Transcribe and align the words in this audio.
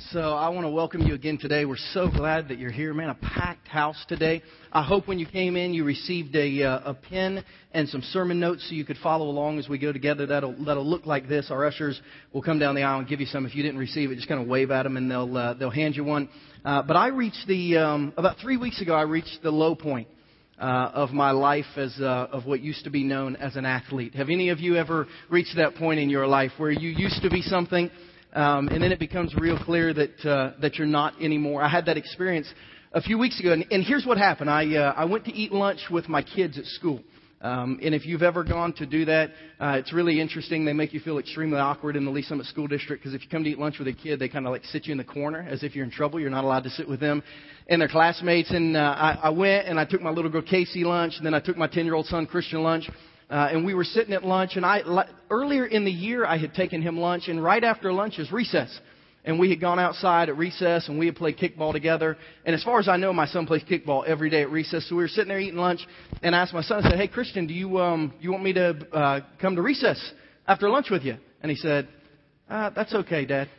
So 0.00 0.20
I 0.20 0.48
want 0.50 0.64
to 0.64 0.70
welcome 0.70 1.02
you 1.02 1.14
again 1.14 1.38
today. 1.38 1.64
We're 1.64 1.76
so 1.92 2.08
glad 2.08 2.48
that 2.48 2.58
you're 2.60 2.70
here, 2.70 2.94
man. 2.94 3.08
A 3.08 3.14
packed 3.14 3.66
house 3.66 4.04
today. 4.06 4.44
I 4.72 4.84
hope 4.84 5.08
when 5.08 5.18
you 5.18 5.26
came 5.26 5.56
in, 5.56 5.74
you 5.74 5.82
received 5.82 6.36
a, 6.36 6.62
uh, 6.62 6.90
a 6.90 6.94
pen 6.94 7.44
and 7.72 7.88
some 7.88 8.02
sermon 8.02 8.38
notes 8.38 8.64
so 8.68 8.76
you 8.76 8.84
could 8.84 8.98
follow 8.98 9.26
along 9.26 9.58
as 9.58 9.68
we 9.68 9.76
go 9.76 9.92
together. 9.92 10.24
That'll 10.24 10.52
that'll 10.64 10.86
look 10.86 11.04
like 11.04 11.28
this. 11.28 11.50
Our 11.50 11.66
ushers 11.66 12.00
will 12.32 12.42
come 12.42 12.60
down 12.60 12.76
the 12.76 12.84
aisle 12.84 13.00
and 13.00 13.08
give 13.08 13.18
you 13.18 13.26
some. 13.26 13.44
If 13.44 13.56
you 13.56 13.64
didn't 13.64 13.80
receive 13.80 14.12
it, 14.12 14.14
just 14.14 14.28
kind 14.28 14.40
of 14.40 14.46
wave 14.46 14.70
at 14.70 14.84
them 14.84 14.96
and 14.96 15.10
they'll 15.10 15.36
uh, 15.36 15.54
they'll 15.54 15.68
hand 15.68 15.96
you 15.96 16.04
one. 16.04 16.28
Uh, 16.64 16.82
but 16.82 16.94
I 16.94 17.08
reached 17.08 17.48
the 17.48 17.78
um, 17.78 18.14
about 18.16 18.36
three 18.38 18.56
weeks 18.56 18.80
ago. 18.80 18.94
I 18.94 19.02
reached 19.02 19.40
the 19.42 19.50
low 19.50 19.74
point. 19.74 20.06
Uh, 20.60 20.90
of 20.92 21.10
my 21.10 21.30
life 21.30 21.66
as 21.76 21.96
uh, 22.00 22.26
of 22.32 22.44
what 22.44 22.58
used 22.60 22.82
to 22.82 22.90
be 22.90 23.04
known 23.04 23.36
as 23.36 23.54
an 23.54 23.64
athlete. 23.64 24.16
Have 24.16 24.28
any 24.28 24.48
of 24.48 24.58
you 24.58 24.74
ever 24.74 25.06
reached 25.30 25.54
that 25.54 25.76
point 25.76 26.00
in 26.00 26.10
your 26.10 26.26
life 26.26 26.50
where 26.56 26.72
you 26.72 26.90
used 26.90 27.22
to 27.22 27.30
be 27.30 27.42
something 27.42 27.88
um, 28.38 28.68
and 28.68 28.80
then 28.80 28.92
it 28.92 29.00
becomes 29.00 29.34
real 29.34 29.58
clear 29.58 29.92
that 29.92 30.24
uh, 30.24 30.52
that 30.60 30.76
you're 30.76 30.86
not 30.86 31.20
anymore. 31.20 31.60
I 31.60 31.68
had 31.68 31.86
that 31.86 31.96
experience 31.96 32.46
a 32.92 33.02
few 33.02 33.18
weeks 33.18 33.40
ago, 33.40 33.52
and, 33.52 33.66
and 33.72 33.82
here's 33.82 34.06
what 34.06 34.16
happened. 34.16 34.48
I 34.48 34.76
uh, 34.76 34.92
I 34.96 35.06
went 35.06 35.24
to 35.24 35.32
eat 35.32 35.50
lunch 35.50 35.80
with 35.90 36.08
my 36.08 36.22
kids 36.22 36.56
at 36.56 36.64
school. 36.64 37.00
Um, 37.40 37.78
and 37.82 37.94
if 37.94 38.04
you've 38.06 38.22
ever 38.22 38.42
gone 38.42 38.72
to 38.74 38.86
do 38.86 39.04
that, 39.04 39.30
uh, 39.60 39.76
it's 39.78 39.92
really 39.92 40.20
interesting. 40.20 40.64
They 40.64 40.72
make 40.72 40.92
you 40.92 41.00
feel 41.00 41.18
extremely 41.18 41.58
awkward 41.58 41.94
in 41.94 42.04
the 42.04 42.10
Lee's 42.10 42.26
Summit 42.26 42.46
School 42.46 42.66
District 42.66 43.02
because 43.02 43.14
if 43.14 43.22
you 43.22 43.28
come 43.28 43.44
to 43.44 43.50
eat 43.50 43.58
lunch 43.58 43.78
with 43.78 43.88
a 43.88 43.92
kid, 43.92 44.18
they 44.18 44.28
kind 44.28 44.46
of 44.46 44.52
like 44.52 44.64
sit 44.66 44.86
you 44.86 44.92
in 44.92 44.98
the 44.98 45.04
corner 45.04 45.46
as 45.48 45.62
if 45.62 45.74
you're 45.74 45.84
in 45.84 45.90
trouble. 45.90 46.18
You're 46.20 46.30
not 46.30 46.44
allowed 46.44 46.64
to 46.64 46.70
sit 46.70 46.88
with 46.88 47.00
them 47.00 47.22
and 47.68 47.80
their 47.80 47.88
classmates. 47.88 48.50
And 48.50 48.76
uh, 48.76 48.80
I, 48.80 49.18
I 49.24 49.30
went 49.30 49.68
and 49.68 49.78
I 49.78 49.84
took 49.84 50.00
my 50.00 50.10
little 50.10 50.30
girl 50.30 50.42
Casey 50.42 50.84
lunch, 50.84 51.14
and 51.16 51.26
then 51.26 51.34
I 51.34 51.40
took 51.40 51.56
my 51.56 51.68
10 51.68 51.84
year 51.84 51.94
old 51.94 52.06
son 52.06 52.26
Christian 52.26 52.62
lunch. 52.62 52.88
Uh, 53.30 53.48
and 53.52 53.64
we 53.64 53.74
were 53.74 53.84
sitting 53.84 54.14
at 54.14 54.24
lunch, 54.24 54.56
and 54.56 54.64
I 54.64 54.82
earlier 55.30 55.66
in 55.66 55.84
the 55.84 55.90
year 55.90 56.24
I 56.24 56.38
had 56.38 56.54
taken 56.54 56.80
him 56.80 56.98
lunch, 56.98 57.28
and 57.28 57.42
right 57.42 57.62
after 57.62 57.92
lunch 57.92 58.18
is 58.18 58.32
recess, 58.32 58.80
and 59.24 59.38
we 59.38 59.50
had 59.50 59.60
gone 59.60 59.78
outside 59.78 60.30
at 60.30 60.38
recess, 60.38 60.88
and 60.88 60.98
we 60.98 61.06
had 61.06 61.16
played 61.16 61.36
kickball 61.36 61.72
together. 61.72 62.16
And 62.46 62.54
as 62.54 62.64
far 62.64 62.78
as 62.78 62.88
I 62.88 62.96
know, 62.96 63.12
my 63.12 63.26
son 63.26 63.46
plays 63.46 63.62
kickball 63.64 64.06
every 64.06 64.30
day 64.30 64.40
at 64.40 64.50
recess. 64.50 64.88
So 64.88 64.96
we 64.96 65.02
were 65.02 65.08
sitting 65.08 65.28
there 65.28 65.38
eating 65.38 65.58
lunch, 65.58 65.86
and 66.22 66.34
I 66.34 66.40
asked 66.40 66.54
my 66.54 66.62
son, 66.62 66.84
I 66.84 66.90
said, 66.90 66.98
"Hey 66.98 67.08
Christian, 67.08 67.46
do 67.46 67.52
you 67.52 67.78
um 67.78 68.14
you 68.18 68.32
want 68.32 68.44
me 68.44 68.54
to 68.54 68.86
uh, 68.92 69.20
come 69.40 69.56
to 69.56 69.62
recess 69.62 70.12
after 70.46 70.70
lunch 70.70 70.88
with 70.90 71.02
you?" 71.02 71.16
And 71.42 71.50
he 71.50 71.56
said, 71.56 71.86
uh, 72.48 72.70
"That's 72.70 72.94
okay, 72.94 73.26
Dad." 73.26 73.50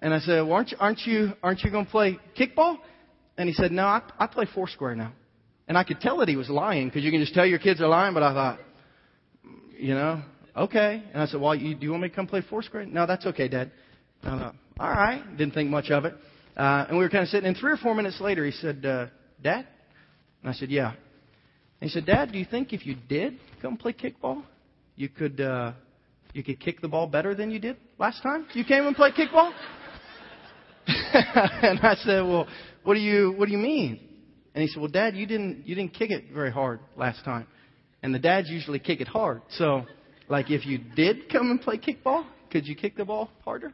And 0.00 0.14
I 0.14 0.20
said, 0.20 0.42
well, 0.42 0.52
aren't 0.52 0.70
you, 0.70 0.76
aren't 0.78 1.00
you, 1.06 1.32
aren't 1.42 1.62
you 1.62 1.70
going 1.70 1.84
to 1.84 1.90
play 1.90 2.18
kickball? 2.38 2.78
And 3.36 3.48
he 3.48 3.54
said, 3.54 3.72
no, 3.72 3.84
I, 3.84 4.02
I 4.18 4.26
play 4.26 4.46
Foursquare 4.54 4.94
now. 4.94 5.12
And 5.68 5.76
I 5.76 5.84
could 5.84 6.00
tell 6.00 6.16
that 6.18 6.28
he 6.28 6.36
was 6.36 6.48
lying 6.48 6.88
because 6.88 7.04
you 7.04 7.10
can 7.10 7.20
just 7.20 7.34
tell 7.34 7.46
your 7.46 7.58
kids 7.58 7.80
are 7.80 7.88
lying. 7.88 8.14
But 8.14 8.22
I 8.22 8.32
thought, 8.32 8.58
you 9.78 9.94
know, 9.94 10.22
okay. 10.56 11.04
And 11.12 11.22
I 11.22 11.26
said, 11.26 11.40
well, 11.40 11.54
you, 11.54 11.74
do 11.74 11.84
you 11.84 11.90
want 11.90 12.02
me 12.04 12.08
to 12.08 12.14
come 12.14 12.26
play 12.26 12.42
Foursquare? 12.48 12.86
No, 12.86 13.06
that's 13.06 13.26
okay, 13.26 13.48
Dad. 13.48 13.70
And 14.22 14.34
I 14.34 14.38
thought, 14.38 14.54
all 14.80 14.90
right. 14.90 15.22
Didn't 15.36 15.52
think 15.52 15.68
much 15.68 15.90
of 15.90 16.06
it. 16.06 16.14
Uh, 16.56 16.86
and 16.88 16.96
we 16.96 17.04
were 17.04 17.10
kind 17.10 17.22
of 17.22 17.28
sitting. 17.28 17.46
And 17.46 17.56
three 17.56 17.70
or 17.70 17.76
four 17.76 17.94
minutes 17.94 18.18
later, 18.20 18.44
he 18.44 18.52
said, 18.52 18.84
uh, 18.84 19.06
Dad? 19.42 19.66
And 20.42 20.50
I 20.50 20.54
said, 20.54 20.70
yeah. 20.70 20.94
And 21.80 21.88
he 21.88 21.90
said, 21.90 22.06
Dad, 22.06 22.32
do 22.32 22.38
you 22.38 22.46
think 22.50 22.72
if 22.72 22.86
you 22.86 22.96
did 23.08 23.38
come 23.60 23.76
play 23.76 23.92
kickball, 23.92 24.42
you 24.96 25.08
could 25.08 25.40
uh, 25.40 25.72
you 26.32 26.42
could 26.42 26.58
kick 26.60 26.80
the 26.80 26.88
ball 26.88 27.06
better 27.06 27.34
than 27.34 27.50
you 27.50 27.60
did 27.60 27.76
last 27.98 28.22
time 28.22 28.46
you 28.52 28.64
came 28.64 28.86
and 28.86 28.96
played 28.96 29.14
kickball? 29.14 29.52
and 30.88 31.78
I 31.80 31.94
said, 32.02 32.22
well, 32.22 32.48
what 32.82 32.94
do 32.94 33.00
you 33.00 33.32
what 33.36 33.46
do 33.46 33.52
you 33.52 33.58
mean? 33.58 34.07
And 34.58 34.66
he 34.66 34.72
said, 34.72 34.80
Well, 34.80 34.90
Dad, 34.90 35.14
you 35.14 35.24
didn't, 35.24 35.68
you 35.68 35.76
didn't 35.76 35.94
kick 35.94 36.10
it 36.10 36.32
very 36.34 36.50
hard 36.50 36.80
last 36.96 37.24
time. 37.24 37.46
And 38.02 38.12
the 38.12 38.18
dads 38.18 38.48
usually 38.50 38.80
kick 38.80 39.00
it 39.00 39.06
hard. 39.06 39.40
So, 39.50 39.84
like, 40.28 40.50
if 40.50 40.66
you 40.66 40.78
did 40.78 41.30
come 41.30 41.52
and 41.52 41.60
play 41.60 41.78
kickball, 41.78 42.26
could 42.50 42.66
you 42.66 42.74
kick 42.74 42.96
the 42.96 43.04
ball 43.04 43.30
harder? 43.44 43.72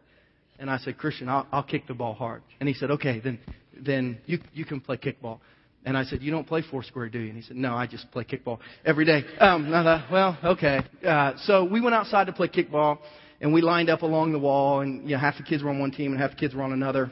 And 0.58 0.68
I 0.68 0.76
said, 0.76 0.98
Christian, 0.98 1.30
I'll, 1.30 1.46
I'll 1.50 1.62
kick 1.62 1.86
the 1.86 1.94
ball 1.94 2.12
hard. 2.12 2.42
And 2.60 2.68
he 2.68 2.74
said, 2.74 2.90
Okay, 2.90 3.18
then, 3.24 3.38
then 3.80 4.18
you, 4.26 4.40
you 4.52 4.66
can 4.66 4.82
play 4.82 4.98
kickball. 4.98 5.38
And 5.86 5.96
I 5.96 6.04
said, 6.04 6.20
You 6.20 6.30
don't 6.30 6.46
play 6.46 6.62
Foursquare, 6.70 7.08
do 7.08 7.18
you? 7.18 7.28
And 7.28 7.36
he 7.38 7.42
said, 7.42 7.56
No, 7.56 7.74
I 7.74 7.86
just 7.86 8.10
play 8.10 8.24
kickball 8.24 8.58
every 8.84 9.06
day. 9.06 9.24
Um, 9.40 9.64
and 9.64 9.74
I 9.74 9.84
thought, 9.84 10.12
Well, 10.12 10.38
okay. 10.52 10.80
Uh, 11.02 11.32
so 11.44 11.64
we 11.64 11.80
went 11.80 11.94
outside 11.94 12.26
to 12.26 12.34
play 12.34 12.48
kickball, 12.48 12.98
and 13.40 13.54
we 13.54 13.62
lined 13.62 13.88
up 13.88 14.02
along 14.02 14.32
the 14.32 14.38
wall, 14.38 14.80
and 14.80 15.08
you 15.08 15.14
know, 15.14 15.18
half 15.18 15.38
the 15.38 15.44
kids 15.44 15.62
were 15.62 15.70
on 15.70 15.78
one 15.78 15.92
team 15.92 16.12
and 16.12 16.20
half 16.20 16.32
the 16.32 16.36
kids 16.36 16.54
were 16.54 16.62
on 16.62 16.74
another. 16.74 17.10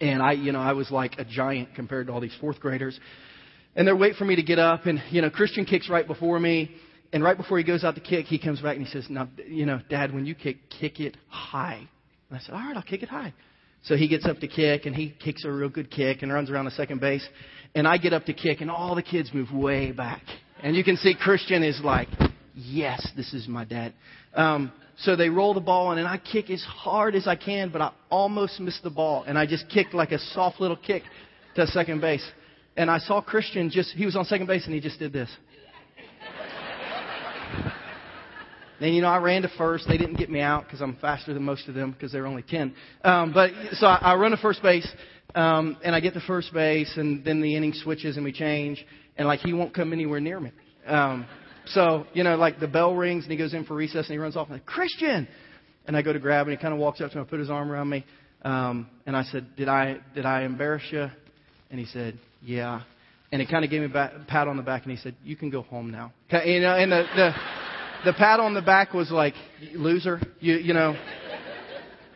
And 0.00 0.22
I, 0.22 0.32
you 0.32 0.52
know, 0.52 0.60
I 0.60 0.72
was 0.72 0.90
like 0.90 1.18
a 1.18 1.24
giant 1.24 1.74
compared 1.74 2.06
to 2.06 2.12
all 2.12 2.20
these 2.20 2.36
fourth 2.40 2.60
graders. 2.60 2.98
And 3.74 3.86
they're 3.86 3.96
waiting 3.96 4.16
for 4.16 4.24
me 4.24 4.36
to 4.36 4.42
get 4.42 4.58
up. 4.58 4.86
And, 4.86 5.02
you 5.10 5.22
know, 5.22 5.30
Christian 5.30 5.64
kicks 5.64 5.88
right 5.88 6.06
before 6.06 6.38
me. 6.38 6.70
And 7.12 7.22
right 7.24 7.36
before 7.36 7.58
he 7.58 7.64
goes 7.64 7.84
out 7.84 7.94
to 7.94 8.00
kick, 8.00 8.26
he 8.26 8.38
comes 8.38 8.60
back 8.60 8.76
and 8.76 8.86
he 8.86 8.92
says, 8.92 9.06
now, 9.08 9.28
you 9.46 9.66
know, 9.66 9.80
Dad, 9.88 10.12
when 10.12 10.26
you 10.26 10.34
kick, 10.34 10.58
kick 10.68 11.00
it 11.00 11.16
high. 11.28 11.88
And 12.28 12.38
I 12.38 12.40
said, 12.40 12.54
all 12.54 12.60
right, 12.60 12.76
I'll 12.76 12.82
kick 12.82 13.02
it 13.02 13.08
high. 13.08 13.32
So 13.84 13.96
he 13.96 14.08
gets 14.08 14.26
up 14.26 14.38
to 14.40 14.48
kick 14.48 14.86
and 14.86 14.94
he 14.94 15.14
kicks 15.22 15.44
a 15.44 15.50
real 15.50 15.68
good 15.68 15.90
kick 15.90 16.22
and 16.22 16.32
runs 16.32 16.50
around 16.50 16.66
the 16.66 16.72
second 16.72 17.00
base. 17.00 17.26
And 17.74 17.88
I 17.88 17.96
get 17.96 18.12
up 18.12 18.24
to 18.26 18.34
kick 18.34 18.60
and 18.60 18.70
all 18.70 18.94
the 18.94 19.02
kids 19.02 19.30
move 19.32 19.52
way 19.52 19.92
back. 19.92 20.22
And 20.62 20.76
you 20.76 20.84
can 20.84 20.96
see 20.96 21.14
Christian 21.18 21.62
is 21.62 21.80
like, 21.82 22.08
yes, 22.54 23.06
this 23.16 23.32
is 23.32 23.48
my 23.48 23.64
dad. 23.64 23.94
Um, 24.34 24.72
so 24.98 25.14
they 25.14 25.28
roll 25.28 25.54
the 25.54 25.60
ball 25.60 25.92
in, 25.92 25.98
and 25.98 26.08
I 26.08 26.18
kick 26.18 26.50
as 26.50 26.62
hard 26.62 27.14
as 27.14 27.28
I 27.28 27.36
can, 27.36 27.70
but 27.70 27.80
I 27.80 27.92
almost 28.10 28.58
miss 28.58 28.80
the 28.82 28.90
ball. 28.90 29.24
And 29.26 29.38
I 29.38 29.46
just 29.46 29.68
kicked 29.68 29.94
like 29.94 30.10
a 30.10 30.18
soft 30.18 30.60
little 30.60 30.76
kick 30.76 31.04
to 31.54 31.66
second 31.68 32.00
base. 32.00 32.28
And 32.76 32.90
I 32.90 32.98
saw 32.98 33.20
Christian 33.20 33.70
just, 33.70 33.90
he 33.92 34.04
was 34.04 34.16
on 34.16 34.24
second 34.24 34.46
base, 34.46 34.64
and 34.64 34.74
he 34.74 34.80
just 34.80 34.98
did 34.98 35.12
this. 35.12 35.30
Then, 38.80 38.92
you 38.92 39.02
know, 39.02 39.08
I 39.08 39.18
ran 39.18 39.42
to 39.42 39.48
first. 39.58 39.88
They 39.88 39.98
didn't 39.98 40.16
get 40.16 40.30
me 40.30 40.40
out 40.40 40.64
because 40.64 40.80
I'm 40.80 40.96
faster 40.96 41.34
than 41.34 41.42
most 41.42 41.68
of 41.68 41.74
them 41.74 41.92
because 41.92 42.12
they're 42.12 42.26
only 42.26 42.42
10. 42.42 42.74
Um, 43.02 43.32
but, 43.32 43.50
so 43.72 43.86
I, 43.86 43.96
I 43.96 44.14
run 44.14 44.30
to 44.30 44.36
first 44.36 44.62
base, 44.62 44.88
um, 45.34 45.76
and 45.82 45.94
I 45.94 46.00
get 46.00 46.14
to 46.14 46.20
first 46.20 46.52
base, 46.52 46.92
and 46.96 47.24
then 47.24 47.40
the 47.40 47.56
inning 47.56 47.72
switches 47.72 48.16
and 48.16 48.24
we 48.24 48.32
change, 48.32 48.84
and 49.16 49.26
like 49.26 49.40
he 49.40 49.52
won't 49.52 49.74
come 49.74 49.92
anywhere 49.92 50.20
near 50.20 50.38
me. 50.38 50.52
Um, 50.86 51.26
so, 51.70 52.06
you 52.12 52.24
know, 52.24 52.36
like 52.36 52.60
the 52.60 52.68
bell 52.68 52.94
rings 52.94 53.24
and 53.24 53.32
he 53.32 53.38
goes 53.38 53.54
in 53.54 53.64
for 53.64 53.74
recess 53.74 54.06
and 54.06 54.12
he 54.12 54.18
runs 54.18 54.36
off 54.36 54.48
and 54.48 54.54
I'm 54.54 54.60
like, 54.60 54.66
Christian! 54.66 55.28
And 55.86 55.96
I 55.96 56.02
go 56.02 56.12
to 56.12 56.18
grab 56.18 56.46
him 56.46 56.52
and 56.52 56.58
he 56.58 56.62
kind 56.62 56.74
of 56.74 56.80
walks 56.80 57.00
up 57.00 57.10
to 57.10 57.16
me, 57.16 57.20
and 57.20 57.30
put 57.30 57.40
his 57.40 57.50
arm 57.50 57.70
around 57.70 57.88
me. 57.88 58.04
Um, 58.42 58.88
and 59.06 59.16
I 59.16 59.24
said, 59.24 59.56
did 59.56 59.68
I, 59.68 59.96
did 60.14 60.26
I 60.26 60.42
embarrass 60.42 60.82
you? 60.90 61.08
And 61.70 61.80
he 61.80 61.86
said, 61.86 62.18
yeah. 62.42 62.82
And 63.32 63.40
he 63.40 63.46
kind 63.46 63.64
of 63.64 63.70
gave 63.70 63.80
me 63.80 63.86
a 63.86 64.24
pat 64.26 64.48
on 64.48 64.56
the 64.56 64.62
back 64.62 64.84
and 64.84 64.92
he 64.92 64.98
said, 64.98 65.14
you 65.24 65.36
can 65.36 65.50
go 65.50 65.62
home 65.62 65.90
now. 65.90 66.12
You 66.30 66.60
know, 66.60 66.74
and 66.74 66.92
the, 66.92 67.04
the, 67.16 67.32
the 68.06 68.12
pat 68.12 68.40
on 68.40 68.54
the 68.54 68.62
back 68.62 68.92
was 68.92 69.10
like, 69.10 69.34
loser, 69.74 70.20
you, 70.40 70.54
you 70.54 70.74
know, 70.74 70.94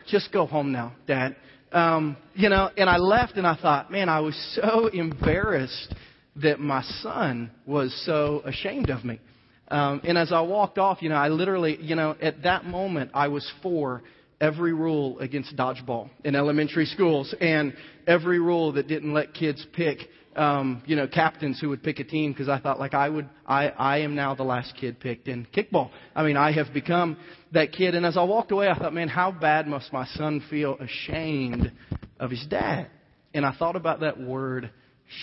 just 0.07 0.31
go 0.31 0.45
home 0.45 0.71
now, 0.71 0.93
dad. 1.07 1.35
Um, 1.71 2.17
you 2.35 2.49
know, 2.49 2.69
and 2.77 2.89
I 2.89 2.97
left 2.97 3.33
and 3.35 3.47
I 3.47 3.55
thought, 3.55 3.91
man, 3.91 4.09
I 4.09 4.19
was 4.19 4.35
so 4.61 4.87
embarrassed 4.93 5.93
that 6.37 6.59
my 6.59 6.83
son 7.01 7.51
was 7.65 7.93
so 8.05 8.41
ashamed 8.45 8.89
of 8.89 9.03
me. 9.03 9.19
Um, 9.69 10.01
and 10.03 10.17
as 10.17 10.31
I 10.31 10.41
walked 10.41 10.77
off, 10.77 11.01
you 11.01 11.09
know, 11.09 11.15
I 11.15 11.29
literally, 11.29 11.81
you 11.81 11.95
know, 11.95 12.15
at 12.21 12.43
that 12.43 12.65
moment, 12.65 13.11
I 13.13 13.29
was 13.29 13.49
for 13.61 14.03
every 14.41 14.73
rule 14.73 15.17
against 15.19 15.55
dodgeball 15.55 16.09
in 16.25 16.35
elementary 16.35 16.85
schools 16.85 17.33
and 17.39 17.73
every 18.05 18.39
rule 18.39 18.73
that 18.73 18.87
didn't 18.87 19.13
let 19.13 19.33
kids 19.33 19.65
pick, 19.73 19.99
um, 20.35 20.83
you 20.85 20.97
know, 20.97 21.07
captains 21.07 21.61
who 21.61 21.69
would 21.69 21.81
pick 21.81 21.99
a 21.99 22.03
team 22.03 22.33
because 22.33 22.49
I 22.49 22.59
thought 22.59 22.77
like 22.77 22.93
I 22.93 23.07
would, 23.07 23.29
I, 23.47 23.69
I 23.69 23.99
am 23.99 24.15
now 24.15 24.35
the 24.35 24.43
last 24.43 24.73
kid 24.79 24.99
picked 24.99 25.29
in 25.29 25.47
kickball. 25.55 25.91
I 26.13 26.23
mean, 26.23 26.35
I 26.35 26.51
have 26.51 26.73
become 26.73 27.15
that 27.53 27.71
kid. 27.71 27.95
And 27.95 28.05
as 28.05 28.17
I 28.17 28.23
walked 28.23 28.51
away, 28.51 28.67
I 28.67 28.77
thought, 28.77 28.93
man, 28.93 29.07
how 29.07 29.31
bad 29.31 29.65
must 29.65 29.93
my 29.93 30.05
son 30.07 30.43
feel 30.49 30.77
ashamed 30.77 31.71
of 32.19 32.29
his 32.29 32.45
dad? 32.49 32.89
And 33.33 33.45
I 33.45 33.53
thought 33.53 33.77
about 33.77 34.01
that 34.01 34.19
word 34.19 34.71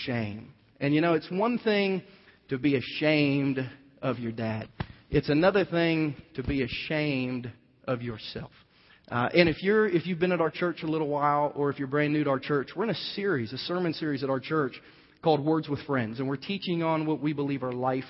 shame. 0.04 0.54
And 0.80 0.94
you 0.94 1.02
know, 1.02 1.12
it's 1.12 1.30
one 1.30 1.58
thing 1.58 2.02
to 2.48 2.58
be 2.58 2.76
ashamed 2.76 3.68
of 4.02 4.18
your 4.18 4.32
dad. 4.32 4.68
It's 5.10 5.28
another 5.28 5.64
thing 5.64 6.16
to 6.36 6.42
be 6.42 6.62
ashamed 6.62 7.50
of 7.84 8.02
yourself. 8.02 8.50
Uh, 9.10 9.28
and 9.34 9.48
if 9.48 9.62
you're 9.62 9.88
if 9.88 10.06
you've 10.06 10.20
been 10.20 10.30
at 10.30 10.40
our 10.40 10.50
church 10.50 10.82
a 10.84 10.86
little 10.86 11.08
while, 11.08 11.52
or 11.56 11.70
if 11.70 11.78
you're 11.78 11.88
brand 11.88 12.12
new 12.12 12.22
to 12.22 12.30
our 12.30 12.38
church, 12.38 12.70
we're 12.76 12.84
in 12.84 12.90
a 12.90 13.14
series, 13.14 13.52
a 13.52 13.58
sermon 13.58 13.92
series 13.92 14.22
at 14.22 14.30
our 14.30 14.38
church 14.38 14.80
called 15.22 15.44
Words 15.44 15.68
with 15.68 15.80
Friends, 15.80 16.20
and 16.20 16.28
we're 16.28 16.36
teaching 16.36 16.82
on 16.82 17.06
what 17.06 17.20
we 17.20 17.32
believe 17.32 17.64
are 17.64 17.72
life 17.72 18.04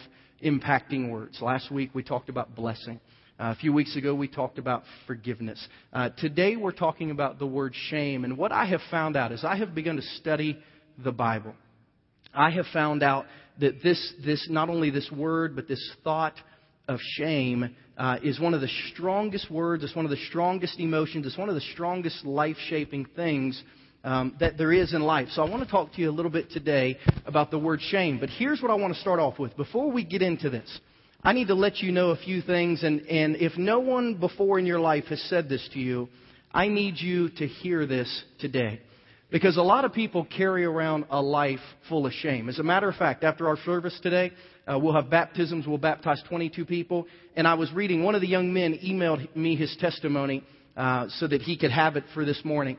impacting 0.45 1.11
words. 1.11 1.41
Last 1.41 1.71
week 1.71 1.91
we 1.95 2.03
talked 2.03 2.29
about 2.29 2.55
blessing. 2.55 3.01
Uh, 3.39 3.53
a 3.53 3.55
few 3.55 3.73
weeks 3.73 3.97
ago 3.97 4.15
we 4.15 4.29
talked 4.29 4.59
about 4.59 4.83
forgiveness. 5.07 5.67
Uh, 5.93 6.11
today 6.19 6.57
we're 6.57 6.71
talking 6.73 7.11
about 7.11 7.39
the 7.39 7.47
word 7.47 7.75
shame. 7.89 8.25
And 8.25 8.37
what 8.37 8.53
I 8.53 8.67
have 8.67 8.81
found 8.91 9.17
out 9.17 9.33
is 9.33 9.43
I 9.43 9.57
have 9.57 9.75
begun 9.75 9.97
to 9.97 10.03
study 10.03 10.59
the 11.03 11.13
Bible. 11.13 11.55
I 12.35 12.51
have 12.51 12.67
found 12.73 13.03
out 13.03 13.25
that 13.61 13.83
this, 13.83 14.15
this 14.25 14.47
not 14.51 14.69
only 14.69 14.91
this 14.91 15.11
word, 15.11 15.55
but 15.55 15.69
this 15.69 15.93
thought 16.03 16.35
of 16.89 16.99
shame 17.17 17.75
uh, 17.97 18.17
is 18.23 18.41
one 18.41 18.55
of 18.55 18.61
the 18.61 18.71
strongest 18.93 19.51
words, 19.51 19.85
it's 19.85 19.95
one 19.95 20.05
of 20.05 20.11
the 20.11 20.25
strongest 20.29 20.81
emotions, 20.81 21.27
it's 21.27 21.39
one 21.39 21.49
of 21.49 21.55
the 21.55 21.61
strongest 21.73 22.25
life 22.25 22.57
shaping 22.69 23.07
things 23.15 23.63
um, 24.03 24.35
that 24.41 24.57
there 24.57 24.73
is 24.73 24.95
in 24.95 25.03
life. 25.03 25.29
So 25.33 25.43
I 25.43 25.51
want 25.51 25.63
to 25.63 25.71
talk 25.71 25.93
to 25.93 26.01
you 26.01 26.11
a 26.11 26.13
little 26.13 26.31
bit 26.31 26.51
today 26.51 26.99
about 27.27 27.51
the 27.51 27.59
word 27.59 27.81
shame. 27.83 28.19
But 28.19 28.31
here's 28.31 28.63
what 28.63 28.71
I 28.71 28.75
want 28.75 28.95
to 28.95 29.01
start 29.01 29.21
off 29.21 29.39
with. 29.39 29.57
Before 29.57 29.91
we 29.91 30.05
get 30.05 30.23
into 30.23 30.49
this, 30.49 30.81
I 31.23 31.35
need 31.35 31.49
to 31.49 31.55
let 31.55 31.79
you 31.79 31.93
know 31.93 32.11
a 32.11 32.17
few 32.17 32.41
things. 32.41 32.83
And, 32.83 33.03
and 33.03 33.37
if 33.37 33.59
no 33.59 33.81
one 33.81 34.15
before 34.15 34.59
in 34.59 34.67
your 34.67 34.81
life 34.81 35.05
has 35.11 35.21
said 35.29 35.49
this 35.49 35.69
to 35.75 35.79
you, 35.79 36.09
I 36.53 36.69
need 36.69 36.99
you 36.99 37.29
to 37.29 37.47
hear 37.47 37.87
this 37.87 38.25
today. 38.41 38.81
Because 39.31 39.57
a 39.57 39.63
lot 39.63 39.85
of 39.85 39.93
people 39.93 40.25
carry 40.25 40.65
around 40.65 41.05
a 41.09 41.23
life 41.23 41.61
full 41.89 42.05
of 42.07 42.13
shame. 42.13 42.49
As 42.49 42.59
a 42.59 42.65
matter 42.65 42.89
of 42.89 42.97
fact, 42.97 43.23
after 43.23 43.47
our 43.47 43.57
service 43.59 43.99
today, 44.03 44.33
uh, 44.67 44.79
we'll 44.79 44.95
have 44.95 45.09
baptisms. 45.09 45.67
We'll 45.67 45.79
baptize 45.79 46.21
22 46.29 46.65
people. 46.65 47.07
And 47.37 47.47
I 47.47 47.55
was 47.55 47.73
reading, 47.73 48.03
one 48.03 48.17
of 48.17 48.23
the 48.23 48.27
young 48.27 48.53
men 48.53 48.79
emailed 48.85 49.35
me 49.37 49.55
his 49.55 49.77
testimony 49.81 50.43
uh, 50.77 51.07
so 51.11 51.29
that 51.29 51.43
he 51.43 51.57
could 51.57 51.71
have 51.71 51.97
it 51.97 52.05
for 52.13 52.25
this 52.25 52.45
morning. 52.45 52.77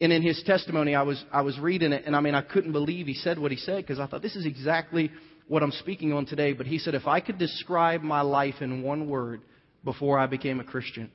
And 0.00 0.12
in 0.12 0.22
his 0.22 0.42
testimony, 0.44 0.96
I 0.96 1.02
was, 1.02 1.24
I 1.30 1.42
was 1.42 1.56
reading 1.60 1.92
it, 1.92 2.02
and 2.06 2.16
I 2.16 2.20
mean, 2.20 2.34
I 2.34 2.42
couldn't 2.42 2.72
believe 2.72 3.06
he 3.06 3.14
said 3.14 3.38
what 3.38 3.52
he 3.52 3.56
said 3.56 3.76
because 3.76 4.00
I 4.00 4.08
thought 4.08 4.22
this 4.22 4.34
is 4.34 4.46
exactly 4.46 5.12
what 5.46 5.62
I'm 5.62 5.70
speaking 5.70 6.12
on 6.12 6.26
today. 6.26 6.52
But 6.52 6.66
he 6.66 6.78
said, 6.78 6.96
if 6.96 7.06
I 7.06 7.20
could 7.20 7.38
describe 7.38 8.02
my 8.02 8.22
life 8.22 8.56
in 8.60 8.82
one 8.82 9.08
word 9.08 9.42
before 9.84 10.18
I 10.18 10.26
became 10.26 10.58
a 10.58 10.64
Christian, 10.64 11.12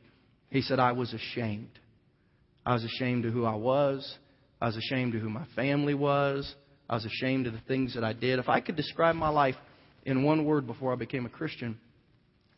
he 0.49 0.61
said, 0.61 0.79
I 0.79 0.93
was 0.93 1.13
ashamed. 1.13 1.77
I 2.65 2.73
was 2.73 2.85
ashamed 2.85 3.25
of 3.25 3.33
who 3.33 3.43
I 3.43 3.55
was. 3.55 4.17
I 4.62 4.68
was 4.68 4.77
ashamed 4.77 5.15
of 5.15 5.21
who 5.21 5.30
my 5.30 5.45
family 5.56 5.94
was. 5.94 6.54
I 6.89 6.95
was 6.95 7.06
ashamed 7.06 7.48
of 7.48 7.54
the 7.54 7.62
things 7.68 7.94
that 7.95 8.04
I 8.04 8.13
did. 8.13 8.39
If 8.39 8.50
I 8.50 8.59
could 8.59 8.75
describe 8.75 9.15
my 9.15 9.30
life 9.30 9.56
in 10.06 10.24
one 10.24 10.45
word 10.45 10.65
before 10.65 10.94
I 10.94 10.95
became 10.95 11.25
a 11.25 11.30
Christian, 11.30 11.77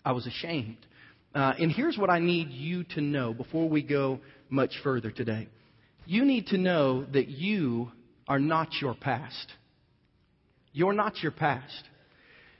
I 0.06 0.12
was 0.12 0.25
ashamed. 0.28 0.78
Uh, 1.34 1.54
and 1.60 1.72
here's 1.72 1.98
what 1.98 2.10
I 2.10 2.19
need 2.19 2.50
you 2.50 2.84
to 2.96 3.01
know 3.01 3.34
before 3.34 3.68
we 3.68 3.84
go 3.84 4.19
much 4.50 4.72
further 4.84 5.12
today. 5.12 5.48
You 6.06 6.25
need 6.25 6.48
to 6.48 6.57
know 6.57 7.06
that 7.06 7.28
you 7.28 7.92
are 8.28 8.40
not 8.40 8.69
your 8.81 8.94
past. 8.94 9.51
You're 10.72 10.94
not 10.94 11.22
your 11.22 11.31
past. 11.31 11.84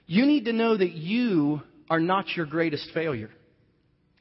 You 0.06 0.26
need 0.26 0.46
to 0.46 0.54
know 0.54 0.76
that 0.76 0.92
you 0.92 1.62
are 1.90 2.00
not 2.00 2.26
your 2.36 2.46
greatest 2.46 2.90
failure. 2.94 3.30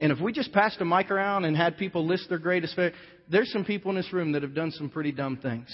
And 0.01 0.13
if 0.13 0.21
we 0.21 0.33
just 0.33 0.53
passed 0.53 0.81
a 0.81 0.85
mic 0.85 1.11
around 1.11 1.45
and 1.45 1.57
had 1.57 1.77
people 1.77 2.07
list 2.07 2.29
their 2.29 2.39
greatest 2.39 2.77
failure, 2.77 2.95
there's 3.31 3.51
some 3.53 3.65
people 3.65 3.91
in 3.91 3.97
this 3.97 4.13
room 4.13 4.33
that 4.33 4.43
have 4.43 4.55
done 4.55 4.71
some 4.71 4.89
pretty 4.89 5.13
dumb 5.13 5.37
things. 5.37 5.67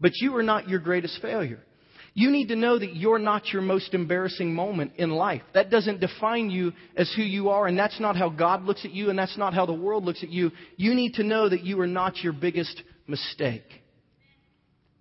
But 0.00 0.12
you 0.20 0.34
are 0.36 0.42
not 0.42 0.68
your 0.68 0.80
greatest 0.80 1.20
failure. 1.22 1.60
You 2.16 2.30
need 2.30 2.48
to 2.48 2.56
know 2.56 2.78
that 2.78 2.94
you're 2.94 3.18
not 3.18 3.48
your 3.48 3.62
most 3.62 3.92
embarrassing 3.92 4.54
moment 4.54 4.92
in 4.98 5.10
life. 5.10 5.42
That 5.52 5.70
doesn't 5.70 6.00
define 6.00 6.48
you 6.48 6.72
as 6.96 7.12
who 7.16 7.22
you 7.22 7.48
are, 7.48 7.66
and 7.66 7.76
that's 7.76 7.98
not 7.98 8.16
how 8.16 8.28
God 8.28 8.62
looks 8.62 8.84
at 8.84 8.92
you, 8.92 9.10
and 9.10 9.18
that's 9.18 9.36
not 9.36 9.52
how 9.52 9.66
the 9.66 9.72
world 9.72 10.04
looks 10.04 10.22
at 10.22 10.30
you. 10.30 10.52
You 10.76 10.94
need 10.94 11.14
to 11.14 11.24
know 11.24 11.48
that 11.48 11.64
you 11.64 11.80
are 11.80 11.88
not 11.88 12.18
your 12.18 12.32
biggest 12.32 12.80
mistake. 13.08 13.64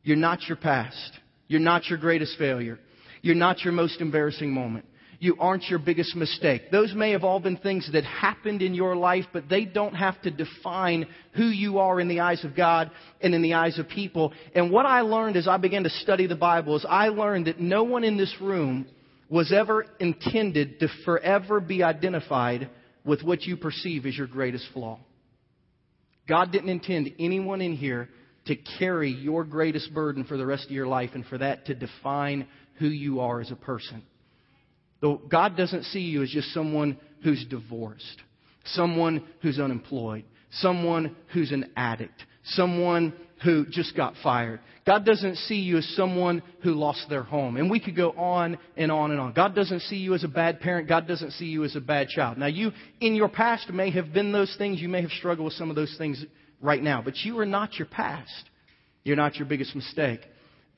You're 0.01 0.17
not 0.17 0.41
your 0.47 0.57
past. 0.57 1.19
You're 1.47 1.59
not 1.59 1.85
your 1.85 1.99
greatest 1.99 2.37
failure. 2.39 2.79
You're 3.21 3.35
not 3.35 3.61
your 3.61 3.73
most 3.73 4.01
embarrassing 4.01 4.51
moment 4.51 4.85
you 5.23 5.37
aren't 5.39 5.63
your 5.69 5.79
biggest 5.79 6.17
mistake. 6.17 6.69
Those 6.69 6.93
may 6.93 7.11
have 7.11 7.23
all 7.23 7.39
been 7.39 7.55
things 7.55 7.89
that 7.93 8.03
happened 8.03 8.61
in 8.61 8.73
your 8.73 8.93
life, 8.93 9.23
but 9.31 9.47
they 9.47 9.63
don't 9.63 9.93
have 9.93 10.21
to 10.23 10.31
define 10.31 11.07
who 11.33 11.45
you 11.45 11.79
are 11.79 12.01
in 12.01 12.09
the 12.09 12.19
eyes 12.19 12.43
of 12.43 12.57
God 12.57 12.91
and 13.21 13.33
in 13.33 13.41
the 13.41 13.53
eyes 13.53 13.79
of 13.79 13.87
people. 13.87 14.33
And 14.53 14.69
what 14.69 14.85
I 14.85 14.99
learned 14.99 15.37
as 15.37 15.47
I 15.47 15.55
began 15.55 15.83
to 15.83 15.89
study 15.89 16.27
the 16.27 16.35
Bible 16.35 16.75
is 16.75 16.85
I 16.87 17.07
learned 17.07 17.47
that 17.47 17.57
no 17.57 17.85
one 17.85 18.03
in 18.03 18.17
this 18.17 18.35
room 18.41 18.85
was 19.29 19.53
ever 19.53 19.85
intended 19.97 20.81
to 20.81 20.89
forever 21.05 21.61
be 21.61 21.83
identified 21.83 22.69
with 23.05 23.23
what 23.23 23.43
you 23.43 23.55
perceive 23.55 24.05
as 24.05 24.17
your 24.17 24.27
greatest 24.27 24.65
flaw. 24.73 24.99
God 26.27 26.51
didn't 26.51 26.69
intend 26.69 27.13
anyone 27.17 27.61
in 27.61 27.77
here 27.77 28.09
to 28.47 28.57
carry 28.77 29.11
your 29.11 29.45
greatest 29.45 29.93
burden 29.93 30.25
for 30.25 30.35
the 30.35 30.45
rest 30.45 30.65
of 30.65 30.71
your 30.71 30.87
life 30.87 31.11
and 31.13 31.25
for 31.25 31.37
that 31.37 31.67
to 31.67 31.75
define 31.75 32.45
who 32.79 32.87
you 32.87 33.21
are 33.21 33.39
as 33.39 33.51
a 33.51 33.55
person. 33.55 34.03
God 35.29 35.57
doesn't 35.57 35.83
see 35.85 35.99
you 35.99 36.23
as 36.23 36.29
just 36.29 36.53
someone 36.53 36.97
who's 37.23 37.45
divorced, 37.49 38.21
someone 38.65 39.23
who's 39.41 39.59
unemployed, 39.59 40.23
someone 40.51 41.15
who's 41.33 41.51
an 41.51 41.71
addict, 41.75 42.23
someone 42.43 43.13
who 43.43 43.65
just 43.69 43.95
got 43.95 44.13
fired. 44.23 44.61
God 44.85 45.05
doesn't 45.05 45.35
see 45.35 45.55
you 45.55 45.77
as 45.77 45.87
someone 45.95 46.41
who 46.61 46.73
lost 46.73 47.05
their 47.09 47.23
home. 47.23 47.57
And 47.57 47.69
we 47.69 47.79
could 47.79 47.95
go 47.95 48.11
on 48.11 48.57
and 48.77 48.91
on 48.91 49.11
and 49.11 49.19
on. 49.19 49.33
God 49.33 49.55
doesn't 49.55 49.81
see 49.81 49.97
you 49.97 50.13
as 50.13 50.23
a 50.23 50.29
bad 50.29 50.59
parent. 50.59 50.87
God 50.87 51.07
doesn't 51.07 51.31
see 51.31 51.45
you 51.45 51.63
as 51.63 51.75
a 51.75 51.81
bad 51.81 52.07
child. 52.09 52.37
Now, 52.37 52.47
you, 52.47 52.71
in 53.01 53.15
your 53.15 53.29
past, 53.29 53.69
may 53.69 53.91
have 53.91 54.13
been 54.13 54.31
those 54.31 54.53
things. 54.57 54.81
You 54.81 54.89
may 54.89 55.01
have 55.01 55.11
struggled 55.11 55.45
with 55.45 55.53
some 55.53 55.69
of 55.69 55.75
those 55.75 55.93
things 55.97 56.23
right 56.61 56.81
now. 56.81 57.01
But 57.01 57.17
you 57.23 57.39
are 57.39 57.45
not 57.45 57.75
your 57.75 57.87
past. 57.87 58.49
You're 59.03 59.17
not 59.17 59.35
your 59.35 59.47
biggest 59.47 59.75
mistake 59.75 60.21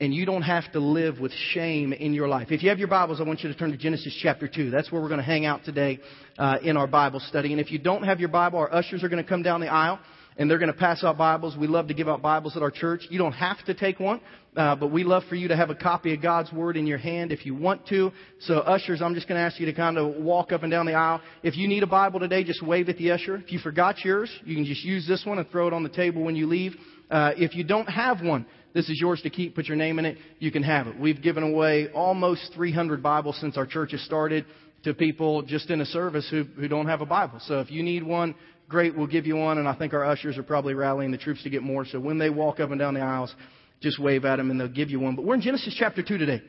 and 0.00 0.14
you 0.14 0.26
don't 0.26 0.42
have 0.42 0.70
to 0.72 0.80
live 0.80 1.18
with 1.20 1.32
shame 1.52 1.92
in 1.92 2.12
your 2.12 2.28
life. 2.28 2.48
If 2.50 2.62
you 2.62 2.68
have 2.68 2.78
your 2.78 2.88
Bibles, 2.88 3.20
I 3.20 3.24
want 3.24 3.40
you 3.42 3.50
to 3.50 3.58
turn 3.58 3.70
to 3.70 3.78
Genesis 3.78 4.16
chapter 4.22 4.46
2. 4.46 4.70
That's 4.70 4.92
where 4.92 5.00
we're 5.00 5.08
going 5.08 5.20
to 5.20 5.24
hang 5.24 5.46
out 5.46 5.64
today 5.64 6.00
uh, 6.38 6.58
in 6.62 6.76
our 6.76 6.86
Bible 6.86 7.20
study. 7.20 7.52
And 7.52 7.60
if 7.60 7.70
you 7.70 7.78
don't 7.78 8.02
have 8.02 8.20
your 8.20 8.28
Bible, 8.28 8.58
our 8.58 8.72
ushers 8.72 9.02
are 9.02 9.08
going 9.08 9.22
to 9.22 9.28
come 9.28 9.42
down 9.42 9.60
the 9.60 9.68
aisle 9.68 9.98
and 10.36 10.50
they're 10.50 10.58
going 10.58 10.72
to 10.72 10.78
pass 10.78 11.02
out 11.02 11.16
Bibles. 11.16 11.56
We 11.56 11.66
love 11.66 11.88
to 11.88 11.94
give 11.94 12.10
out 12.10 12.20
Bibles 12.20 12.58
at 12.58 12.62
our 12.62 12.70
church. 12.70 13.06
You 13.08 13.18
don't 13.18 13.32
have 13.32 13.64
to 13.64 13.72
take 13.72 13.98
one, 13.98 14.20
uh, 14.54 14.76
but 14.76 14.88
we 14.88 15.02
love 15.02 15.22
for 15.30 15.34
you 15.34 15.48
to 15.48 15.56
have 15.56 15.70
a 15.70 15.74
copy 15.74 16.12
of 16.12 16.20
God's 16.20 16.52
Word 16.52 16.76
in 16.76 16.86
your 16.86 16.98
hand 16.98 17.32
if 17.32 17.46
you 17.46 17.54
want 17.54 17.86
to. 17.86 18.12
So, 18.40 18.58
ushers, 18.58 19.00
I'm 19.00 19.14
just 19.14 19.28
going 19.28 19.38
to 19.40 19.42
ask 19.46 19.58
you 19.58 19.64
to 19.64 19.72
kind 19.72 19.96
of 19.96 20.16
walk 20.16 20.52
up 20.52 20.62
and 20.62 20.70
down 20.70 20.84
the 20.84 20.92
aisle. 20.92 21.22
If 21.42 21.56
you 21.56 21.68
need 21.68 21.82
a 21.82 21.86
Bible 21.86 22.20
today, 22.20 22.44
just 22.44 22.62
wave 22.62 22.90
at 22.90 22.98
the 22.98 23.12
usher. 23.12 23.36
If 23.36 23.50
you 23.50 23.58
forgot 23.58 24.04
yours, 24.04 24.30
you 24.44 24.54
can 24.54 24.66
just 24.66 24.84
use 24.84 25.08
this 25.08 25.24
one 25.24 25.38
and 25.38 25.48
throw 25.48 25.68
it 25.68 25.72
on 25.72 25.82
the 25.82 25.88
table 25.88 26.22
when 26.22 26.36
you 26.36 26.46
leave. 26.46 26.74
Uh, 27.10 27.30
if 27.36 27.54
you 27.54 27.64
don't 27.64 27.86
have 27.86 28.20
one, 28.20 28.44
this 28.76 28.90
is 28.90 29.00
yours 29.00 29.22
to 29.22 29.30
keep. 29.30 29.54
Put 29.54 29.68
your 29.68 29.76
name 29.78 29.98
in 29.98 30.04
it. 30.04 30.18
You 30.38 30.52
can 30.52 30.62
have 30.62 30.86
it. 30.86 31.00
We've 31.00 31.20
given 31.22 31.42
away 31.42 31.88
almost 31.94 32.50
300 32.54 33.02
Bibles 33.02 33.40
since 33.40 33.56
our 33.56 33.64
church 33.64 33.92
has 33.92 34.02
started 34.02 34.44
to 34.84 34.92
people 34.92 35.40
just 35.40 35.70
in 35.70 35.80
a 35.80 35.86
service 35.86 36.28
who, 36.30 36.44
who 36.44 36.68
don't 36.68 36.86
have 36.86 37.00
a 37.00 37.06
Bible. 37.06 37.40
So 37.40 37.60
if 37.60 37.70
you 37.70 37.82
need 37.82 38.02
one, 38.02 38.34
great, 38.68 38.94
we'll 38.94 39.06
give 39.06 39.26
you 39.26 39.34
one. 39.34 39.56
And 39.56 39.66
I 39.66 39.74
think 39.74 39.94
our 39.94 40.04
ushers 40.04 40.36
are 40.36 40.42
probably 40.42 40.74
rallying 40.74 41.10
the 41.10 41.16
troops 41.16 41.42
to 41.44 41.48
get 41.48 41.62
more. 41.62 41.86
So 41.86 41.98
when 41.98 42.18
they 42.18 42.28
walk 42.28 42.60
up 42.60 42.70
and 42.70 42.78
down 42.78 42.92
the 42.92 43.00
aisles, 43.00 43.34
just 43.80 43.98
wave 43.98 44.26
at 44.26 44.36
them 44.36 44.50
and 44.50 44.60
they'll 44.60 44.68
give 44.68 44.90
you 44.90 45.00
one. 45.00 45.16
But 45.16 45.24
we're 45.24 45.36
in 45.36 45.40
Genesis 45.40 45.74
chapter 45.78 46.02
2 46.02 46.18
today. 46.18 46.42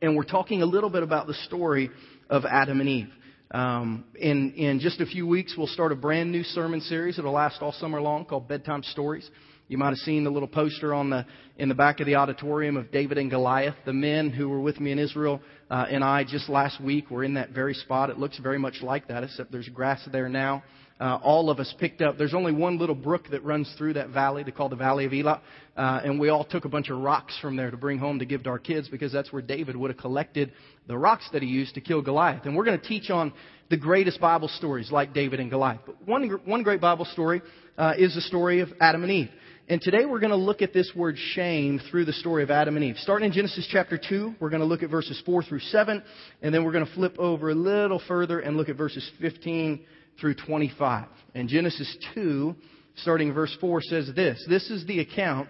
And 0.00 0.16
we're 0.16 0.24
talking 0.24 0.62
a 0.62 0.66
little 0.66 0.90
bit 0.90 1.02
about 1.02 1.26
the 1.26 1.34
story 1.34 1.90
of 2.30 2.46
Adam 2.46 2.80
and 2.80 2.88
Eve. 2.88 3.10
Um, 3.50 4.04
in, 4.14 4.54
in 4.54 4.80
just 4.80 5.02
a 5.02 5.06
few 5.06 5.26
weeks, 5.26 5.54
we'll 5.58 5.66
start 5.66 5.92
a 5.92 5.96
brand 5.96 6.32
new 6.32 6.44
sermon 6.44 6.80
series. 6.80 7.18
It'll 7.18 7.32
last 7.32 7.60
all 7.60 7.72
summer 7.72 8.00
long 8.00 8.24
called 8.24 8.48
Bedtime 8.48 8.82
Stories. 8.84 9.30
You 9.72 9.78
might 9.78 9.88
have 9.88 9.98
seen 10.00 10.22
the 10.22 10.30
little 10.30 10.48
poster 10.48 10.92
on 10.92 11.08
the 11.08 11.24
in 11.56 11.70
the 11.70 11.74
back 11.74 12.00
of 12.00 12.06
the 12.06 12.16
auditorium 12.16 12.76
of 12.76 12.92
David 12.92 13.16
and 13.16 13.30
Goliath. 13.30 13.74
The 13.86 13.94
men 13.94 14.28
who 14.28 14.50
were 14.50 14.60
with 14.60 14.78
me 14.78 14.92
in 14.92 14.98
Israel 14.98 15.40
uh, 15.70 15.86
and 15.88 16.04
I 16.04 16.24
just 16.24 16.50
last 16.50 16.78
week 16.78 17.10
were 17.10 17.24
in 17.24 17.32
that 17.34 17.52
very 17.52 17.72
spot. 17.72 18.10
It 18.10 18.18
looks 18.18 18.38
very 18.38 18.58
much 18.58 18.82
like 18.82 19.08
that, 19.08 19.24
except 19.24 19.50
there's 19.50 19.70
grass 19.70 20.06
there 20.12 20.28
now. 20.28 20.62
Uh, 21.02 21.18
all 21.24 21.50
of 21.50 21.58
us 21.58 21.74
picked 21.80 22.00
up. 22.00 22.16
There's 22.16 22.32
only 22.32 22.52
one 22.52 22.78
little 22.78 22.94
brook 22.94 23.24
that 23.32 23.42
runs 23.42 23.74
through 23.76 23.94
that 23.94 24.10
valley. 24.10 24.44
They 24.44 24.52
call 24.52 24.68
the 24.68 24.76
Valley 24.76 25.04
of 25.04 25.12
Elah, 25.12 25.42
uh, 25.76 26.00
and 26.04 26.20
we 26.20 26.28
all 26.28 26.44
took 26.44 26.64
a 26.64 26.68
bunch 26.68 26.90
of 26.90 26.98
rocks 26.98 27.36
from 27.42 27.56
there 27.56 27.72
to 27.72 27.76
bring 27.76 27.98
home 27.98 28.20
to 28.20 28.24
give 28.24 28.44
to 28.44 28.50
our 28.50 28.60
kids 28.60 28.88
because 28.88 29.10
that's 29.10 29.32
where 29.32 29.42
David 29.42 29.74
would 29.74 29.90
have 29.90 29.98
collected 29.98 30.52
the 30.86 30.96
rocks 30.96 31.28
that 31.32 31.42
he 31.42 31.48
used 31.48 31.74
to 31.74 31.80
kill 31.80 32.02
Goliath. 32.02 32.44
And 32.44 32.54
we're 32.54 32.64
going 32.64 32.78
to 32.78 32.86
teach 32.86 33.10
on 33.10 33.32
the 33.68 33.76
greatest 33.76 34.20
Bible 34.20 34.46
stories 34.46 34.92
like 34.92 35.12
David 35.12 35.40
and 35.40 35.50
Goliath. 35.50 35.80
But 35.84 35.96
one 36.06 36.28
one 36.44 36.62
great 36.62 36.80
Bible 36.80 37.06
story 37.06 37.42
uh, 37.76 37.94
is 37.98 38.14
the 38.14 38.20
story 38.20 38.60
of 38.60 38.68
Adam 38.80 39.02
and 39.02 39.10
Eve. 39.10 39.30
And 39.68 39.80
today 39.80 40.04
we're 40.04 40.20
going 40.20 40.30
to 40.30 40.36
look 40.36 40.62
at 40.62 40.72
this 40.72 40.92
word 40.94 41.16
shame 41.18 41.80
through 41.90 42.04
the 42.04 42.12
story 42.12 42.44
of 42.44 42.52
Adam 42.52 42.76
and 42.76 42.84
Eve. 42.84 42.96
Starting 42.98 43.26
in 43.26 43.32
Genesis 43.32 43.66
chapter 43.72 43.98
2, 43.98 44.36
we're 44.38 44.50
going 44.50 44.60
to 44.60 44.66
look 44.66 44.84
at 44.84 44.90
verses 44.90 45.20
4 45.26 45.42
through 45.42 45.60
7, 45.60 46.00
and 46.42 46.54
then 46.54 46.64
we're 46.64 46.72
going 46.72 46.86
to 46.86 46.94
flip 46.94 47.18
over 47.18 47.50
a 47.50 47.54
little 47.56 48.00
further 48.06 48.38
and 48.38 48.56
look 48.56 48.68
at 48.68 48.76
verses 48.76 49.08
15 49.20 49.84
through 50.20 50.34
25. 50.34 51.06
And 51.34 51.48
Genesis 51.48 51.96
2, 52.14 52.54
starting 52.96 53.32
verse 53.32 53.56
4, 53.60 53.82
says 53.82 54.10
this 54.14 54.44
This 54.48 54.70
is 54.70 54.86
the 54.86 55.00
account 55.00 55.48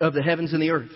of 0.00 0.14
the 0.14 0.22
heavens 0.22 0.52
and 0.52 0.62
the 0.62 0.70
earth 0.70 0.90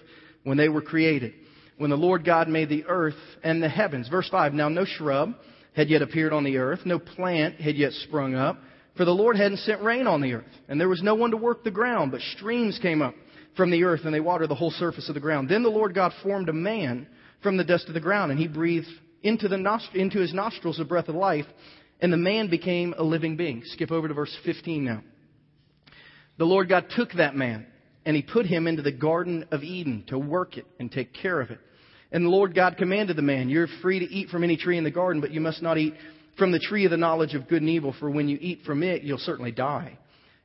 when 0.45 0.57
they 0.57 0.69
were 0.69 0.83
created, 0.83 1.35
when 1.79 1.91
the 1.91 1.97
Lord 1.97 2.25
God 2.25 2.49
made 2.49 2.69
the 2.69 2.85
earth 2.87 3.15
and 3.43 3.63
the 3.63 3.69
heavens. 3.69 4.09
Verse 4.09 4.29
5 4.29 4.53
Now 4.53 4.69
no 4.69 4.85
shrub 4.85 5.35
had 5.75 5.89
yet 5.89 6.03
appeared 6.03 6.33
on 6.33 6.45
the 6.45 6.59
earth, 6.59 6.81
no 6.85 6.99
plant 6.99 7.61
had 7.61 7.77
yet 7.77 7.93
sprung 7.93 8.35
up 8.35 8.59
for 8.97 9.05
the 9.05 9.13
Lord 9.13 9.37
hadn't 9.37 9.59
sent 9.59 9.83
rain 9.83 10.07
on 10.07 10.23
the 10.23 10.33
earth, 10.33 10.45
and 10.69 10.81
there 10.81 10.89
was 10.89 11.03
no 11.03 11.15
one 11.15 11.31
to 11.31 11.37
work 11.37 11.65
the 11.65 11.71
ground, 11.71 12.13
but 12.13 12.21
streams 12.37 12.79
came 12.81 13.03
up 13.03 13.15
from 13.57 13.71
the 13.71 13.85
earth, 13.85 14.01
and 14.05 14.15
they 14.15 14.21
watered 14.21 14.49
the 14.49 14.55
whole 14.55 14.71
surface 14.71 15.09
of 15.09 15.15
the 15.15 15.21
ground. 15.21 15.49
Then 15.49 15.63
the 15.63 15.69
Lord 15.69 15.95
God 15.95 16.13
formed 16.23 16.49
a 16.49 16.55
man 16.55 17.07
from 17.43 17.57
the 17.57 17.65
dust 17.65 17.89
of 17.89 17.95
the 17.95 18.01
ground, 18.01 18.31
and 18.31 18.41
he 18.41 18.49
breathed 18.49 18.89
into, 19.23 19.49
the 19.49 19.57
nost- 19.57 19.95
into 19.95 20.19
his 20.19 20.33
nostrils 20.33 20.79
the 20.79 20.85
breath 20.85 21.09
of 21.09 21.15
life, 21.15 21.45
and 22.01 22.13
the 22.13 22.17
man 22.17 22.49
became 22.49 22.95
a 22.97 23.03
living 23.03 23.37
being. 23.37 23.63
Skip 23.67 23.91
over 23.91 24.09
to 24.09 24.15
verse 24.15 24.37
15 24.45 24.85
now. 24.85 25.03
The 26.39 26.45
Lord 26.45 26.69
God 26.69 26.87
took 26.95 27.13
that 27.13 27.35
man, 27.35 27.67
and 28.05 28.15
he 28.15 28.23
put 28.23 28.47
him 28.47 28.67
into 28.67 28.83
the 28.83 28.93
Garden 28.93 29.47
of 29.51 29.63
Eden 29.63 30.05
to 30.09 30.19
work 30.19 30.59
it 30.59 30.67
and 30.79 30.93
take 30.93 31.15
care 31.15 31.41
of 31.41 31.51
it. 31.51 31.59
And 32.13 32.25
the 32.25 32.31
Lord 32.31 32.55
God 32.55 32.77
commanded 32.77 33.17
the 33.17 33.23
man, 33.23 33.49
You're 33.49 33.69
free 33.83 33.99
to 33.99 34.05
eat 34.05 34.29
from 34.29 34.45
any 34.45 34.57
tree 34.57 34.79
in 34.79 34.85
the 34.85 34.91
garden, 34.91 35.21
but 35.21 35.33
you 35.33 35.41
must 35.41 35.63
not 35.63 35.79
eat 35.79 35.95
from 36.39 36.53
the 36.53 36.59
tree 36.59 36.85
of 36.85 36.91
the 36.91 36.97
knowledge 36.97 37.35
of 37.35 37.49
good 37.49 37.63
and 37.63 37.71
evil, 37.71 37.95
for 37.99 38.11
when 38.11 38.29
you 38.29 38.39
eat 38.41 38.61
from 38.67 38.83
it, 38.83 39.03
you'll 39.03 39.19
certainly 39.19 39.53
die. 39.53 39.99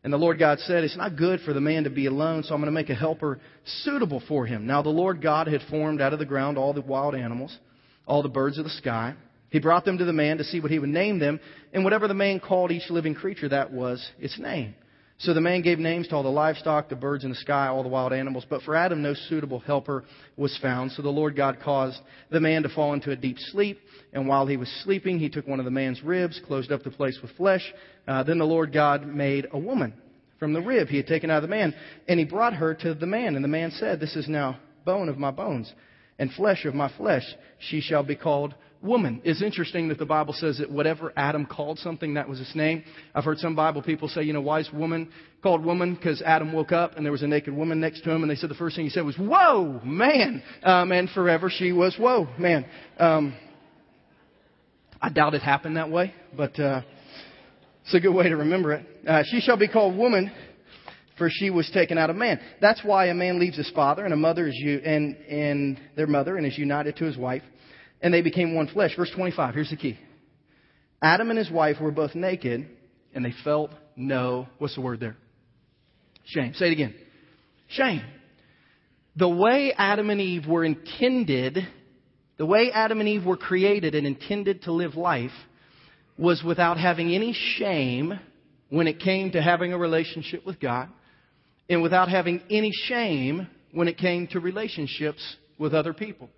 And 0.04 0.12
the 0.12 0.18
Lord 0.18 0.40
God 0.40 0.60
said, 0.60 0.84
It's 0.84 0.98
not 0.98 1.16
good 1.16 1.42
for 1.42 1.54
the 1.54 1.62
man 1.62 1.84
to 1.84 1.90
be 1.90 2.08
alone, 2.08 2.44
so 2.44 2.56
I'm 2.56 2.62
going 2.62 2.74
to 2.74 2.80
make 2.80 2.90
a 2.90 2.96
helper 2.96 3.40
suitable 3.84 4.24
for 4.28 4.46
him. 4.46 4.66
Now 4.66 4.82
the 4.82 4.90
Lord 4.90 5.22
God 5.22 5.48
had 5.48 5.62
formed 5.70 6.02
out 6.02 6.14
of 6.14 6.20
the 6.20 6.26
ground 6.26 6.58
all 6.58 6.74
the 6.74 6.82
wild 6.82 7.14
animals, 7.14 7.56
all 8.08 8.24
the 8.24 8.30
birds 8.30 8.58
of 8.58 8.64
the 8.64 8.72
sky. 8.72 9.14
He 9.52 9.60
brought 9.60 9.86
them 9.86 9.98
to 10.00 10.06
the 10.06 10.14
man 10.14 10.38
to 10.38 10.44
see 10.44 10.60
what 10.60 10.72
he 10.72 10.80
would 10.80 10.90
name 10.90 11.20
them, 11.20 11.40
and 11.74 11.84
whatever 11.84 12.08
the 12.08 12.14
man 12.14 12.40
called 12.40 12.72
each 12.72 12.90
living 12.90 13.14
creature, 13.14 13.50
that 13.50 13.72
was 13.72 14.10
its 14.20 14.40
name. 14.40 14.74
So 15.20 15.36
the 15.36 15.42
man 15.42 15.62
gave 15.62 15.78
names 15.78 16.08
to 16.08 16.16
all 16.16 16.24
the 16.24 16.30
livestock, 16.30 16.90
the 16.90 16.96
birds 16.96 17.24
in 17.26 17.30
the 17.30 17.36
sky, 17.36 17.68
all 17.68 17.84
the 17.84 17.90
wild 17.90 18.12
animals. 18.12 18.44
But 18.50 18.64
for 18.64 18.76
Adam, 18.76 19.04
no 19.04 19.14
suitable 19.14 19.60
helper 19.60 20.04
was 20.36 20.58
found. 20.60 20.94
So 20.94 21.04
the 21.04 21.10
Lord 21.10 21.36
God 21.36 21.60
caused 21.64 22.00
the 22.32 22.40
man 22.40 22.64
to 22.64 22.70
fall 22.70 22.94
into 22.94 23.12
a 23.12 23.16
deep 23.16 23.38
sleep. 23.38 23.78
And 24.14 24.28
while 24.28 24.48
he 24.48 24.58
was 24.58 24.68
sleeping, 24.84 25.20
he 25.20 25.30
took 25.30 25.48
one 25.48 25.60
of 25.60 25.66
the 25.66 25.70
man's 25.70 26.02
ribs, 26.02 26.42
closed 26.48 26.72
up 26.72 26.82
the 26.82 26.90
place 26.90 27.20
with 27.22 27.30
flesh. 27.34 27.62
Uh, 28.08 28.24
then 28.24 28.40
the 28.40 28.46
Lord 28.46 28.74
God 28.74 29.06
made 29.06 29.46
a 29.52 29.60
woman 29.60 29.94
from 30.40 30.54
the 30.54 30.62
rib 30.62 30.88
he 30.88 30.98
had 30.98 31.06
taken 31.06 31.30
out 31.30 31.44
of 31.44 31.50
the 31.50 31.56
man. 31.56 31.76
And 32.08 32.18
he 32.18 32.26
brought 32.26 32.54
her 32.54 32.74
to 32.74 32.96
the 32.96 33.06
man. 33.06 33.36
And 33.36 33.44
the 33.44 33.50
man 33.50 33.70
said, 33.70 34.00
This 34.00 34.16
is 34.16 34.28
now 34.28 34.58
bone 34.86 35.08
of 35.08 35.20
my 35.20 35.30
bones 35.30 35.72
and 36.18 36.32
flesh 36.34 36.66
of 36.66 36.74
my 36.74 36.92
flesh. 36.98 37.26
She 37.60 37.80
shall 37.80 38.04
be 38.04 38.16
called 38.16 38.56
woman. 38.82 39.22
It's 39.24 39.42
interesting 39.42 39.90
that 39.90 40.00
the 40.00 40.06
Bible 40.06 40.34
says 40.34 40.58
that 40.58 40.72
whatever 40.72 41.14
Adam 41.16 41.46
called 41.46 41.80
something, 41.80 42.16
that 42.16 42.28
was 42.28 42.40
its 42.40 42.56
name. 42.56 42.84
I've 43.14 43.24
heard 43.24 43.38
some 43.38 43.56
Bible 43.56 43.82
people 43.82 44.08
say, 44.08 44.24
you 44.24 44.34
know, 44.34 44.42
why 44.42 44.60
is 44.60 44.72
woman 44.72 45.10
called 45.44 45.64
woman? 45.64 45.96
Because 45.96 46.22
Adam 46.22 46.52
woke 46.54 46.72
up 46.72 46.96
and 46.96 47.06
there 47.06 47.12
was 47.12 47.24
a 47.24 47.28
naked 47.28 47.54
woman 47.54 47.80
next 47.80 48.02
to 48.02 48.12
him, 48.12 48.24
and 48.24 48.30
they 48.30 48.36
said 48.36 48.50
the 48.50 48.56
first 48.56 48.76
thing 48.76 48.86
he 48.86 48.92
said 48.92 49.06
was, 49.06 49.18
"Whoa, 49.18 49.80
man!" 49.84 50.44
Um, 50.64 50.92
and 50.92 51.10
forever 51.10 51.50
she 51.50 51.72
was, 51.72 51.96
"Whoa, 52.00 52.28
man." 52.38 52.66
Um, 52.98 53.36
I 55.02 55.10
doubt 55.10 55.34
it 55.34 55.42
happened 55.42 55.78
that 55.78 55.90
way, 55.90 56.14
but 56.36 56.60
uh, 56.60 56.82
it's 57.84 57.94
a 57.94 58.00
good 58.00 58.14
way 58.14 58.30
to 58.30 58.38
remember 58.38 58.74
it. 58.74 58.86
Uh, 59.08 59.24
she 59.26 59.40
shall 59.40 59.58
be 59.58 59.68
called 59.68 59.98
woman 59.98 60.32
for 61.18 61.30
she 61.30 61.52
was 61.52 61.70
taken 61.72 62.00
out 62.00 62.10
of 62.10 62.16
man. 62.16 62.40
That's 62.62 62.84
why 62.84 63.08
a 63.08 63.14
man 63.14 63.40
leaves 63.40 63.56
his 63.56 63.70
father 63.76 64.06
and 64.06 64.12
a 64.12 64.18
mother 64.18 64.48
is 64.48 64.56
you 64.58 64.80
and, 64.80 65.16
and 65.30 65.80
their 65.96 66.08
mother 66.08 66.36
and 66.36 66.48
is 66.48 66.58
united 66.58 66.96
to 66.98 67.06
his 67.06 67.16
wife, 67.16 67.44
and 68.02 68.14
they 68.14 68.22
became 68.22 68.56
one 68.56 68.68
flesh. 68.68 68.96
Verse 68.96 69.12
25, 69.16 69.54
here's 69.54 69.70
the 69.70 69.76
key. 69.76 69.98
Adam 71.02 71.30
and 71.30 71.38
his 71.38 71.50
wife 71.50 71.78
were 71.80 71.92
both 71.92 72.16
naked, 72.16 72.68
and 73.14 73.26
they 73.26 73.34
felt 73.44 73.72
no, 73.96 74.48
what's 74.58 74.76
the 74.76 74.82
word 74.82 75.00
there? 75.00 75.18
Shame. 76.26 76.54
Say 76.54 76.68
it 76.68 76.74
again. 76.74 76.96
Shame. 77.70 78.02
The 79.16 79.30
way 79.30 79.74
Adam 79.78 80.10
and 80.10 80.22
Eve 80.22 80.48
were 80.48 80.64
intended, 80.64 81.58
the 82.38 82.46
way 82.46 82.72
Adam 82.72 83.00
and 83.00 83.10
Eve 83.10 83.26
were 83.26 83.38
created 83.38 83.96
and 83.96 84.08
intended 84.08 84.64
to 84.64 84.72
live 84.72 84.96
life, 84.96 85.32
was 86.18 86.44
without 86.44 86.78
having 86.78 87.14
any 87.14 87.34
shame 87.34 88.20
when 88.70 88.88
it 88.88 89.00
came 89.00 89.32
to 89.32 89.42
having 89.42 89.74
a 89.74 89.78
relationship 89.78 90.46
with 90.46 90.60
God, 90.60 90.88
and 91.70 91.82
without 91.82 92.10
having 92.10 92.42
any 92.50 92.72
shame 92.86 93.48
when 93.74 93.88
it 93.88 93.98
came 93.98 94.28
to 94.28 94.40
relationships 94.40 95.22
with 95.58 95.74
other 95.74 95.94
people. 95.94 96.30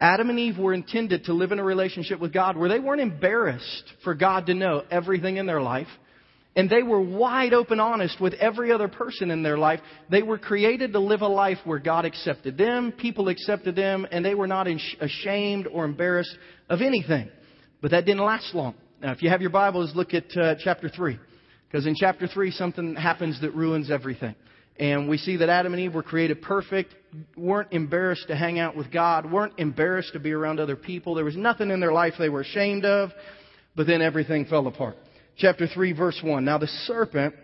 Adam 0.00 0.30
and 0.30 0.38
Eve 0.38 0.58
were 0.58 0.72
intended 0.72 1.24
to 1.24 1.34
live 1.34 1.52
in 1.52 1.58
a 1.58 1.64
relationship 1.64 2.20
with 2.20 2.32
God 2.32 2.56
where 2.56 2.70
they 2.70 2.78
weren't 2.78 3.02
embarrassed 3.02 3.84
for 4.02 4.14
God 4.14 4.46
to 4.46 4.54
know 4.54 4.82
everything 4.90 5.36
in 5.36 5.46
their 5.46 5.60
life. 5.60 5.88
And 6.56 6.68
they 6.68 6.82
were 6.82 7.00
wide 7.00 7.52
open 7.52 7.78
honest 7.78 8.20
with 8.20 8.34
every 8.34 8.72
other 8.72 8.88
person 8.88 9.30
in 9.30 9.42
their 9.42 9.58
life. 9.58 9.80
They 10.10 10.22
were 10.22 10.38
created 10.38 10.92
to 10.94 10.98
live 10.98 11.20
a 11.20 11.28
life 11.28 11.58
where 11.64 11.78
God 11.78 12.04
accepted 12.04 12.58
them, 12.58 12.92
people 12.92 13.28
accepted 13.28 13.76
them, 13.76 14.06
and 14.10 14.24
they 14.24 14.34
were 14.34 14.48
not 14.48 14.66
ashamed 15.00 15.68
or 15.68 15.84
embarrassed 15.84 16.36
of 16.68 16.80
anything. 16.80 17.30
But 17.80 17.92
that 17.92 18.04
didn't 18.04 18.24
last 18.24 18.54
long. 18.54 18.74
Now, 19.00 19.12
if 19.12 19.22
you 19.22 19.30
have 19.30 19.40
your 19.40 19.50
Bibles, 19.50 19.94
look 19.94 20.12
at 20.12 20.36
uh, 20.36 20.56
chapter 20.58 20.88
3. 20.88 21.18
Because 21.68 21.86
in 21.86 21.94
chapter 21.94 22.26
3, 22.26 22.50
something 22.50 22.96
happens 22.96 23.40
that 23.42 23.54
ruins 23.54 23.90
everything. 23.90 24.34
And 24.78 25.08
we 25.08 25.18
see 25.18 25.36
that 25.36 25.48
Adam 25.48 25.74
and 25.74 25.82
Eve 25.82 25.94
were 25.94 26.02
created 26.02 26.40
perfect, 26.40 26.94
weren't 27.36 27.72
embarrassed 27.72 28.28
to 28.28 28.36
hang 28.36 28.58
out 28.58 28.76
with 28.76 28.90
God, 28.90 29.30
weren't 29.30 29.58
embarrassed 29.58 30.14
to 30.14 30.18
be 30.20 30.32
around 30.32 30.58
other 30.58 30.76
people. 30.76 31.14
There 31.14 31.24
was 31.24 31.36
nothing 31.36 31.70
in 31.70 31.80
their 31.80 31.92
life 31.92 32.14
they 32.18 32.30
were 32.30 32.40
ashamed 32.40 32.84
of, 32.84 33.10
but 33.76 33.86
then 33.86 34.00
everything 34.00 34.46
fell 34.46 34.66
apart. 34.66 34.96
Chapter 35.36 35.66
3, 35.66 35.92
verse 35.92 36.18
1. 36.22 36.44
Now 36.44 36.58
the 36.58 36.66
serpent 36.66 37.34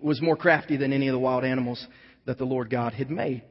was 0.00 0.20
more 0.20 0.36
crafty 0.36 0.76
than 0.76 0.92
any 0.92 1.08
of 1.08 1.12
the 1.12 1.18
wild 1.18 1.44
animals 1.44 1.84
that 2.26 2.38
the 2.38 2.44
Lord 2.44 2.70
God 2.70 2.92
had 2.92 3.10
made. 3.10 3.42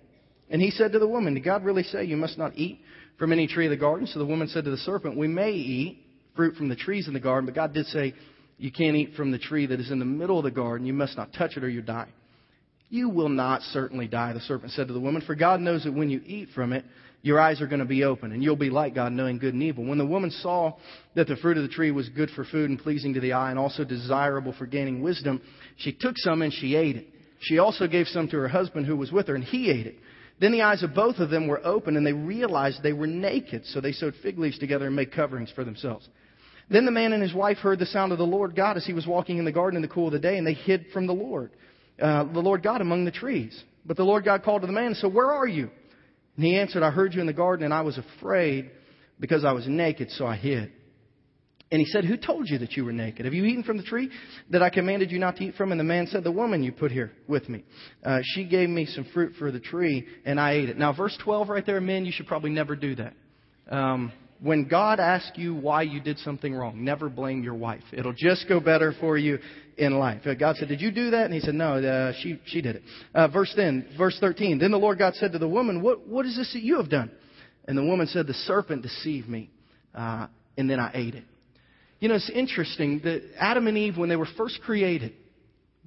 And 0.50 0.62
he 0.62 0.72
said 0.72 0.94
to 0.94 1.00
the 1.00 1.08
woman, 1.08 1.36
Did 1.36 1.44
God 1.44 1.64
really 1.64 1.84
say 1.84 2.06
you 2.06 2.18
must 2.18 2.38
not 2.38 2.58
eat 2.58 2.82
from 3.18 3.32
any 3.32 3.48
tree 3.48 3.66
of 3.66 3.72
the 3.72 3.78
garden? 3.78 4.08
So 4.08 4.20
the 4.20 4.26
woman 4.26 4.48
said 4.48 4.66
to 4.66 4.72
the 4.72 4.78
serpent, 4.78 5.18
We 5.18 5.28
may 5.28 5.52
eat 5.52 6.04
fruit 6.36 6.56
from 6.56 6.70
the 6.70 6.76
trees 6.76 7.08
in 7.08 7.14
the 7.14 7.20
garden, 7.20 7.46
but 7.46 7.56
God 7.56 7.74
did 7.74 7.86
say, 7.88 8.14
You 8.58 8.72
can't 8.72 8.96
eat 8.96 9.14
from 9.16 9.32
the 9.32 9.38
tree 9.38 9.68
that 9.68 9.80
is 9.80 9.92
in 9.92 10.00
the 10.00 10.06
middle 10.06 10.38
of 10.38 10.44
the 10.44 10.52
garden. 10.52 10.88
You 10.88 10.94
must 10.94 11.18
not 11.18 11.34
touch 11.34 11.56
it 11.56 11.64
or 11.64 11.70
you 11.70 11.82
die. 11.82 12.08
You 12.90 13.10
will 13.10 13.30
not 13.30 13.62
certainly 13.62 14.08
die, 14.08 14.34
the 14.34 14.40
serpent 14.40 14.72
said 14.72 14.88
to 14.88 14.94
the 14.94 15.00
woman, 15.00 15.22
for 15.22 15.36
God 15.36 15.62
knows 15.62 15.84
that 15.84 15.94
when 15.94 16.10
you 16.10 16.22
eat 16.26 16.50
from 16.56 16.74
it, 16.74 16.84
your 17.22 17.40
eyes 17.40 17.62
are 17.62 17.68
going 17.68 17.80
to 17.80 17.86
be 17.86 18.04
open, 18.04 18.32
and 18.32 18.42
you'll 18.42 18.56
be 18.56 18.70
like 18.70 18.96
God, 18.96 19.12
knowing 19.12 19.38
good 19.38 19.54
and 19.54 19.62
evil. 19.62 19.84
When 19.84 19.98
the 19.98 20.06
woman 20.06 20.32
saw 20.32 20.74
that 21.16 21.28
the 21.28 21.36
fruit 21.36 21.58
of 21.58 21.64
the 21.64 21.70
tree 21.70 21.92
was 21.92 22.10
good 22.10 22.30
for 22.32 22.46
food 22.46 22.70
and 22.70 22.80
pleasing 22.80 23.14
to 23.14 23.20
the 23.20 23.34
eye, 23.34 23.52
and 23.52 23.60
also 23.60 23.84
desirable 23.84 24.54
for 24.58 24.66
gaining 24.66 25.02
wisdom, 25.02 25.42
she 25.78 25.92
took 25.92 26.18
some 26.18 26.42
and 26.42 26.54
she 26.54 26.76
ate 26.76 26.96
it. 26.96 27.08
She 27.42 27.60
also 27.60 27.88
gave 27.88 28.08
some 28.08 28.28
to 28.30 28.38
her 28.38 28.48
husband 28.48 28.86
who 28.86 28.96
was 28.96 29.12
with 29.12 29.28
her, 29.28 29.36
and 29.36 29.44
he 29.44 29.70
ate 29.70 29.86
it. 29.86 29.96
Then 30.40 30.54
the 30.54 30.62
eyes 30.62 30.82
of 30.82 30.96
both 30.96 31.18
of 31.18 31.30
them 31.30 31.48
were 31.48 31.64
open, 31.66 31.98
and 31.98 32.08
they 32.08 32.14
realized 32.14 32.82
they 32.82 32.94
were 32.94 33.08
naked, 33.08 33.66
so 33.66 33.82
they 33.82 33.92
sewed 33.92 34.16
fig 34.24 34.40
leaves 34.40 34.58
together 34.58 34.88
and 34.88 34.96
made 34.96 35.12
coverings 35.12 35.52
for 35.52 35.66
themselves. 35.66 36.08
Then 36.70 36.86
the 36.86 36.92
man 36.92 37.14
and 37.14 37.22
his 37.22 37.34
wife 37.34 37.58
heard 37.58 37.80
the 37.80 37.86
sound 37.86 38.14
of 38.14 38.18
the 38.18 38.26
Lord 38.26 38.56
God 38.56 38.78
as 38.78 38.86
he 38.86 38.94
was 38.94 39.06
walking 39.06 39.38
in 39.38 39.46
the 39.46 39.52
garden 39.52 39.76
in 39.76 39.82
the 39.82 39.94
cool 39.94 40.08
of 40.08 40.14
the 40.14 40.20
day, 40.20 40.38
and 40.38 40.48
they 40.48 40.54
hid 40.54 40.86
from 40.94 41.06
the 41.06 41.14
Lord 41.14 41.52
uh, 42.02 42.26
the 42.26 42.40
Lord 42.40 42.64
God 42.64 42.82
among 42.82 43.06
the 43.06 43.12
trees. 43.12 43.62
But 43.86 43.98
the 43.98 44.04
Lord 44.04 44.26
God 44.26 44.44
called 44.44 44.62
to 44.62 44.68
the 44.68 44.74
man 44.74 44.88
and 44.88 44.98
said, 44.98 45.14
Where 45.14 45.32
are 45.32 45.48
you? 45.48 45.70
And 46.36 46.46
he 46.46 46.58
answered, 46.58 46.84
I 46.84 46.92
heard 46.92 47.14
you 47.14 47.22
in 47.22 47.28
the 47.28 47.34
garden, 47.34 47.66
and 47.66 47.74
I 47.74 47.82
was 47.82 47.98
afraid 47.98 48.72
because 49.20 49.44
I 49.44 49.52
was 49.52 49.68
naked, 49.68 50.12
so 50.12 50.26
I 50.26 50.36
hid. 50.36 50.72
And 51.72 51.80
he 51.80 51.86
said, 51.86 52.06
Who 52.06 52.18
told 52.18 52.50
you 52.50 52.58
that 52.60 52.74
you 52.74 52.86
were 52.86 52.92
naked? 52.92 53.26
Have 53.26 53.34
you 53.34 53.46
eaten 53.46 53.64
from 53.64 53.78
the 53.78 53.84
tree 53.84 54.10
that 54.50 54.64
I 54.64 54.70
commanded 54.70 55.12
you 55.12 55.20
not 55.20 55.36
to 55.38 55.44
eat 55.44 55.56
from? 55.56 55.72
And 55.72 55.80
the 55.80 55.86
man 55.86 56.08
said, 56.08 56.24
The 56.24 56.32
woman 56.32 56.64
you 56.64 56.72
put 56.72 56.92
here 56.92 57.12
with 57.28 57.48
me. 57.48 57.64
Uh, 58.04 58.20
she 58.24 58.46
gave 58.46 58.70
me 58.70 58.86
some 58.86 59.06
fruit 59.14 59.34
for 59.38 59.52
the 59.52 59.60
tree, 59.60 60.08
and 60.26 60.40
I 60.40 60.54
ate 60.54 60.70
it. 60.70 60.78
Now, 60.78 60.94
verse 60.94 61.18
12 61.24 61.50
right 61.50 61.66
there, 61.66 61.80
men, 61.80 62.06
you 62.06 62.12
should 62.12 62.28
probably 62.28 62.50
never 62.50 62.76
do 62.76 62.96
that. 62.96 63.14
Um, 63.70 64.12
when 64.42 64.68
God 64.68 65.00
asks 65.00 65.38
you 65.38 65.54
why 65.54 65.82
you 65.82 66.00
did 66.00 66.18
something 66.20 66.54
wrong, 66.54 66.84
never 66.84 67.10
blame 67.10 67.44
your 67.44 67.56
wife. 67.56 67.84
It'll 67.92 68.14
just 68.14 68.48
go 68.48 68.60
better 68.60 68.94
for 69.00 69.18
you 69.18 69.40
in 69.78 69.98
life. 69.98 70.22
Uh, 70.26 70.34
God 70.34 70.56
said, 70.56 70.68
"Did 70.70 70.82
you 70.82 70.92
do 70.92 71.12
that?" 71.12 71.26
And 71.26 71.34
He 71.34 71.40
said, 71.40 71.56
"No, 71.56 71.76
uh, 71.76 72.14
she 72.22 72.40
she 72.46 72.62
did 72.62 72.78
it." 72.78 72.84
Uh, 73.14 73.28
verse 73.28 73.54
then, 73.56 73.88
verse 73.98 74.18
thirteen. 74.20 74.60
Then 74.60 74.72
the 74.72 74.78
Lord 74.78 74.98
God 74.98 75.16
said 75.16 75.34
to 75.34 75.40
the 75.40 75.48
woman, 75.48 75.82
"What 75.82 76.08
what 76.08 76.26
is 76.26 76.36
this 76.38 76.54
that 76.54 76.62
you 76.62 76.78
have 76.78 76.90
done?" 76.90 77.12
And 77.68 77.78
the 77.78 77.84
woman 77.84 78.08
said, 78.08 78.28
"The 78.28 78.34
serpent 78.34 78.82
deceived 78.82 79.28
me, 79.28 79.50
uh, 79.94 80.28
and 80.58 80.70
then 80.70 80.80
I 80.80 80.92
ate 80.94 81.16
it." 81.16 81.24
You 82.00 82.08
know, 82.08 82.16
it's 82.16 82.30
interesting 82.30 83.02
that 83.04 83.24
Adam 83.38 83.68
and 83.68 83.78
Eve, 83.78 83.98
when 83.98 84.08
they 84.08 84.16
were 84.16 84.28
first 84.38 84.62
created, 84.62 85.14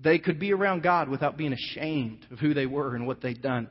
they 0.02 0.18
could 0.18 0.38
be 0.38 0.52
around 0.52 0.82
God 0.82 1.09
without 1.09 1.38
being 1.38 1.54
ashamed 1.54 2.26
of 2.30 2.38
who 2.38 2.52
they 2.52 2.66
were 2.66 2.94
and 2.94 3.06
what 3.06 3.23
they'd 3.23 3.40
done. 3.40 3.68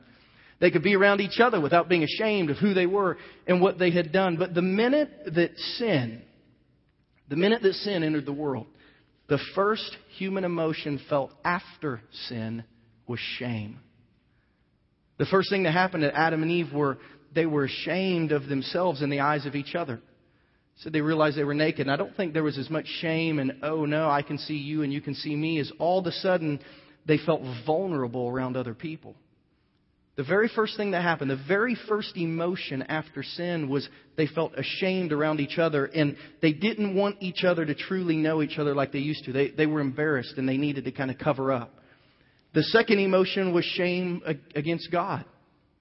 They 0.62 0.70
could 0.70 0.84
be 0.84 0.94
around 0.94 1.20
each 1.20 1.40
other 1.40 1.60
without 1.60 1.88
being 1.88 2.04
ashamed 2.04 2.48
of 2.48 2.56
who 2.56 2.72
they 2.72 2.86
were 2.86 3.18
and 3.48 3.60
what 3.60 3.80
they 3.80 3.90
had 3.90 4.12
done. 4.12 4.36
But 4.36 4.54
the 4.54 4.62
minute 4.62 5.10
that 5.34 5.58
sin, 5.58 6.22
the 7.28 7.34
minute 7.34 7.62
that 7.62 7.74
sin 7.74 8.04
entered 8.04 8.26
the 8.26 8.32
world, 8.32 8.68
the 9.28 9.40
first 9.56 9.96
human 10.16 10.44
emotion 10.44 11.00
felt 11.10 11.32
after 11.44 12.00
sin 12.28 12.62
was 13.08 13.18
shame. 13.38 13.80
The 15.18 15.26
first 15.26 15.50
thing 15.50 15.64
that 15.64 15.72
happened 15.72 16.04
to 16.04 16.16
Adam 16.16 16.42
and 16.42 16.50
Eve 16.52 16.72
were 16.72 16.98
they 17.34 17.44
were 17.44 17.64
ashamed 17.64 18.30
of 18.30 18.46
themselves 18.46 19.02
in 19.02 19.10
the 19.10 19.18
eyes 19.18 19.46
of 19.46 19.56
each 19.56 19.74
other. 19.74 20.00
So 20.76 20.90
they 20.90 21.00
realized 21.00 21.36
they 21.36 21.42
were 21.42 21.54
naked. 21.54 21.88
And 21.88 21.90
I 21.90 21.96
don't 21.96 22.14
think 22.16 22.34
there 22.34 22.44
was 22.44 22.56
as 22.56 22.70
much 22.70 22.86
shame 23.00 23.40
and, 23.40 23.64
oh 23.64 23.84
no, 23.84 24.08
I 24.08 24.22
can 24.22 24.38
see 24.38 24.58
you 24.58 24.82
and 24.84 24.92
you 24.92 25.00
can 25.00 25.16
see 25.16 25.34
me, 25.34 25.58
as 25.58 25.72
all 25.80 25.98
of 25.98 26.06
a 26.06 26.12
sudden 26.12 26.60
they 27.04 27.18
felt 27.18 27.40
vulnerable 27.66 28.28
around 28.28 28.56
other 28.56 28.74
people. 28.74 29.16
The 30.14 30.24
very 30.24 30.48
first 30.54 30.76
thing 30.76 30.90
that 30.90 31.02
happened, 31.02 31.30
the 31.30 31.42
very 31.48 31.74
first 31.88 32.16
emotion 32.16 32.82
after 32.82 33.22
sin 33.22 33.70
was 33.70 33.88
they 34.16 34.26
felt 34.26 34.52
ashamed 34.58 35.10
around 35.10 35.40
each 35.40 35.58
other 35.58 35.86
and 35.86 36.16
they 36.42 36.52
didn't 36.52 36.94
want 36.94 37.16
each 37.20 37.44
other 37.44 37.64
to 37.64 37.74
truly 37.74 38.16
know 38.16 38.42
each 38.42 38.58
other 38.58 38.74
like 38.74 38.92
they 38.92 38.98
used 38.98 39.24
to. 39.24 39.32
They, 39.32 39.50
they 39.50 39.66
were 39.66 39.80
embarrassed 39.80 40.34
and 40.36 40.46
they 40.46 40.58
needed 40.58 40.84
to 40.84 40.92
kind 40.92 41.10
of 41.10 41.16
cover 41.16 41.50
up. 41.50 41.72
The 42.52 42.62
second 42.64 42.98
emotion 42.98 43.54
was 43.54 43.64
shame 43.64 44.20
against 44.54 44.90
God. 44.92 45.24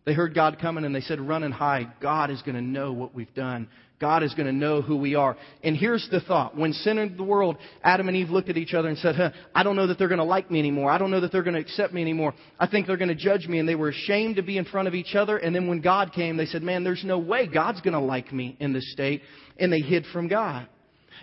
They 0.06 0.14
heard 0.14 0.34
God 0.34 0.58
coming 0.60 0.84
and 0.84 0.96
they 0.96 1.02
said, 1.02 1.20
run 1.20 1.44
and 1.44 1.54
hide. 1.54 1.94
God 2.02 2.32
is 2.32 2.42
going 2.42 2.56
to 2.56 2.62
know 2.62 2.92
what 2.92 3.14
we've 3.14 3.34
done. 3.36 3.68
God 4.00 4.24
is 4.24 4.34
going 4.34 4.48
to 4.48 4.52
know 4.52 4.82
who 4.82 4.98
we 4.98 5.14
are. 5.14 5.38
And 5.64 5.78
here's 5.78 6.08
the 6.10 6.22
thought. 6.22 6.58
When 6.58 6.74
sin 6.74 6.98
entered 6.98 7.20
the 7.20 7.24
world, 7.24 7.58
Adam 7.84 8.08
and 8.08 8.18
Eve 8.18 8.32
looked 8.32 8.50
at 8.50 8.58
each 8.58 8.74
other 8.74 8.90
and 8.90 8.98
said, 8.98 9.16
huh, 9.16 9.30
I 9.54 9.62
don't 9.62 9.76
know 9.76 9.86
that 9.86 10.00
they're 10.00 10.08
going 10.08 10.18
to 10.18 10.24
like 10.24 10.50
me 10.50 10.58
anymore. 10.58 10.90
I 10.90 10.98
don't 10.98 11.12
know 11.12 11.20
that 11.20 11.32
they're 11.32 11.44
going 11.44 11.54
to 11.54 11.60
accept 11.60 11.94
me 11.94 12.02
anymore. 12.02 12.34
I 12.60 12.66
think 12.66 12.88
they're 12.88 12.98
going 12.98 13.10
to 13.10 13.16
judge 13.16 13.46
me. 13.46 13.60
And 13.60 13.70
they 13.70 13.76
were 13.76 13.90
ashamed 13.90 14.38
to 14.38 14.42
be 14.42 14.58
in 14.58 14.66
front 14.66 14.88
of 14.88 14.96
each 14.96 15.14
other. 15.14 15.38
And 15.38 15.54
then 15.56 15.68
when 15.68 15.82
God 15.82 16.14
came, 16.14 16.36
they 16.36 16.48
said, 16.48 16.64
man, 16.64 16.84
there's 16.84 17.04
no 17.06 17.20
way 17.20 17.46
God's 17.46 17.82
going 17.82 17.94
to 17.94 18.00
like 18.00 18.34
me 18.34 18.58
in 18.60 18.74
this 18.74 18.92
state. 18.92 19.22
And 19.60 19.72
they 19.72 19.82
hid 19.82 20.08
from 20.12 20.28
God. 20.28 20.68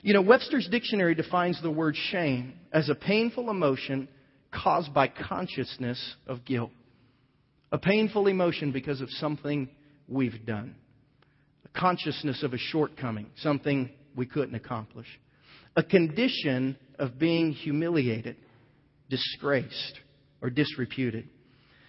You 0.03 0.15
know, 0.15 0.23
Webster's 0.23 0.69
dictionary 0.71 1.17
defines 1.17 1.61
the 1.61 1.73
word 1.73 1.97
shame 1.97 2.55
as 2.73 2.89
a 2.89 2.95
painful 2.95 3.51
emotion 3.51 4.07
caused 4.55 4.95
by 4.95 5.09
consciousness 5.09 6.15
of 6.29 6.45
guilt. 6.45 6.71
A 7.71 7.79
painful 7.79 8.27
emotion 8.27 8.73
because 8.73 9.01
of 9.01 9.11
something 9.11 9.69
we've 10.07 10.45
done 10.47 10.75
a 11.65 11.79
consciousness 11.79 12.43
of 12.43 12.55
a 12.55 12.59
shortcoming, 12.59 13.27
something 13.37 13.91
we 14.17 14.27
couldn't 14.27 14.55
accomplish, 14.55 15.07
a 15.77 15.83
condition 15.83 16.77
of 16.99 17.19
being 17.19 17.53
humiliated. 17.53 18.37
disgraced, 19.11 20.01
or 20.43 20.51
disreputed. 20.51 21.29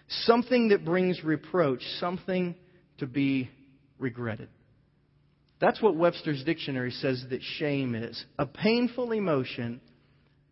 Something 0.08 0.70
that 0.70 0.86
brings 0.86 1.24
reproach, 1.24 1.82
something 2.00 2.56
to 2.98 3.06
be 3.06 3.50
regretted. 3.98 4.50
That's 5.60 5.82
what 5.82 5.96
Webster's 5.96 6.44
dictionary 6.44 6.92
says 6.92 7.24
that 7.30 7.42
shame 7.42 7.94
is 7.94 8.24
a 8.38 8.46
painful 8.46 9.12
emotion 9.12 9.82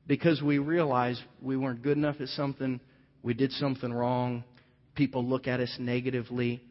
because 0.05 0.41
we 0.41 0.57
realize 0.57 1.21
we 1.41 1.55
weren't 1.55 1.81
good 1.81 1.97
enough 1.97 2.17
at 2.19 2.27
something, 2.29 2.79
we 3.23 3.33
did 3.33 3.51
something 3.53 3.93
wrong, 3.93 4.43
people 4.97 5.25
look 5.25 5.47
at 5.47 5.61
us 5.61 5.73
negatively, 5.79 6.61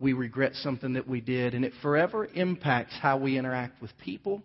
we 0.00 0.12
regret 0.12 0.54
something 0.54 0.94
that 0.94 1.08
we 1.08 1.20
did, 1.20 1.54
and 1.54 1.64
it 1.64 1.72
forever 1.82 2.26
impacts 2.34 2.94
how 3.00 3.18
we 3.18 3.38
interact 3.38 3.80
with 3.80 3.90
people, 3.98 4.42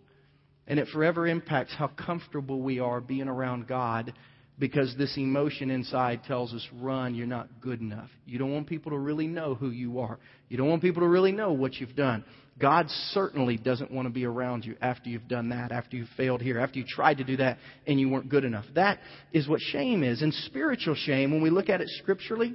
and 0.66 0.78
it 0.78 0.88
forever 0.92 1.26
impacts 1.26 1.74
how 1.74 1.88
comfortable 1.88 2.62
we 2.62 2.78
are 2.78 3.00
being 3.00 3.28
around 3.28 3.66
God 3.66 4.12
because 4.58 4.94
this 4.96 5.16
emotion 5.16 5.70
inside 5.70 6.22
tells 6.24 6.54
us, 6.54 6.66
run, 6.80 7.14
you're 7.14 7.26
not 7.26 7.48
good 7.60 7.80
enough. 7.80 8.10
You 8.26 8.38
don't 8.38 8.52
want 8.52 8.68
people 8.68 8.92
to 8.92 8.98
really 8.98 9.26
know 9.26 9.54
who 9.54 9.70
you 9.70 9.98
are. 9.98 10.18
You 10.48 10.56
don't 10.56 10.68
want 10.68 10.82
people 10.82 11.02
to 11.02 11.08
really 11.08 11.32
know 11.32 11.52
what 11.52 11.74
you've 11.74 11.96
done. 11.96 12.24
God 12.60 12.86
certainly 13.10 13.56
doesn't 13.56 13.90
want 13.90 14.06
to 14.06 14.12
be 14.12 14.24
around 14.24 14.64
you 14.64 14.76
after 14.80 15.08
you've 15.08 15.26
done 15.26 15.48
that, 15.48 15.72
after 15.72 15.96
you've 15.96 16.08
failed 16.16 16.42
here, 16.42 16.60
after 16.60 16.78
you 16.78 16.84
tried 16.86 17.18
to 17.18 17.24
do 17.24 17.38
that 17.38 17.58
and 17.86 17.98
you 17.98 18.08
weren't 18.08 18.28
good 18.28 18.44
enough. 18.44 18.66
That 18.74 19.00
is 19.32 19.48
what 19.48 19.60
shame 19.60 20.04
is. 20.04 20.22
And 20.22 20.32
spiritual 20.32 20.94
shame, 20.94 21.32
when 21.32 21.42
we 21.42 21.50
look 21.50 21.68
at 21.68 21.80
it 21.80 21.88
scripturally, 21.98 22.54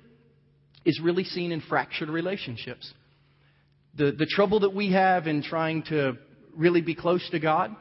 is 0.87 0.99
really 0.99 1.23
seen 1.23 1.51
in 1.51 1.61
fractured 1.61 2.09
relationships. 2.09 2.91
The, 3.95 4.11
the 4.11 4.25
trouble 4.25 4.61
that 4.61 4.73
we 4.73 4.91
have 4.93 5.27
in 5.27 5.43
trying 5.43 5.83
to 5.83 6.17
really 6.55 6.81
be 6.81 6.95
close 6.95 7.27
to 7.29 7.39
God 7.39 7.75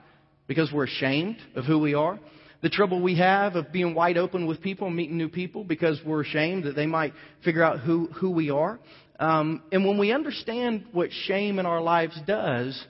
because 0.46 0.70
we're 0.70 0.84
ashamed 0.84 1.38
of 1.54 1.64
who 1.64 1.78
we 1.78 1.94
are 1.94 2.18
the 2.62 2.70
trouble 2.70 3.00
we 3.00 3.16
have 3.18 3.54
of 3.54 3.70
being 3.72 3.94
wide 3.94 4.18
open 4.18 4.46
with 4.46 4.60
people, 4.60 4.90
meeting 4.90 5.16
new 5.16 5.28
people, 5.28 5.64
because 5.64 6.00
we're 6.04 6.22
ashamed 6.22 6.64
that 6.64 6.74
they 6.74 6.86
might 6.86 7.12
figure 7.44 7.62
out 7.62 7.80
who, 7.80 8.06
who 8.08 8.30
we 8.30 8.50
are. 8.50 8.80
Um, 9.20 9.62
and 9.72 9.86
when 9.86 9.98
we 9.98 10.12
understand 10.12 10.86
what 10.92 11.10
shame 11.12 11.58
in 11.58 11.66
our 11.66 11.80
lives 11.80 12.18
does, 12.26 12.84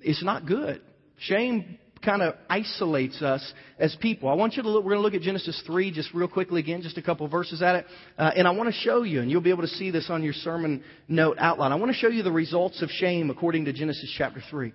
it's 0.00 0.22
not 0.22 0.46
good. 0.46 0.82
Shame 1.18 1.78
kind 2.06 2.22
of 2.22 2.34
isolates 2.48 3.20
us 3.20 3.52
as 3.78 3.94
people. 4.00 4.30
I 4.30 4.34
want 4.34 4.54
you 4.54 4.62
to 4.62 4.70
look, 4.70 4.84
we're 4.84 4.92
going 4.92 5.00
to 5.00 5.02
look 5.02 5.14
at 5.14 5.20
Genesis 5.20 5.62
3 5.66 5.90
just 5.90 6.14
real 6.14 6.28
quickly 6.28 6.60
again, 6.60 6.80
just 6.80 6.96
a 6.96 7.02
couple 7.02 7.26
verses 7.28 7.60
at 7.60 7.74
it. 7.74 7.86
Uh, 8.16 8.30
and 8.34 8.48
I 8.48 8.52
want 8.52 8.72
to 8.72 8.80
show 8.80 9.02
you, 9.02 9.20
and 9.20 9.30
you'll 9.30 9.42
be 9.42 9.50
able 9.50 9.64
to 9.64 9.68
see 9.68 9.90
this 9.90 10.08
on 10.08 10.22
your 10.22 10.32
sermon 10.32 10.82
note 11.08 11.36
outline. 11.38 11.72
I 11.72 11.74
want 11.74 11.92
to 11.92 11.98
show 11.98 12.08
you 12.08 12.22
the 12.22 12.32
results 12.32 12.80
of 12.80 12.88
shame 12.88 13.28
according 13.28 13.66
to 13.66 13.72
Genesis 13.72 14.14
chapter 14.16 14.40
3. 14.50 14.72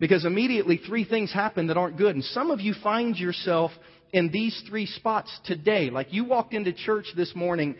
Because 0.00 0.24
immediately 0.24 0.80
three 0.84 1.04
things 1.04 1.32
happen 1.32 1.68
that 1.68 1.76
aren't 1.76 1.96
good. 1.96 2.16
And 2.16 2.24
some 2.24 2.50
of 2.50 2.60
you 2.60 2.74
find 2.82 3.16
yourself 3.16 3.70
in 4.12 4.30
these 4.30 4.60
three 4.68 4.86
spots 4.86 5.30
today. 5.44 5.90
Like 5.90 6.12
you 6.12 6.24
walked 6.24 6.54
into 6.54 6.72
church 6.72 7.06
this 7.14 7.34
morning 7.36 7.76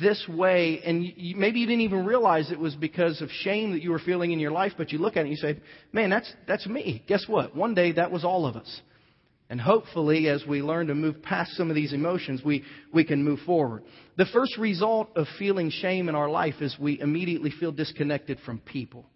this 0.00 0.22
way, 0.28 0.80
and 0.84 1.02
you, 1.02 1.36
maybe 1.36 1.60
you 1.60 1.66
didn't 1.66 1.80
even 1.80 2.04
realize 2.04 2.50
it 2.50 2.58
was 2.58 2.74
because 2.74 3.22
of 3.22 3.30
shame 3.30 3.72
that 3.72 3.82
you 3.82 3.90
were 3.90 3.98
feeling 3.98 4.32
in 4.32 4.38
your 4.38 4.50
life, 4.50 4.72
but 4.76 4.92
you 4.92 4.98
look 4.98 5.16
at 5.16 5.20
it 5.20 5.28
and 5.28 5.30
you 5.30 5.36
say, 5.36 5.58
man, 5.92 6.10
that's, 6.10 6.30
that's 6.46 6.66
me. 6.66 7.02
Guess 7.08 7.24
what? 7.26 7.56
One 7.56 7.74
day 7.74 7.92
that 7.92 8.10
was 8.10 8.24
all 8.24 8.46
of 8.46 8.56
us. 8.56 8.80
And 9.50 9.58
hopefully, 9.58 10.28
as 10.28 10.44
we 10.46 10.60
learn 10.60 10.88
to 10.88 10.94
move 10.94 11.22
past 11.22 11.52
some 11.52 11.70
of 11.70 11.74
these 11.74 11.94
emotions, 11.94 12.42
we, 12.44 12.64
we 12.92 13.02
can 13.02 13.24
move 13.24 13.38
forward. 13.46 13.82
The 14.18 14.26
first 14.26 14.58
result 14.58 15.08
of 15.16 15.26
feeling 15.38 15.70
shame 15.70 16.10
in 16.10 16.14
our 16.14 16.28
life 16.28 16.56
is 16.60 16.76
we 16.78 17.00
immediately 17.00 17.50
feel 17.58 17.72
disconnected 17.72 18.38
from 18.44 18.58
people. 18.58 19.06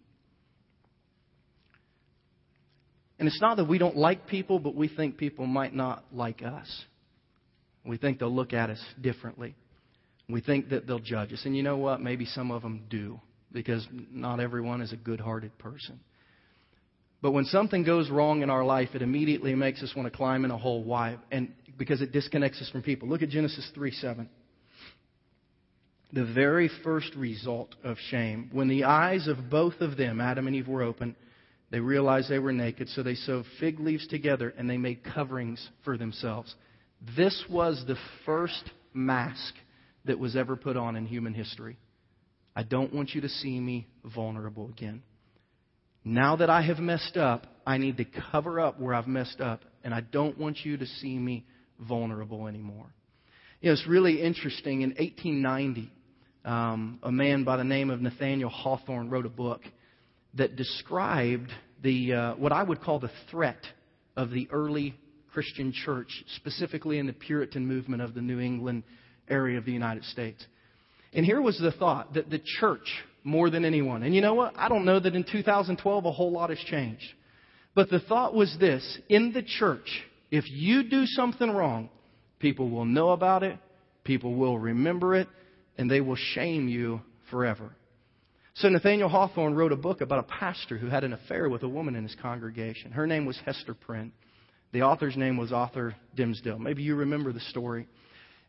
And 3.19 3.27
it's 3.27 3.39
not 3.41 3.57
that 3.57 3.67
we 3.67 3.77
don't 3.77 3.95
like 3.95 4.25
people, 4.25 4.57
but 4.57 4.73
we 4.73 4.87
think 4.87 5.17
people 5.17 5.45
might 5.45 5.75
not 5.75 6.03
like 6.11 6.41
us. 6.41 6.83
We 7.85 7.97
think 7.97 8.17
they'll 8.17 8.33
look 8.33 8.53
at 8.53 8.71
us 8.71 8.83
differently. 8.99 9.55
We 10.29 10.41
think 10.41 10.69
that 10.69 10.87
they'll 10.87 10.99
judge 10.99 11.33
us. 11.33 11.41
And 11.45 11.55
you 11.55 11.63
know 11.63 11.77
what? 11.77 12.01
Maybe 12.01 12.25
some 12.25 12.51
of 12.51 12.61
them 12.61 12.83
do, 12.89 13.19
because 13.51 13.85
not 13.91 14.39
everyone 14.39 14.81
is 14.81 14.93
a 14.93 14.97
good 14.97 15.19
hearted 15.19 15.57
person. 15.57 15.99
But 17.21 17.31
when 17.31 17.45
something 17.45 17.83
goes 17.83 18.09
wrong 18.09 18.41
in 18.41 18.49
our 18.49 18.65
life, 18.65 18.89
it 18.93 19.01
immediately 19.01 19.55
makes 19.55 19.81
us 19.81 19.93
want 19.95 20.11
to 20.11 20.15
climb 20.15 20.43
in 20.43 20.51
a 20.51 20.57
hole. 20.57 20.83
Why? 20.83 21.17
And 21.31 21.53
because 21.77 22.01
it 22.01 22.11
disconnects 22.11 22.61
us 22.61 22.69
from 22.69 22.81
people. 22.81 23.07
Look 23.07 23.21
at 23.21 23.29
Genesis 23.29 23.69
3 23.73 23.91
7. 23.91 24.29
The 26.11 26.25
very 26.25 26.69
first 26.83 27.15
result 27.15 27.75
of 27.83 27.97
shame, 28.09 28.49
when 28.51 28.67
the 28.67 28.83
eyes 28.83 29.27
of 29.27 29.49
both 29.49 29.75
of 29.79 29.97
them, 29.97 30.21
Adam 30.21 30.47
and 30.47 30.55
Eve, 30.55 30.67
were 30.67 30.83
open, 30.83 31.15
they 31.71 31.79
realized 31.79 32.29
they 32.29 32.37
were 32.37 32.53
naked, 32.53 32.87
so 32.89 33.01
they 33.01 33.15
sewed 33.15 33.45
fig 33.59 33.79
leaves 33.79 34.05
together 34.07 34.53
and 34.55 34.69
they 34.69 34.77
made 34.77 35.03
coverings 35.03 35.67
for 35.83 35.97
themselves. 35.97 36.53
This 37.17 37.43
was 37.49 37.83
the 37.87 37.97
first 38.25 38.69
mask 38.93 39.55
that 40.05 40.19
was 40.19 40.35
ever 40.35 40.55
put 40.55 40.77
on 40.77 40.95
in 40.95 41.05
human 41.05 41.33
history. 41.33 41.77
I 42.55 42.63
don't 42.63 42.93
want 42.93 43.13
you 43.13 43.21
to 43.21 43.29
see 43.29 43.59
me 43.59 43.87
vulnerable 44.03 44.69
again. 44.69 45.01
Now 46.05 46.35
that 46.35 46.49
I 46.49 46.61
have 46.61 46.79
messed 46.79 47.17
up, 47.17 47.47
I 47.65 47.77
need 47.77 47.97
to 47.97 48.05
cover 48.31 48.59
up 48.59 48.79
where 48.79 48.93
I've 48.93 49.07
messed 49.07 49.39
up, 49.39 49.61
and 49.83 49.93
I 49.93 50.01
don't 50.01 50.37
want 50.37 50.57
you 50.63 50.77
to 50.77 50.85
see 50.85 51.17
me 51.17 51.45
vulnerable 51.79 52.47
anymore. 52.47 52.93
You 53.61 53.69
know, 53.69 53.73
it's 53.73 53.87
really 53.87 54.21
interesting. 54.21 54.81
In 54.81 54.89
1890, 54.89 55.91
um, 56.43 56.99
a 57.01 57.11
man 57.11 57.45
by 57.45 57.55
the 57.55 57.63
name 57.63 57.89
of 57.89 58.01
Nathaniel 58.01 58.49
Hawthorne 58.49 59.09
wrote 59.09 59.25
a 59.25 59.29
book 59.29 59.61
that 60.33 60.57
described 60.57 61.49
the, 61.81 62.13
uh, 62.13 62.35
what 62.35 62.51
I 62.51 62.63
would 62.63 62.81
call 62.81 62.99
the 62.99 63.11
threat 63.31 63.63
of 64.17 64.29
the 64.31 64.49
early 64.51 64.95
Christian 65.31 65.71
church, 65.71 66.23
specifically 66.35 66.99
in 66.99 67.07
the 67.07 67.13
Puritan 67.13 67.65
movement 67.65 68.01
of 68.01 68.13
the 68.13 68.21
New 68.21 68.39
England 68.39 68.83
area 69.29 69.57
of 69.57 69.65
the 69.65 69.71
United 69.71 70.03
States. 70.05 70.45
And 71.13 71.25
here 71.25 71.41
was 71.41 71.57
the 71.59 71.71
thought 71.71 72.13
that 72.15 72.29
the 72.29 72.41
church, 72.59 72.87
more 73.23 73.49
than 73.49 73.65
anyone, 73.65 74.03
and 74.03 74.13
you 74.13 74.21
know 74.21 74.33
what? 74.33 74.53
I 74.55 74.69
don't 74.69 74.85
know 74.85 74.99
that 74.99 75.15
in 75.15 75.23
2012 75.23 76.05
a 76.05 76.11
whole 76.11 76.31
lot 76.31 76.49
has 76.49 76.59
changed. 76.59 77.05
But 77.75 77.89
the 77.89 77.99
thought 77.99 78.33
was 78.33 78.55
this 78.59 78.99
in 79.09 79.33
the 79.33 79.43
church, 79.43 79.87
if 80.31 80.45
you 80.49 80.89
do 80.89 81.05
something 81.05 81.49
wrong, 81.49 81.89
people 82.39 82.69
will 82.69 82.85
know 82.85 83.09
about 83.09 83.43
it, 83.43 83.57
people 84.03 84.35
will 84.35 84.57
remember 84.57 85.15
it, 85.15 85.27
and 85.77 85.89
they 85.89 86.01
will 86.01 86.15
shame 86.15 86.67
you 86.67 87.01
forever. 87.29 87.71
So 88.55 88.69
Nathaniel 88.69 89.09
Hawthorne 89.09 89.55
wrote 89.55 89.71
a 89.71 89.77
book 89.77 90.01
about 90.01 90.19
a 90.19 90.23
pastor 90.23 90.77
who 90.77 90.87
had 90.87 91.03
an 91.03 91.13
affair 91.13 91.49
with 91.49 91.63
a 91.63 91.69
woman 91.69 91.95
in 91.95 92.03
his 92.03 92.15
congregation. 92.21 92.91
Her 92.91 93.07
name 93.07 93.25
was 93.25 93.39
Hester 93.45 93.73
Prynne. 93.73 94.11
The 94.73 94.83
author's 94.83 95.17
name 95.17 95.37
was 95.37 95.51
Arthur 95.51 95.95
Dimmesdale. 96.15 96.59
Maybe 96.59 96.83
you 96.83 96.95
remember 96.95 97.33
the 97.33 97.39
story. 97.39 97.87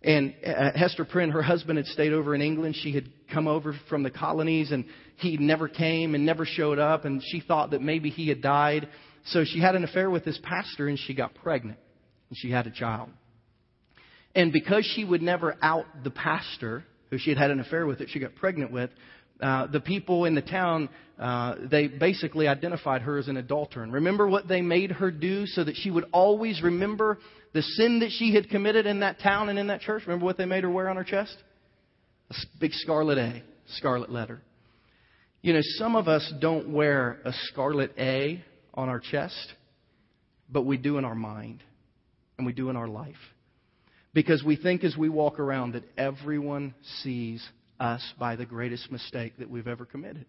And 0.05 0.35
uh, 0.47 0.71
Hester 0.75 1.07
Prynne, 1.07 1.31
her 1.31 1.43
husband 1.43 1.79
had 1.79 1.87
stayed 1.87 2.13
over 2.13 2.35
in 2.35 2.43
England. 2.43 2.77
She 2.79 2.93
had 2.93 3.09
come 3.33 3.49
over 3.49 3.75
from 3.89 4.03
the 4.03 4.11
colonies 4.11 4.71
and 4.71 4.85
he 5.17 5.39
never 5.39 5.67
came 5.67 6.15
and 6.15 6.27
never 6.27 6.45
showed 6.45 6.79
up. 6.79 7.07
And 7.07 7.23
she 7.25 7.41
thought 7.41 7.71
that 7.71 7.81
maybe 7.81 8.11
he 8.11 8.29
had 8.29 8.43
died. 8.43 8.89
So 9.27 9.45
she 9.45 9.61
had 9.61 9.75
an 9.75 9.83
affair 9.83 10.11
with 10.11 10.25
this 10.25 10.39
pastor 10.43 10.89
and 10.89 10.99
she 10.99 11.15
got 11.15 11.35
pregnant. 11.35 11.79
And 12.29 12.37
she 12.37 12.51
had 12.51 12.67
a 12.67 12.71
child. 12.71 13.09
And 14.35 14.53
because 14.53 14.85
she 14.95 15.05
would 15.05 15.23
never 15.23 15.57
out 15.63 15.87
the 16.03 16.11
pastor 16.11 16.85
who 17.09 17.17
she 17.17 17.31
had 17.31 17.39
had 17.39 17.51
an 17.51 17.61
affair 17.61 17.87
with 17.87 18.01
that 18.01 18.11
she 18.11 18.19
got 18.19 18.35
pregnant 18.35 18.73
with, 18.73 18.91
uh, 19.41 19.67
the 19.69 19.81
people 19.81 20.27
in 20.27 20.35
the 20.35 20.43
town, 20.43 20.89
uh, 21.19 21.55
they 21.71 21.87
basically 21.89 22.47
identified 22.47 23.03
her 23.03 23.19
as 23.19 23.29
an 23.29 23.37
adulterer. 23.37 23.83
And 23.83 23.93
remember 23.93 24.27
what 24.27 24.49
they 24.49 24.61
made 24.61 24.93
her 24.93 25.11
do 25.11 25.47
so 25.47 25.65
that 25.65 25.77
she 25.77 25.91
would 25.91 26.05
always 26.13 26.63
remember 26.63 27.19
the 27.55 27.63
sin 27.63 28.01
that 28.01 28.11
she 28.11 28.35
had 28.35 28.51
committed 28.51 28.85
in 28.85 29.01
that 29.01 29.21
town 29.21 29.49
and 29.49 29.59
in 29.59 29.69
that 29.69 29.81
church? 29.81 30.03
Remember 30.07 30.27
what 30.27 30.37
they 30.37 30.45
made 30.45 30.65
her 30.65 30.71
wear 30.71 30.91
on 30.91 30.97
her 30.97 31.05
chest? 31.05 31.35
A 32.31 32.35
big 32.61 32.73
scarlet 32.73 33.17
A, 33.17 33.43
scarlet 33.77 34.11
letter. 34.11 34.43
You 35.41 35.55
know, 35.55 35.61
some 35.79 35.95
of 35.95 36.09
us 36.09 36.31
don't 36.41 36.71
wear 36.71 37.21
a 37.25 37.33
scarlet 37.45 37.93
A 37.97 38.43
on 38.75 38.89
our 38.89 38.99
chest, 38.99 39.55
but 40.51 40.63
we 40.63 40.77
do 40.77 40.99
in 40.99 41.05
our 41.05 41.15
mind 41.15 41.63
and 42.37 42.47
we 42.47 42.53
do 42.53 42.71
in 42.71 42.77
our 42.77 42.89
life. 42.89 43.15
Because 44.13 44.43
we 44.43 44.57
think 44.57 44.85
as 44.85 44.97
we 44.97 45.09
walk 45.09 45.39
around 45.39 45.73
that 45.73 45.85
everyone 45.97 46.75
sees 47.03 47.47
us 47.79 48.03
by 48.19 48.37
the 48.37 48.47
greatest 48.47 48.91
mistake 48.91 49.35
that 49.39 49.51
we've 49.51 49.69
ever 49.69 49.85
committed. 49.85 50.27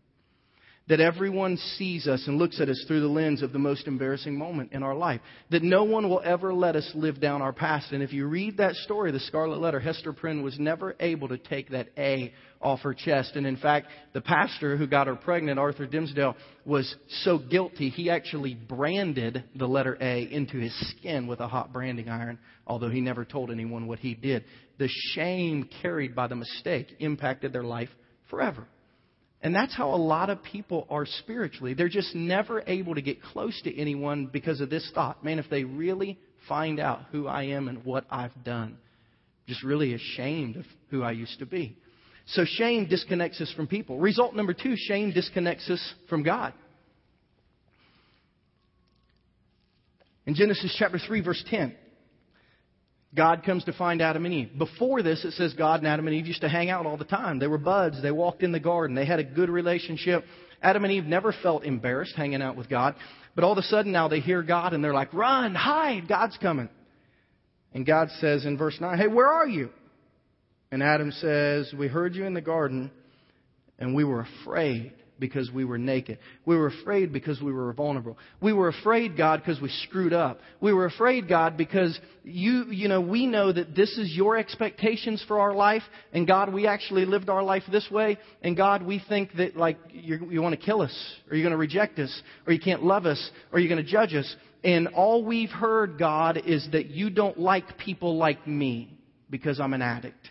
That 0.88 1.00
everyone 1.00 1.58
sees 1.78 2.08
us 2.08 2.28
and 2.28 2.38
looks 2.38 2.62
at 2.62 2.69
us 2.69 2.84
through 2.88 3.02
the 3.02 3.08
lens 3.08 3.41
of 3.41 3.52
the 3.52 3.58
most 3.58 3.88
embarrassing 3.88 4.38
moment 4.38 4.71
in 4.71 4.84
our 4.84 4.93
life. 4.93 5.19
That 5.50 5.63
no 5.63 5.84
one 5.84 6.10
will 6.10 6.21
ever 6.24 6.54
let 6.54 6.76
us 6.76 6.91
live 6.93 7.19
down 7.19 7.41
our 7.41 7.54
past. 7.54 7.91
And 7.91 8.04
if 8.04 8.13
you 8.13 8.28
read 8.28 8.58
that 8.58 8.76
story, 8.76 9.12
the 9.12 9.19
Scarlet 9.19 9.60
Letter, 9.60 9.80
Hester 9.80 10.13
Prynne 10.13 10.43
was 10.43 10.60
never 10.60 10.95
able 11.00 11.28
to 11.30 11.39
take 11.39 11.71
that 11.71 11.89
A 11.98 12.32
off 12.62 12.82
her 12.82 12.93
chest. 12.93 13.36
And 13.36 13.48
in 13.48 13.58
fact, 13.58 13.88
the 14.13 14.21
pastor 14.21 14.78
who 14.78 14.86
got 14.86 15.08
her 15.08 15.15
pregnant, 15.15 15.58
Arthur 15.58 15.88
Dimmesdale, 15.88 16.36
was 16.65 16.95
so 17.24 17.39
guilty, 17.39 17.89
he 17.89 18.12
actually 18.12 18.54
branded 18.54 19.43
the 19.56 19.67
letter 19.67 19.98
A 20.00 20.32
into 20.32 20.60
his 20.60 20.74
skin 20.91 21.26
with 21.26 21.39
a 21.39 21.48
hot 21.48 21.74
branding 21.74 22.10
iron, 22.10 22.38
although 22.67 22.89
he 22.89 23.02
never 23.02 23.26
told 23.26 23.50
anyone 23.50 23.88
what 23.88 23.98
he 23.98 24.13
did. 24.13 24.45
The 24.78 24.89
shame 25.13 25.67
carried 25.82 26.15
by 26.15 26.28
the 26.28 26.36
mistake 26.36 26.95
impacted 27.00 27.54
their 27.54 27.63
life 27.63 27.89
forever. 28.30 28.67
And 29.45 29.53
that's 29.53 29.75
how 29.75 29.93
a 29.93 29.95
lot 29.95 30.31
of 30.31 30.41
people 30.41 30.88
are 30.89 31.05
spiritually. 31.05 31.75
They're 31.75 31.88
just 31.88 32.15
never 32.15 32.63
able 32.65 32.95
to 32.95 33.01
get 33.03 33.21
close 33.21 33.62
to 33.62 33.79
anyone 33.79 34.25
because 34.25 34.60
of 34.60 34.71
this 34.71 34.91
thought. 34.95 35.23
Man, 35.23 35.38
if 35.38 35.47
they 35.51 35.63
really 35.63 36.17
find 36.49 36.79
out 36.79 37.01
who 37.12 37.27
I 37.27 37.43
am 37.43 37.67
and 37.67 37.86
what 37.86 38.05
I've 38.10 38.43
done, 38.43 38.79
Just 39.47 39.63
really 39.63 39.93
ashamed 39.93 40.55
of 40.55 40.65
who 40.89 41.03
I 41.03 41.12
used 41.12 41.38
to 41.38 41.45
be. 41.45 41.77
So 42.29 42.43
shame 42.43 42.88
disconnects 42.89 43.39
us 43.39 43.53
from 43.55 43.67
people. 43.67 43.99
Result 43.99 44.36
number 44.36 44.55
two, 44.55 44.73
shame 44.75 45.12
disconnects 45.12 45.69
us 45.69 45.93
from 46.10 46.23
God. 46.23 46.51
In 50.25 50.34
Genesis 50.34 50.75
chapter 50.79 50.97
3, 50.97 51.21
verse 51.21 51.43
10, 51.51 51.75
God 53.15 53.43
comes 53.43 53.63
to 53.63 53.73
find 53.73 54.01
Adam 54.01 54.25
and 54.25 54.34
Eve. 54.34 54.58
Before 54.58 55.01
this, 55.01 55.23
it 55.23 55.32
says 55.32 55.54
God 55.54 55.80
and 55.80 55.88
Adam 55.88 56.08
and 56.08 56.15
Eve 56.15 56.28
used 56.28 56.41
to 56.41 56.49
hang 56.49 56.69
out 56.69 56.86
all 56.86 56.97
the 56.97 57.06
time. 57.06 57.39
They 57.39 57.47
were 57.47 57.58
buds. 57.58 58.01
They 58.01 58.12
walked 58.12 58.43
in 58.43 58.51
the 58.51 58.60
garden. 58.60 58.95
They 58.95 59.06
had 59.06 59.19
a 59.19 59.23
good 59.23 59.49
relationship. 59.49 60.25
Adam 60.62 60.84
and 60.84 60.91
Eve 60.91 61.06
never 61.06 61.34
felt 61.43 61.63
embarrassed 61.63 62.15
hanging 62.15 62.41
out 62.41 62.58
with 62.58 62.69
God. 62.69 62.95
But 63.34 63.43
all 63.43 63.54
of 63.54 63.58
a 63.58 63.63
sudden 63.63 63.91
now 63.91 64.08
they 64.08 64.19
hear 64.19 64.43
God 64.43 64.73
and 64.73 64.84
they're 64.84 64.93
like, 64.93 65.13
run, 65.13 65.56
hide, 65.56 66.08
God's 66.08 66.38
coming. 66.41 66.69
And 67.73 67.86
God 67.86 68.10
says 68.19 68.45
in 68.45 68.58
verse 68.58 68.78
9, 68.80 68.97
hey, 68.97 69.08
where 69.08 69.28
are 69.28 69.47
you? 69.47 69.69
And 70.71 70.84
Adam 70.84 71.12
says, 71.12 71.73
we 71.78 71.88
heard 71.88 72.15
you 72.15 72.25
in 72.25 72.34
the 72.34 72.41
garden 72.41 72.91
and 73.80 73.95
we 73.95 74.04
were 74.04 74.28
afraid 74.41 74.93
because 75.19 75.51
we 75.51 75.65
were 75.65 75.78
naked. 75.78 76.19
We 76.45 76.58
were 76.58 76.67
afraid 76.67 77.13
because 77.13 77.41
we 77.41 77.51
were 77.51 77.71
vulnerable. 77.73 78.17
We 78.41 78.54
were 78.54 78.67
afraid, 78.67 79.15
God, 79.15 79.41
because 79.41 79.62
we 79.62 79.69
screwed 79.88 80.13
up. 80.13 80.39
We 80.60 80.73
were 80.73 80.86
afraid, 80.86 81.28
God, 81.28 81.58
because 81.58 81.97
you, 82.23 82.65
you 82.71 82.88
know, 82.88 83.01
we 83.01 83.25
know 83.25 83.51
that 83.51 83.75
this 83.75 83.97
is 83.97 84.13
your 84.15 84.38
expectations 84.38 85.23
for 85.28 85.39
our 85.39 85.54
life. 85.54 85.84
And 86.13 86.28
God, 86.28 86.54
we 86.54 86.67
actually 86.67 87.06
lived 87.06 87.30
our 87.30 87.43
life 87.43 87.63
this 87.71 87.89
way. 87.89 88.17
And 88.41 88.58
God, 88.58 88.84
we 88.84 89.01
think 89.08 89.34
that 89.38 89.56
like 89.56 89.78
you 89.91 90.30
you 90.30 90.41
want 90.41 90.60
to 90.60 90.65
kill 90.65 90.82
us 90.82 90.95
or 91.30 91.36
you're 91.36 91.43
going 91.43 91.51
to 91.51 91.58
reject 91.58 91.99
us 91.99 92.21
or 92.45 92.54
you 92.54 92.60
can't 92.60 92.84
love 92.84 93.06
us 93.06 93.32
or 93.51 93.60
you're 93.60 93.69
going 93.69 93.84
to 93.84 93.89
judge 93.89 94.13
us. 94.13 94.36
And 94.63 94.88
all 94.89 95.23
we've 95.23 95.49
heard, 95.49 95.99
God, 95.99 96.41
is 96.45 96.67
that 96.71 96.88
you 96.88 97.10
don't 97.12 97.39
like 97.39 97.78
people 97.78 98.17
like 98.17 98.47
me 98.47 98.97
because 99.30 99.60
I'm 99.60 99.73
an 99.73 99.82
addict, 99.82 100.30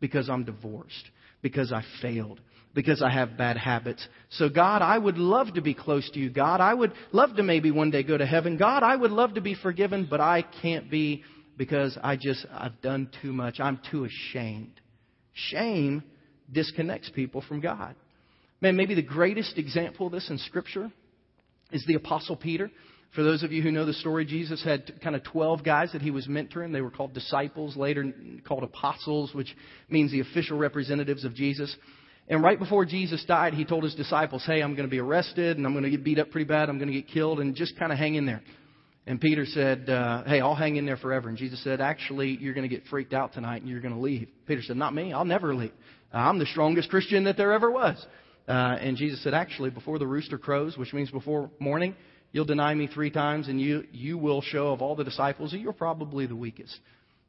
because 0.00 0.30
I'm 0.30 0.44
divorced, 0.44 1.10
because 1.44 1.72
I 1.72 1.84
failed 2.00 2.40
because 2.74 3.02
I 3.02 3.10
have 3.10 3.36
bad 3.36 3.58
habits. 3.58 4.08
So, 4.30 4.48
God, 4.48 4.80
I 4.80 4.96
would 4.98 5.18
love 5.18 5.54
to 5.54 5.60
be 5.60 5.74
close 5.74 6.10
to 6.10 6.18
you. 6.18 6.30
God, 6.30 6.60
I 6.60 6.72
would 6.72 6.92
love 7.12 7.36
to 7.36 7.42
maybe 7.42 7.70
one 7.70 7.90
day 7.90 8.02
go 8.02 8.16
to 8.16 8.26
heaven. 8.26 8.56
God, 8.56 8.82
I 8.82 8.96
would 8.96 9.10
love 9.12 9.34
to 9.34 9.42
be 9.42 9.54
forgiven, 9.54 10.08
but 10.10 10.20
I 10.22 10.42
can't 10.62 10.90
be 10.90 11.22
because 11.58 11.96
I 12.02 12.16
just, 12.16 12.46
I've 12.50 12.80
done 12.80 13.10
too 13.22 13.32
much. 13.32 13.60
I'm 13.60 13.78
too 13.90 14.06
ashamed. 14.06 14.80
Shame 15.34 16.02
disconnects 16.50 17.10
people 17.10 17.44
from 17.46 17.60
God. 17.60 17.94
Man, 18.62 18.74
maybe 18.74 18.94
the 18.94 19.02
greatest 19.02 19.58
example 19.58 20.06
of 20.06 20.12
this 20.12 20.30
in 20.30 20.38
Scripture 20.38 20.90
is 21.70 21.84
the 21.86 21.94
Apostle 21.94 22.36
Peter. 22.36 22.70
For 23.14 23.22
those 23.22 23.44
of 23.44 23.52
you 23.52 23.62
who 23.62 23.70
know 23.70 23.86
the 23.86 23.92
story, 23.92 24.24
Jesus 24.24 24.62
had 24.64 25.00
kind 25.00 25.14
of 25.14 25.22
12 25.22 25.62
guys 25.62 25.92
that 25.92 26.02
he 26.02 26.10
was 26.10 26.26
mentoring. 26.26 26.72
They 26.72 26.80
were 26.80 26.90
called 26.90 27.14
disciples, 27.14 27.76
later 27.76 28.12
called 28.46 28.64
apostles, 28.64 29.32
which 29.32 29.54
means 29.88 30.10
the 30.10 30.20
official 30.20 30.58
representatives 30.58 31.24
of 31.24 31.34
Jesus. 31.34 31.74
And 32.28 32.42
right 32.42 32.58
before 32.58 32.84
Jesus 32.84 33.24
died, 33.24 33.54
he 33.54 33.64
told 33.64 33.84
his 33.84 33.94
disciples, 33.94 34.42
Hey, 34.44 34.62
I'm 34.62 34.74
going 34.74 34.88
to 34.88 34.90
be 34.90 34.98
arrested 34.98 35.56
and 35.56 35.66
I'm 35.66 35.74
going 35.74 35.84
to 35.84 35.90
get 35.90 36.02
beat 36.02 36.18
up 36.18 36.30
pretty 36.30 36.46
bad. 36.46 36.68
I'm 36.68 36.78
going 36.78 36.90
to 36.90 36.94
get 36.94 37.06
killed 37.06 37.38
and 37.38 37.54
just 37.54 37.78
kind 37.78 37.92
of 37.92 37.98
hang 37.98 38.16
in 38.16 38.26
there. 38.26 38.42
And 39.06 39.20
Peter 39.20 39.44
said, 39.46 39.88
uh, 39.88 40.24
Hey, 40.24 40.40
I'll 40.40 40.56
hang 40.56 40.74
in 40.74 40.84
there 40.84 40.96
forever. 40.96 41.28
And 41.28 41.38
Jesus 41.38 41.62
said, 41.62 41.80
Actually, 41.80 42.38
you're 42.40 42.54
going 42.54 42.68
to 42.68 42.74
get 42.74 42.86
freaked 42.86 43.12
out 43.12 43.32
tonight 43.34 43.60
and 43.60 43.70
you're 43.70 43.82
going 43.82 43.94
to 43.94 44.00
leave. 44.00 44.28
Peter 44.48 44.62
said, 44.62 44.76
Not 44.76 44.92
me. 44.92 45.12
I'll 45.12 45.24
never 45.24 45.54
leave. 45.54 45.72
I'm 46.12 46.38
the 46.38 46.46
strongest 46.46 46.90
Christian 46.90 47.24
that 47.24 47.36
there 47.36 47.52
ever 47.52 47.70
was. 47.70 48.04
Uh, 48.48 48.52
and 48.52 48.96
Jesus 48.96 49.22
said, 49.22 49.34
Actually, 49.34 49.70
before 49.70 49.98
the 49.98 50.06
rooster 50.06 50.38
crows, 50.38 50.76
which 50.76 50.92
means 50.92 51.10
before 51.10 51.50
morning, 51.60 51.94
you'll 52.34 52.44
deny 52.44 52.74
me 52.74 52.88
three 52.88 53.10
times 53.10 53.46
and 53.46 53.60
you, 53.60 53.84
you 53.92 54.18
will 54.18 54.42
show 54.42 54.72
of 54.72 54.82
all 54.82 54.96
the 54.96 55.04
disciples 55.04 55.52
that 55.52 55.60
you're 55.60 55.72
probably 55.72 56.26
the 56.26 56.34
weakest. 56.36 56.76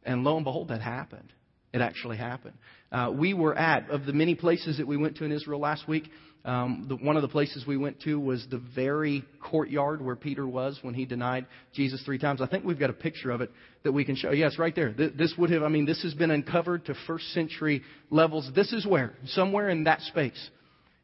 And 0.04 0.24
lo 0.24 0.36
and 0.36 0.44
behold, 0.44 0.70
that 0.70 0.82
happened. 0.82 1.32
It 1.72 1.80
actually 1.80 2.18
happened. 2.18 2.56
Uh, 2.92 3.12
we 3.14 3.34
were 3.34 3.56
at, 3.56 3.90
of 3.92 4.06
the 4.06 4.14
many 4.14 4.34
places 4.34 4.78
that 4.78 4.88
we 4.88 4.98
went 4.98 5.18
to 5.18 5.24
in 5.24 5.32
Israel 5.32 5.60
last 5.60 5.88
week, 5.88 6.10
um, 6.44 6.86
the, 6.88 6.96
one 6.96 7.16
of 7.16 7.22
the 7.22 7.28
places 7.28 7.66
we 7.68 7.78
went 7.78 8.02
to 8.02 8.20
was 8.20 8.46
the 8.50 8.62
very 8.76 9.24
courtyard 9.42 10.02
where 10.02 10.16
Peter 10.16 10.48
was 10.48 10.80
when 10.82 10.94
he 10.94 11.06
denied 11.06 11.46
Jesus 11.74 12.02
three 12.04 12.20
times. 12.20 12.42
I 12.42 12.48
think 12.48 12.66
we've 12.66 12.80
got 12.80 12.90
a 12.90 12.94
picture 12.94 13.32
of 13.32 13.42
it 13.42 13.52
that 13.84 13.92
we 13.92 14.06
can 14.06 14.16
show. 14.16 14.32
Yes, 14.32 14.54
yeah, 14.56 14.62
right 14.62 14.76
there. 14.76 14.92
This 14.92 15.34
would 15.38 15.50
have, 15.52 15.64
I 15.64 15.70
mean, 15.70 15.86
this 15.86 16.02
has 16.04 16.14
been 16.14 16.32
uncovered 16.32 16.86
to 16.86 16.96
first 17.08 17.26
century 17.34 17.82
levels. 18.10 18.50
This 18.56 18.74
is 18.74 18.86
where, 18.86 19.14
somewhere 19.26 19.70
in 19.70 19.84
that 19.86 20.02
space, 20.02 20.50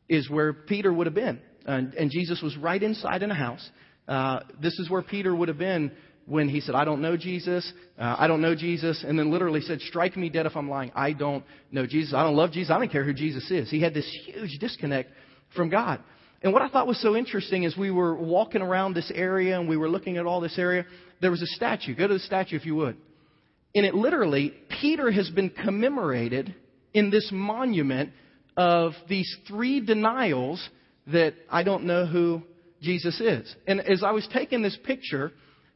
is 0.08 0.30
where 0.30 0.54
Peter 0.54 0.92
would 0.92 1.08
have 1.08 1.16
been. 1.16 1.40
And, 1.66 1.94
and 1.96 2.12
Jesus 2.12 2.42
was 2.42 2.56
right 2.58 2.82
inside 2.82 3.24
in 3.24 3.32
a 3.32 3.36
house. 3.36 3.68
Uh, 4.12 4.42
this 4.62 4.78
is 4.78 4.90
where 4.90 5.02
Peter 5.02 5.34
would 5.34 5.48
have 5.48 5.58
been 5.58 5.90
when 6.26 6.50
he 6.50 6.60
said, 6.60 6.76
I 6.76 6.84
don't 6.84 7.02
know 7.02 7.16
Jesus, 7.16 7.72
uh, 7.98 8.18
I 8.20 8.28
don't 8.28 8.42
know 8.42 8.56
Jesus, 8.56 9.06
and 9.08 9.18
then 9.18 9.32
literally 9.32 9.62
said, 9.62 9.80
Strike 9.80 10.18
me 10.18 10.28
dead 10.28 10.46
if 10.46 10.58
I'm 10.58 10.70
lying. 10.70 10.92
I 10.94 11.14
don't 11.14 11.46
know 11.72 11.86
Jesus. 11.88 12.14
I 12.14 12.24
don't 12.24 12.36
love 12.36 12.52
Jesus. 12.52 12.72
I 12.72 12.78
don't 12.78 12.92
care 12.92 13.06
who 13.06 13.14
Jesus 13.14 13.50
is. 13.50 13.70
He 13.72 13.82
had 13.82 13.94
this 13.94 14.06
huge 14.26 14.58
disconnect 14.60 15.12
from 15.56 15.70
God. 15.70 16.04
And 16.42 16.52
what 16.52 16.62
I 16.62 16.68
thought 16.68 16.88
was 16.88 17.02
so 17.02 17.16
interesting 17.16 17.64
is 17.64 17.78
we 17.78 17.90
were 17.90 18.14
walking 18.14 18.62
around 18.62 18.96
this 18.96 19.10
area 19.16 19.58
and 19.58 19.70
we 19.70 19.78
were 19.78 19.88
looking 19.88 20.18
at 20.18 20.26
all 20.26 20.42
this 20.42 20.60
area. 20.60 20.86
There 21.22 21.32
was 21.32 21.42
a 21.42 21.48
statue. 21.48 21.96
Go 21.96 22.08
to 22.10 22.16
the 22.16 22.20
statue 22.20 22.58
if 22.58 22.66
you 22.66 22.76
would. 22.76 22.98
And 23.74 23.86
it 23.86 23.96
literally, 23.96 24.54
Peter 24.82 25.10
has 25.10 25.30
been 25.30 25.50
commemorated 25.50 26.54
in 26.94 27.12
this 27.12 27.30
monument 27.32 28.12
of 28.58 28.92
these 29.08 29.34
three 29.48 29.80
denials 29.80 30.68
that 31.08 31.34
I 31.50 31.64
don't 31.64 31.86
know 31.86 32.06
who 32.06 32.44
Jesus 32.82 33.20
is. 33.22 33.56
And 33.68 33.80
as 33.82 34.04
I 34.04 34.12
was 34.12 34.28
taking 34.34 34.62
this 34.62 34.78
picture, 34.84 35.32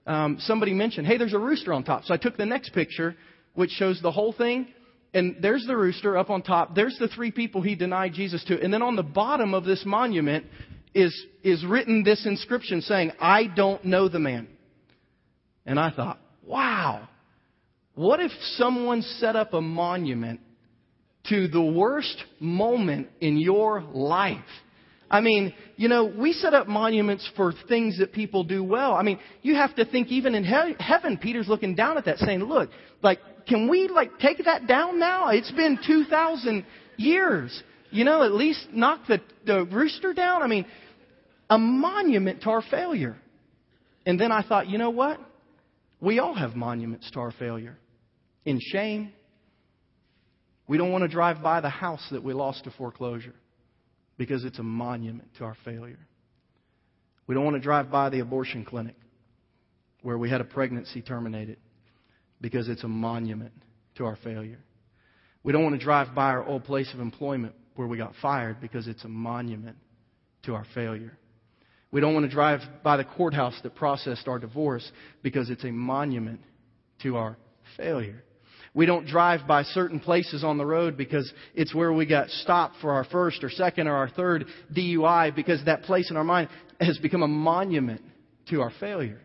um, 0.07 0.37
somebody 0.39 0.73
mentioned, 0.73 1.07
hey, 1.07 1.17
there's 1.17 1.33
a 1.33 1.39
rooster 1.39 1.73
on 1.73 1.83
top. 1.83 2.05
So 2.05 2.13
I 2.13 2.17
took 2.17 2.37
the 2.37 2.45
next 2.45 2.73
picture, 2.73 3.15
which 3.53 3.71
shows 3.71 4.01
the 4.01 4.11
whole 4.11 4.33
thing. 4.33 4.67
And 5.13 5.37
there's 5.41 5.65
the 5.65 5.77
rooster 5.77 6.17
up 6.17 6.29
on 6.29 6.41
top. 6.41 6.75
There's 6.75 6.97
the 6.99 7.07
three 7.07 7.31
people 7.31 7.61
he 7.61 7.75
denied 7.75 8.13
Jesus 8.13 8.43
to. 8.45 8.61
And 8.61 8.73
then 8.73 8.81
on 8.81 8.95
the 8.95 9.03
bottom 9.03 9.53
of 9.53 9.63
this 9.63 9.83
monument 9.85 10.45
is, 10.93 11.25
is 11.43 11.65
written 11.65 12.03
this 12.03 12.25
inscription 12.25 12.81
saying, 12.81 13.11
I 13.19 13.47
don't 13.47 13.85
know 13.85 14.09
the 14.09 14.19
man. 14.19 14.47
And 15.65 15.79
I 15.79 15.91
thought, 15.91 16.19
wow, 16.45 17.07
what 17.95 18.19
if 18.19 18.31
someone 18.57 19.01
set 19.01 19.35
up 19.35 19.53
a 19.53 19.61
monument 19.61 20.41
to 21.29 21.47
the 21.47 21.61
worst 21.61 22.23
moment 22.39 23.07
in 23.19 23.37
your 23.37 23.81
life? 23.81 24.39
I 25.09 25.21
mean, 25.21 25.53
you 25.75 25.87
know, 25.87 26.05
we 26.05 26.33
set 26.33 26.53
up 26.53 26.67
monuments 26.67 27.29
for 27.35 27.53
things 27.67 27.99
that 27.99 28.11
people 28.11 28.43
do 28.43 28.63
well. 28.63 28.93
I 28.93 29.03
mean, 29.03 29.19
you 29.41 29.55
have 29.55 29.75
to 29.75 29.85
think 29.85 30.07
even 30.09 30.33
in 30.33 30.43
he- 30.43 30.75
heaven, 30.79 31.17
Peter's 31.17 31.47
looking 31.47 31.75
down 31.75 31.97
at 31.97 32.05
that 32.05 32.17
saying, 32.17 32.39
look, 32.39 32.69
like, 33.03 33.19
can 33.47 33.69
we 33.69 33.87
like 33.87 34.17
take 34.19 34.43
that 34.45 34.67
down 34.67 34.99
now? 34.99 35.29
It's 35.29 35.51
been 35.51 35.77
2,000 35.85 36.65
years. 36.97 37.63
You 37.91 38.03
know, 38.03 38.23
at 38.23 38.31
least 38.31 38.67
knock 38.73 39.01
the, 39.07 39.21
the 39.45 39.65
rooster 39.65 40.13
down. 40.13 40.41
I 40.41 40.47
mean, 40.47 40.65
a 41.49 41.57
monument 41.57 42.41
to 42.41 42.49
our 42.49 42.63
failure. 42.63 43.15
And 44.07 44.19
then 44.19 44.31
I 44.31 44.41
thought, 44.41 44.67
you 44.67 44.79
know 44.79 44.89
what? 44.89 45.19
We 46.01 46.19
all 46.19 46.33
have 46.33 46.55
monuments 46.55 47.09
to 47.11 47.19
our 47.19 47.31
failure. 47.31 47.77
In 48.43 48.59
shame, 48.59 49.13
we 50.67 50.77
don't 50.79 50.91
want 50.91 51.03
to 51.03 51.07
drive 51.07 51.43
by 51.43 51.61
the 51.61 51.69
house 51.69 52.05
that 52.11 52.23
we 52.23 52.33
lost 52.33 52.63
to 52.63 52.71
foreclosure 52.71 53.35
because 54.17 54.45
it's 54.45 54.59
a 54.59 54.63
monument 54.63 55.29
to 55.37 55.43
our 55.43 55.57
failure. 55.65 55.99
We 57.27 57.35
don't 57.35 57.43
want 57.43 57.55
to 57.55 57.61
drive 57.61 57.91
by 57.91 58.09
the 58.09 58.19
abortion 58.19 58.65
clinic 58.65 58.95
where 60.01 60.17
we 60.17 60.29
had 60.29 60.41
a 60.41 60.45
pregnancy 60.45 61.01
terminated 61.01 61.57
because 62.39 62.69
it's 62.69 62.83
a 62.83 62.87
monument 62.87 63.53
to 63.95 64.05
our 64.05 64.15
failure. 64.17 64.59
We 65.43 65.51
don't 65.51 65.63
want 65.63 65.77
to 65.79 65.83
drive 65.83 66.13
by 66.13 66.25
our 66.29 66.45
old 66.45 66.63
place 66.63 66.91
of 66.93 66.99
employment 66.99 67.55
where 67.75 67.87
we 67.87 67.97
got 67.97 68.13
fired 68.21 68.61
because 68.61 68.87
it's 68.87 69.03
a 69.03 69.07
monument 69.07 69.77
to 70.43 70.53
our 70.53 70.65
failure. 70.73 71.17
We 71.91 72.01
don't 72.01 72.13
want 72.13 72.25
to 72.25 72.31
drive 72.31 72.59
by 72.83 72.97
the 72.97 73.03
courthouse 73.03 73.57
that 73.63 73.75
processed 73.75 74.27
our 74.27 74.37
divorce 74.37 74.91
because 75.23 75.49
it's 75.49 75.63
a 75.63 75.71
monument 75.71 76.41
to 77.03 77.17
our 77.17 77.37
failure. 77.77 78.24
We 78.75 78.85
don't 78.85 79.07
drive 79.07 79.47
by 79.47 79.63
certain 79.63 80.01
places 80.01 80.43
on 80.43 80.57
the 80.57 80.65
road 80.65 80.97
because 80.97 81.31
it's 81.55 81.73
where 81.73 81.93
we 81.93 82.05
got 82.05 82.29
stopped 82.29 82.75
for 82.81 82.91
our 82.91 83.05
first 83.05 83.41
or 83.41 83.49
second 83.49 83.87
or 83.87 83.95
our 83.95 84.09
third 84.09 84.45
DUI 84.75 85.33
because 85.33 85.63
that 85.63 85.83
place 85.83 86.11
in 86.11 86.17
our 86.17 86.25
mind 86.25 86.49
has 86.81 86.97
become 86.97 87.23
a 87.23 87.27
monument 87.27 88.01
to 88.49 88.61
our 88.61 88.71
failure. 88.81 89.21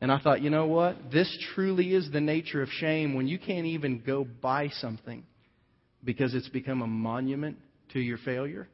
And 0.00 0.10
I 0.10 0.18
thought, 0.18 0.40
you 0.40 0.48
know 0.48 0.66
what? 0.66 1.12
This 1.12 1.30
truly 1.54 1.94
is 1.94 2.10
the 2.10 2.22
nature 2.22 2.62
of 2.62 2.70
shame 2.70 3.14
when 3.14 3.28
you 3.28 3.38
can't 3.38 3.66
even 3.66 4.02
go 4.04 4.24
buy 4.24 4.70
something 4.80 5.22
because 6.02 6.34
it's 6.34 6.48
become 6.48 6.80
a 6.80 6.86
monument 6.86 7.58
to 7.92 8.00
your 8.00 8.16
failure. 8.16 8.66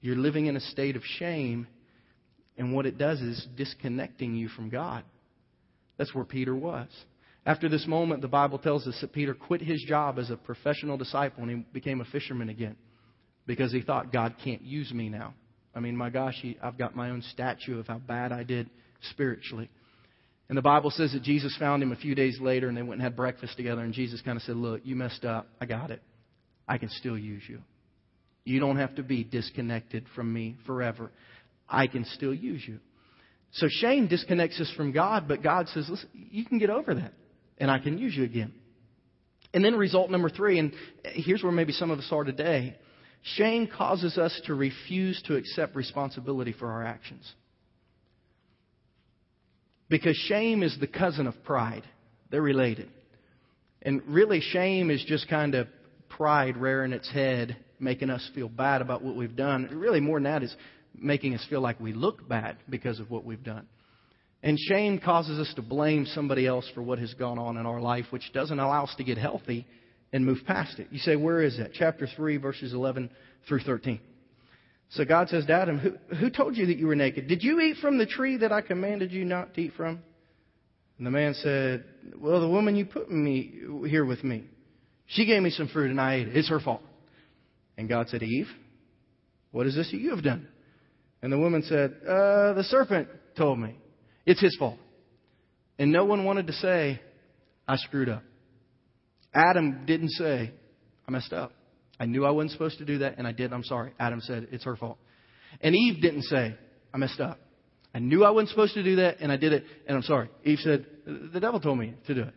You're 0.00 0.16
living 0.16 0.46
in 0.46 0.56
a 0.56 0.60
state 0.60 0.96
of 0.96 1.02
shame, 1.18 1.66
and 2.56 2.72
what 2.72 2.86
it 2.86 2.96
does 2.96 3.20
is 3.20 3.46
disconnecting 3.54 4.34
you 4.34 4.48
from 4.48 4.70
God. 4.70 5.04
That's 5.98 6.14
where 6.14 6.24
Peter 6.24 6.56
was. 6.56 6.88
After 7.48 7.70
this 7.70 7.86
moment, 7.86 8.20
the 8.20 8.28
Bible 8.28 8.58
tells 8.58 8.86
us 8.86 8.98
that 9.00 9.14
Peter 9.14 9.32
quit 9.32 9.62
his 9.62 9.82
job 9.88 10.18
as 10.18 10.28
a 10.28 10.36
professional 10.36 10.98
disciple 10.98 11.42
and 11.42 11.50
he 11.50 11.56
became 11.72 12.02
a 12.02 12.04
fisherman 12.04 12.50
again 12.50 12.76
because 13.46 13.72
he 13.72 13.80
thought, 13.80 14.12
God 14.12 14.34
can't 14.44 14.60
use 14.60 14.92
me 14.92 15.08
now. 15.08 15.32
I 15.74 15.80
mean, 15.80 15.96
my 15.96 16.10
gosh, 16.10 16.34
he, 16.42 16.58
I've 16.62 16.76
got 16.76 16.94
my 16.94 17.08
own 17.08 17.22
statue 17.22 17.78
of 17.78 17.86
how 17.86 18.00
bad 18.00 18.32
I 18.32 18.42
did 18.42 18.68
spiritually. 19.12 19.70
And 20.50 20.58
the 20.58 20.62
Bible 20.62 20.90
says 20.90 21.14
that 21.14 21.22
Jesus 21.22 21.56
found 21.58 21.82
him 21.82 21.90
a 21.90 21.96
few 21.96 22.14
days 22.14 22.38
later 22.38 22.68
and 22.68 22.76
they 22.76 22.82
went 22.82 23.00
and 23.00 23.02
had 23.02 23.16
breakfast 23.16 23.56
together. 23.56 23.80
And 23.80 23.94
Jesus 23.94 24.20
kind 24.20 24.36
of 24.36 24.42
said, 24.42 24.56
Look, 24.56 24.82
you 24.84 24.94
messed 24.94 25.24
up. 25.24 25.48
I 25.58 25.64
got 25.64 25.90
it. 25.90 26.02
I 26.68 26.76
can 26.76 26.90
still 26.90 27.16
use 27.16 27.44
you. 27.48 27.62
You 28.44 28.60
don't 28.60 28.76
have 28.76 28.94
to 28.96 29.02
be 29.02 29.24
disconnected 29.24 30.04
from 30.14 30.30
me 30.30 30.58
forever. 30.66 31.10
I 31.66 31.86
can 31.86 32.04
still 32.04 32.34
use 32.34 32.62
you. 32.68 32.78
So 33.52 33.68
shame 33.70 34.06
disconnects 34.06 34.60
us 34.60 34.70
from 34.76 34.92
God, 34.92 35.26
but 35.26 35.42
God 35.42 35.66
says, 35.68 35.86
Listen, 35.88 36.10
you 36.12 36.44
can 36.44 36.58
get 36.58 36.68
over 36.68 36.94
that 36.94 37.14
and 37.58 37.70
I 37.70 37.78
can 37.78 37.98
use 37.98 38.16
you 38.16 38.24
again. 38.24 38.52
And 39.52 39.64
then 39.64 39.76
result 39.76 40.10
number 40.10 40.28
three, 40.28 40.58
and 40.58 40.72
here's 41.04 41.42
where 41.42 41.52
maybe 41.52 41.72
some 41.72 41.90
of 41.90 41.98
us 41.98 42.08
are 42.10 42.24
today. 42.24 42.76
Shame 43.36 43.66
causes 43.66 44.18
us 44.18 44.38
to 44.46 44.54
refuse 44.54 45.20
to 45.26 45.36
accept 45.36 45.74
responsibility 45.74 46.52
for 46.52 46.70
our 46.70 46.84
actions. 46.84 47.30
Because 49.88 50.16
shame 50.16 50.62
is 50.62 50.76
the 50.78 50.86
cousin 50.86 51.26
of 51.26 51.42
pride. 51.44 51.82
They're 52.30 52.42
related. 52.42 52.90
And 53.82 54.02
really, 54.06 54.40
shame 54.40 54.90
is 54.90 55.02
just 55.06 55.28
kind 55.28 55.54
of 55.54 55.66
pride 56.10 56.56
rearing 56.56 56.92
its 56.92 57.10
head, 57.10 57.56
making 57.80 58.10
us 58.10 58.28
feel 58.34 58.48
bad 58.48 58.82
about 58.82 59.02
what 59.02 59.16
we've 59.16 59.36
done. 59.36 59.68
Really, 59.72 60.00
more 60.00 60.16
than 60.18 60.24
that, 60.24 60.42
is 60.42 60.54
making 60.94 61.34
us 61.34 61.46
feel 61.48 61.60
like 61.60 61.80
we 61.80 61.92
look 61.92 62.28
bad 62.28 62.58
because 62.68 63.00
of 63.00 63.10
what 63.10 63.24
we've 63.24 63.42
done. 63.42 63.66
And 64.42 64.58
shame 64.58 65.00
causes 65.00 65.38
us 65.38 65.52
to 65.54 65.62
blame 65.62 66.06
somebody 66.06 66.46
else 66.46 66.70
for 66.74 66.82
what 66.82 66.98
has 66.98 67.12
gone 67.14 67.38
on 67.38 67.56
in 67.56 67.66
our 67.66 67.80
life, 67.80 68.06
which 68.10 68.32
doesn't 68.32 68.58
allow 68.58 68.84
us 68.84 68.94
to 68.96 69.04
get 69.04 69.18
healthy 69.18 69.66
and 70.12 70.24
move 70.24 70.38
past 70.46 70.78
it. 70.78 70.88
You 70.90 70.98
say, 70.98 71.16
where 71.16 71.42
is 71.42 71.58
that? 71.58 71.72
Chapter 71.74 72.06
3, 72.06 72.36
verses 72.36 72.72
11 72.72 73.10
through 73.48 73.60
13. 73.60 74.00
So 74.90 75.04
God 75.04 75.28
says 75.28 75.44
to 75.46 75.52
Adam, 75.52 75.78
who, 75.78 76.16
who 76.16 76.30
told 76.30 76.56
you 76.56 76.66
that 76.66 76.78
you 76.78 76.86
were 76.86 76.94
naked? 76.94 77.28
Did 77.28 77.42
you 77.42 77.60
eat 77.60 77.76
from 77.78 77.98
the 77.98 78.06
tree 78.06 78.38
that 78.38 78.52
I 78.52 78.60
commanded 78.62 79.12
you 79.12 79.24
not 79.24 79.54
to 79.54 79.60
eat 79.60 79.72
from? 79.76 80.00
And 80.96 81.06
the 81.06 81.10
man 81.10 81.34
said, 81.34 81.84
Well, 82.16 82.40
the 82.40 82.48
woman 82.48 82.74
you 82.74 82.84
put 82.84 83.10
me 83.10 83.52
here 83.86 84.04
with 84.04 84.24
me, 84.24 84.44
she 85.06 85.26
gave 85.26 85.42
me 85.42 85.50
some 85.50 85.68
fruit 85.68 85.90
and 85.90 86.00
I 86.00 86.16
ate 86.16 86.28
it. 86.28 86.36
It's 86.36 86.48
her 86.48 86.58
fault. 86.58 86.82
And 87.76 87.88
God 87.88 88.08
said, 88.08 88.22
Eve, 88.22 88.48
what 89.52 89.66
is 89.66 89.74
this 89.74 89.90
that 89.90 89.98
you 89.98 90.10
have 90.10 90.24
done? 90.24 90.48
And 91.22 91.32
the 91.32 91.38
woman 91.38 91.62
said, 91.62 91.94
uh, 92.02 92.54
The 92.54 92.64
serpent 92.64 93.08
told 93.36 93.58
me. 93.58 93.76
It's 94.28 94.42
his 94.42 94.54
fault. 94.58 94.78
And 95.78 95.90
no 95.90 96.04
one 96.04 96.24
wanted 96.24 96.48
to 96.48 96.52
say, 96.52 97.00
I 97.66 97.76
screwed 97.76 98.10
up. 98.10 98.22
Adam 99.32 99.84
didn't 99.86 100.10
say, 100.10 100.52
I 101.06 101.10
messed 101.10 101.32
up. 101.32 101.52
I 101.98 102.04
knew 102.04 102.26
I 102.26 102.30
wasn't 102.30 102.52
supposed 102.52 102.76
to 102.76 102.84
do 102.84 102.98
that, 102.98 103.14
and 103.16 103.26
I 103.26 103.32
did. 103.32 103.54
I'm 103.54 103.64
sorry. 103.64 103.94
Adam 103.98 104.20
said, 104.20 104.48
It's 104.52 104.64
her 104.64 104.76
fault. 104.76 104.98
And 105.62 105.74
Eve 105.74 106.02
didn't 106.02 106.24
say, 106.24 106.54
I 106.92 106.98
messed 106.98 107.20
up. 107.20 107.40
I 107.94 108.00
knew 108.00 108.22
I 108.22 108.28
wasn't 108.30 108.50
supposed 108.50 108.74
to 108.74 108.82
do 108.82 108.96
that, 108.96 109.16
and 109.20 109.32
I 109.32 109.38
did 109.38 109.54
it, 109.54 109.64
and 109.86 109.96
I'm 109.96 110.02
sorry. 110.02 110.28
Eve 110.44 110.58
said, 110.60 110.84
The 111.32 111.40
devil 111.40 111.58
told 111.58 111.78
me 111.78 111.94
to 112.06 112.14
do 112.14 112.20
it. 112.20 112.34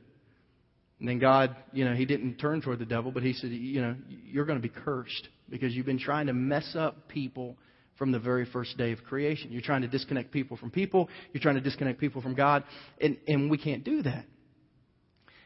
And 1.01 1.09
then 1.09 1.19
God, 1.19 1.57
you 1.73 1.83
know, 1.83 1.93
he 1.93 2.05
didn't 2.05 2.37
turn 2.37 2.61
toward 2.61 2.79
the 2.79 2.85
devil, 2.85 3.11
but 3.11 3.21
he 3.21 3.33
said, 3.33 3.51
You 3.51 3.81
know, 3.81 3.95
you're 4.07 4.45
going 4.45 4.61
to 4.61 4.65
be 4.65 4.73
cursed 4.73 5.27
because 5.49 5.73
you've 5.73 5.85
been 5.85 5.99
trying 5.99 6.27
to 6.27 6.33
mess 6.33 6.73
up 6.73 7.09
people 7.09 7.57
from 8.01 8.11
the 8.11 8.17
very 8.17 8.45
first 8.45 8.75
day 8.79 8.91
of 8.93 9.03
creation. 9.03 9.51
You're 9.51 9.61
trying 9.61 9.83
to 9.83 9.87
disconnect 9.87 10.31
people 10.31 10.57
from 10.57 10.71
people, 10.71 11.07
you're 11.33 11.41
trying 11.43 11.53
to 11.53 11.61
disconnect 11.61 11.99
people 11.99 12.19
from 12.19 12.33
God, 12.33 12.63
and, 12.99 13.15
and 13.27 13.47
we 13.47 13.59
can't 13.59 13.83
do 13.83 14.01
that. 14.01 14.25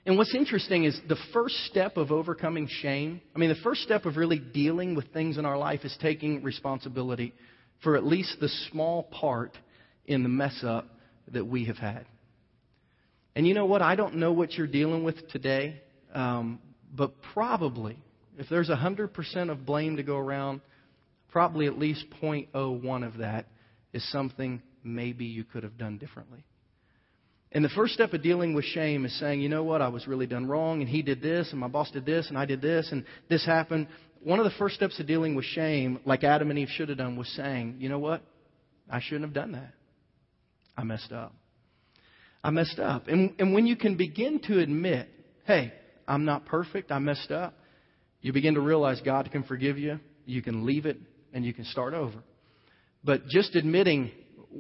And 0.06 0.18
what's 0.18 0.34
interesting 0.34 0.86
is 0.86 0.98
the 1.10 1.18
first 1.34 1.54
step 1.66 1.98
of 1.98 2.14
overcoming 2.14 2.70
shame, 2.70 3.20
I 3.36 3.40
mean, 3.40 3.50
the 3.50 3.62
first 3.62 3.82
step 3.82 4.06
of 4.06 4.16
really 4.16 4.40
dealing 4.40 4.96
with 4.96 5.12
things 5.12 5.38
in 5.38 5.46
our 5.46 5.58
life 5.58 5.82
is 5.84 5.94
taking 6.02 6.44
responsibility 6.44 7.34
for 7.84 7.98
at 7.98 8.06
least 8.06 8.38
the 8.40 8.48
small 8.72 9.04
part 9.04 9.52
in 10.06 10.24
the 10.24 10.30
mess 10.30 10.64
up 10.66 10.88
that 11.34 11.46
we 11.46 11.66
have 11.66 11.78
had. 11.78 12.06
And 13.36 13.46
you 13.46 13.54
know 13.54 13.66
what? 13.66 13.82
I 13.82 13.98
don't 13.98 14.16
know 14.16 14.32
what 14.32 14.54
you're 14.54 14.66
dealing 14.66 15.04
with 15.04 15.28
today, 15.28 15.82
um, 16.14 16.60
but 16.96 17.22
probably, 17.34 17.98
if 18.38 18.48
there's 18.48 18.70
100% 18.70 19.52
of 19.52 19.66
blame 19.66 19.98
to 19.98 20.04
go 20.04 20.16
around, 20.16 20.62
probably 21.36 21.68
at 21.68 21.78
least 21.78 22.06
0.01 22.24 23.06
of 23.06 23.18
that 23.18 23.46
is 23.92 24.10
something 24.10 24.62
maybe 24.86 25.26
you 25.26 25.44
could 25.44 25.64
have 25.64 25.78
done 25.78 25.98
differently. 25.98 26.46
And 27.52 27.64
the 27.64 27.70
first 27.76 27.94
step 27.94 28.14
of 28.14 28.24
dealing 28.24 28.54
with 28.54 28.64
shame 28.64 29.04
is 29.04 29.20
saying, 29.20 29.42
you 29.42 29.50
know 29.50 29.62
what, 29.62 29.82
I 29.82 29.90
was 29.90 30.08
really 30.08 30.28
done 30.28 30.48
wrong, 30.48 30.80
and 30.80 30.88
he 30.88 31.02
did 31.02 31.22
this, 31.22 31.52
and 31.52 31.60
my 31.60 31.68
boss 31.68 31.92
did 31.92 32.06
this, 32.06 32.30
and 32.30 32.38
I 32.38 32.46
did 32.46 32.62
this, 32.62 32.88
and 32.90 33.04
this 33.28 33.46
happened. 33.46 33.90
One 34.24 34.40
of 34.40 34.46
the 34.46 34.54
first 34.58 34.76
steps 34.76 34.98
of 35.02 35.08
dealing 35.08 35.36
with 35.36 35.44
shame, 35.44 36.00
like 36.06 36.24
Adam 36.24 36.52
and 36.52 36.58
Eve 36.58 36.70
should 36.70 36.88
have 36.88 37.00
done, 37.00 37.18
was 37.18 37.28
saying, 37.36 37.80
you 37.80 37.90
know 37.90 38.00
what, 38.00 38.22
I 38.90 39.02
shouldn't 39.02 39.26
have 39.26 39.34
done 39.34 39.52
that. 39.52 39.74
I 40.78 40.86
messed 40.86 41.12
up. 41.12 41.34
I 42.46 42.50
messed 42.50 42.80
up. 42.80 43.10
And, 43.10 43.34
and 43.40 43.54
when 43.54 43.68
you 43.68 43.76
can 43.76 43.98
begin 43.98 44.40
to 44.44 44.60
admit, 44.60 45.10
hey, 45.44 45.74
I'm 46.08 46.24
not 46.24 46.46
perfect, 46.46 46.94
I 46.94 47.00
messed 47.00 47.32
up, 47.32 47.56
you 48.22 48.32
begin 48.32 48.54
to 48.54 48.62
realize 48.62 49.02
God 49.02 49.30
can 49.34 49.44
forgive 49.44 49.78
you, 49.78 50.00
you 50.26 50.42
can 50.42 50.66
leave 50.66 50.86
it, 50.86 50.98
and 51.36 51.46
you 51.46 51.54
can 51.54 51.66
start 51.66 51.94
over. 51.94 52.18
But 53.04 53.28
just 53.28 53.56
admitting 53.56 54.10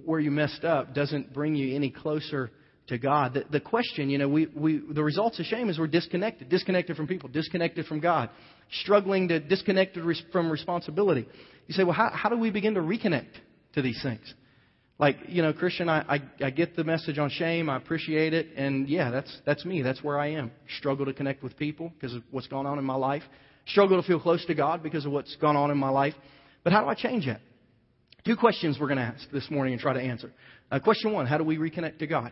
where 0.03 0.19
you 0.19 0.29
messed 0.29 0.63
up 0.63 0.93
doesn't 0.93 1.33
bring 1.33 1.55
you 1.55 1.75
any 1.75 1.89
closer 1.89 2.51
to 2.88 2.97
God. 2.99 3.33
The, 3.33 3.45
the 3.49 3.59
question, 3.59 4.09
you 4.09 4.19
know, 4.19 4.27
we, 4.29 4.45
we, 4.47 4.81
the 4.91 5.03
results 5.03 5.39
of 5.39 5.45
shame 5.45 5.69
is 5.69 5.79
we're 5.79 5.88
disconnected, 5.88 6.49
disconnected 6.49 6.95
from 6.95 7.07
people, 7.07 7.29
disconnected 7.29 7.88
from 7.88 8.01
God, 8.01 8.29
struggling 8.81 9.29
to 9.29 9.39
disconnect 9.39 9.97
from 10.31 10.51
responsibility. 10.51 11.27
You 11.65 11.73
say, 11.73 11.83
well, 11.83 11.93
how, 11.93 12.11
how 12.13 12.29
do 12.29 12.38
we 12.38 12.51
begin 12.51 12.75
to 12.75 12.81
reconnect 12.81 13.31
to 13.73 13.81
these 13.81 13.99
things? 14.03 14.31
Like, 14.99 15.17
you 15.27 15.41
know, 15.41 15.51
Christian, 15.51 15.89
I, 15.89 16.01
I, 16.41 16.45
I 16.45 16.49
get 16.51 16.75
the 16.75 16.83
message 16.83 17.17
on 17.17 17.29
shame. 17.29 17.69
I 17.69 17.77
appreciate 17.77 18.33
it. 18.33 18.47
And 18.55 18.88
yeah, 18.88 19.11
that's, 19.11 19.41
that's 19.45 19.65
me. 19.65 19.81
That's 19.81 20.03
where 20.03 20.19
I 20.19 20.31
am. 20.33 20.51
Struggle 20.77 21.05
to 21.05 21.13
connect 21.13 21.41
with 21.41 21.57
people 21.57 21.91
because 21.95 22.13
of 22.13 22.23
what's 22.31 22.47
gone 22.47 22.65
on 22.65 22.77
in 22.77 22.85
my 22.85 22.95
life. 22.95 23.23
Struggle 23.67 24.01
to 24.01 24.07
feel 24.07 24.19
close 24.19 24.45
to 24.45 24.53
God 24.53 24.83
because 24.83 25.05
of 25.05 25.11
what's 25.11 25.35
gone 25.38 25.55
on 25.55 25.71
in 25.71 25.77
my 25.77 25.89
life. 25.89 26.13
But 26.65 26.73
how 26.73 26.82
do 26.82 26.89
I 26.89 26.95
change 26.95 27.28
that? 27.28 27.41
Two 28.25 28.36
questions 28.36 28.78
we're 28.82 28.88
going 28.88 28.97
to 28.97 29.04
ask 29.04 29.30
this 29.32 29.49
morning 29.51 29.73
and 29.73 29.82
try 29.82 29.93
to 29.93 30.01
answer. 30.01 30.34
Uh, 30.71 30.80
question 30.80 31.13
one, 31.13 31.28
how 31.28 31.38
do 31.38 31.43
we 31.43 31.58
reconnect 31.58 31.99
to 31.99 32.08
God? 32.08 32.32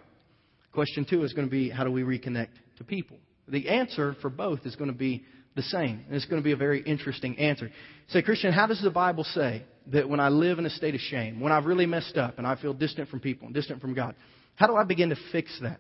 Question 0.74 1.06
two 1.08 1.24
is 1.24 1.34
going 1.34 1.48
to 1.48 1.52
be 1.52 1.69
how 1.69 1.84
do 1.84 1.91
we 1.91 2.02
reconnect 2.02 2.50
to 2.80 2.84
people? 2.84 3.17
The 3.48 3.69
answer 3.69 4.15
for 4.22 4.32
both 4.32 4.65
is 4.65 4.76
going 4.76 4.91
to 4.91 4.98
be 4.98 5.24
the 5.56 5.62
same. 5.62 6.04
And 6.08 6.15
it's 6.15 6.26
going 6.26 6.41
to 6.41 6.43
be 6.43 6.52
a 6.52 6.58
very 6.58 6.82
interesting 6.82 7.38
answer. 7.38 7.69
Say, 8.08 8.24
Christian, 8.24 8.52
how 8.52 8.65
does 8.65 8.82
the 8.82 8.89
Bible 8.89 9.24
say 9.24 9.65
that 9.91 10.10
when 10.10 10.19
I 10.19 10.30
live 10.30 10.58
in 10.58 10.65
a 10.65 10.69
state 10.72 10.96
of 10.96 11.02
shame, 11.02 11.39
when 11.39 11.52
I've 11.52 11.65
really 11.65 11.86
messed 11.86 12.17
up 12.17 12.39
and 12.39 12.48
I 12.48 12.60
feel 12.60 12.74
distant 12.74 13.10
from 13.10 13.19
people 13.19 13.46
and 13.46 13.54
distant 13.54 13.82
from 13.82 13.93
God, 13.93 14.15
how 14.56 14.65
do 14.65 14.76
I 14.76 14.84
begin 14.84 15.10
to 15.10 15.17
fix 15.32 15.56
that? 15.62 15.80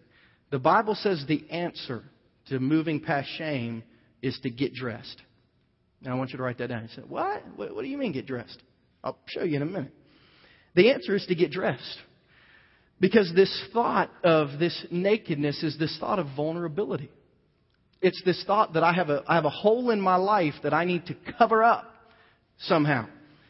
The 0.51 0.59
Bible 0.59 0.93
says 0.93 1.25
the 1.27 1.49
answer 1.49 2.03
to 2.49 2.59
moving 2.59 2.99
past 2.99 3.29
shame 3.35 3.81
is 4.21 4.39
to 4.43 4.51
get 4.51 4.75
dressed. 4.75 5.19
Now, 6.03 6.11
I 6.11 6.15
want 6.15 6.31
you 6.31 6.37
to 6.37 6.43
write 6.43 6.57
that 6.57 6.67
down. 6.67 6.83
You 6.83 6.89
say, 6.89 7.01
what? 7.07 7.43
What, 7.55 7.75
what 7.75 7.81
do 7.81 7.87
you 7.87 7.97
mean 7.97 8.11
get 8.11 8.25
dressed? 8.25 8.61
I'll 9.03 9.17
show 9.27 9.43
you 9.43 9.55
in 9.55 9.61
a 9.61 9.65
minute. 9.65 9.93
The 10.75 10.91
answer 10.91 11.15
is 11.15 11.25
to 11.27 11.35
get 11.35 11.51
dressed. 11.51 11.97
Because 12.99 13.31
this 13.35 13.67
thought 13.73 14.09
of 14.23 14.59
this 14.59 14.85
nakedness 14.91 15.63
is 15.63 15.77
this 15.77 15.97
thought 15.99 16.19
of 16.19 16.27
vulnerability. 16.35 17.09
It's 18.01 18.21
this 18.25 18.43
thought 18.45 18.73
that 18.73 18.83
I 18.83 18.93
have 18.93 19.09
a, 19.09 19.23
I 19.27 19.35
have 19.35 19.45
a 19.45 19.49
hole 19.49 19.89
in 19.91 20.01
my 20.01 20.17
life 20.17 20.55
that 20.63 20.73
I 20.73 20.83
need 20.83 21.05
to 21.07 21.15
cover 21.37 21.63
up 21.63 21.89
somehow. 22.59 23.07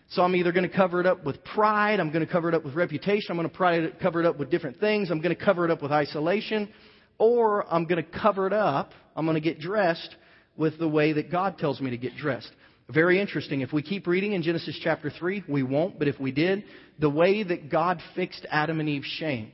So 0.10 0.22
I'm 0.22 0.36
either 0.36 0.52
going 0.52 0.70
to 0.70 0.76
cover 0.76 1.00
it 1.00 1.08
up 1.08 1.24
with 1.24 1.44
pride, 1.44 2.00
I'm 2.00 2.12
going 2.12 2.26
to 2.26 2.32
cover 2.32 2.50
it 2.50 2.54
up 2.54 2.64
with 2.64 2.76
reputation, 2.76 3.26
I'm 3.32 3.38
going 3.38 3.50
to 3.50 3.92
cover 4.00 4.20
it 4.20 4.28
up 4.28 4.38
with 4.38 4.52
different 4.52 4.80
things, 4.80 5.10
I'm 5.10 5.22
going 5.22 5.36
to 5.36 5.44
cover 5.44 5.66
it 5.66 5.72
up 5.72 5.82
with 5.82 5.92
isolation, 5.92 6.70
or 7.18 7.66
I'm 7.74 7.86
going 7.86 8.04
to 8.04 8.20
cover 8.20 8.46
it 8.46 8.54
up, 8.54 8.92
I'm 9.16 9.26
going 9.26 9.36
to 9.36 9.42
get 9.42 9.60
dressed 9.60 10.16
with 10.58 10.78
the 10.78 10.88
way 10.88 11.14
that 11.14 11.32
God 11.32 11.58
tells 11.58 11.82
me 11.82 11.92
to 11.92 11.98
get 11.98 12.16
dressed. 12.16 12.52
Very 12.90 13.20
interesting. 13.20 13.62
If 13.62 13.72
we 13.72 13.82
keep 13.82 14.08
reading 14.08 14.34
in 14.34 14.42
Genesis 14.42 14.80
chapter 14.84 15.10
3, 15.10 15.46
we 15.48 15.64
won't, 15.64 15.98
but 15.98 16.08
if 16.08 16.20
we 16.20 16.32
did, 16.32 16.64
the 17.00 17.10
way 17.10 17.44
that 17.44 17.70
God 17.70 18.02
fixed 18.16 18.46
Adam 18.50 18.80
and 18.80 18.90
Eve's 18.90 19.08
shame, 19.08 19.52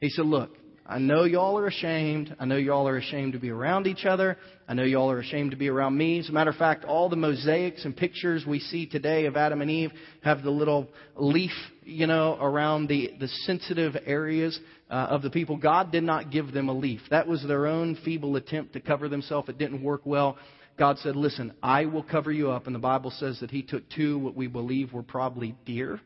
He 0.00 0.08
said, 0.08 0.24
Look, 0.24 0.50
I 0.90 0.98
know 0.98 1.22
y'all 1.22 1.56
are 1.56 1.68
ashamed. 1.68 2.34
I 2.40 2.46
know 2.46 2.56
y'all 2.56 2.88
are 2.88 2.96
ashamed 2.96 3.34
to 3.34 3.38
be 3.38 3.48
around 3.48 3.86
each 3.86 4.04
other. 4.04 4.36
I 4.66 4.74
know 4.74 4.82
y'all 4.82 5.08
are 5.12 5.20
ashamed 5.20 5.52
to 5.52 5.56
be 5.56 5.68
around 5.68 5.96
me. 5.96 6.18
As 6.18 6.28
a 6.28 6.32
matter 6.32 6.50
of 6.50 6.56
fact, 6.56 6.84
all 6.84 7.08
the 7.08 7.14
mosaics 7.14 7.84
and 7.84 7.96
pictures 7.96 8.44
we 8.44 8.58
see 8.58 8.88
today 8.88 9.26
of 9.26 9.36
Adam 9.36 9.60
and 9.62 9.70
Eve 9.70 9.92
have 10.24 10.42
the 10.42 10.50
little 10.50 10.88
leaf, 11.14 11.52
you 11.84 12.08
know, 12.08 12.36
around 12.40 12.88
the, 12.88 13.12
the 13.20 13.28
sensitive 13.28 13.94
areas 14.04 14.58
uh, 14.90 14.94
of 15.10 15.22
the 15.22 15.30
people. 15.30 15.56
God 15.56 15.92
did 15.92 16.02
not 16.02 16.32
give 16.32 16.50
them 16.50 16.68
a 16.68 16.74
leaf. 16.74 17.02
That 17.10 17.28
was 17.28 17.40
their 17.46 17.68
own 17.68 17.96
feeble 18.04 18.34
attempt 18.34 18.72
to 18.72 18.80
cover 18.80 19.08
themselves. 19.08 19.48
It 19.48 19.58
didn't 19.58 19.84
work 19.84 20.00
well. 20.04 20.38
God 20.76 20.98
said, 20.98 21.14
Listen, 21.14 21.54
I 21.62 21.84
will 21.86 22.02
cover 22.02 22.32
you 22.32 22.50
up. 22.50 22.66
And 22.66 22.74
the 22.74 22.80
Bible 22.80 23.12
says 23.12 23.38
that 23.42 23.52
He 23.52 23.62
took 23.62 23.88
two, 23.90 24.18
what 24.18 24.34
we 24.34 24.48
believe 24.48 24.92
were 24.92 25.04
probably 25.04 25.54
deer, 25.64 26.00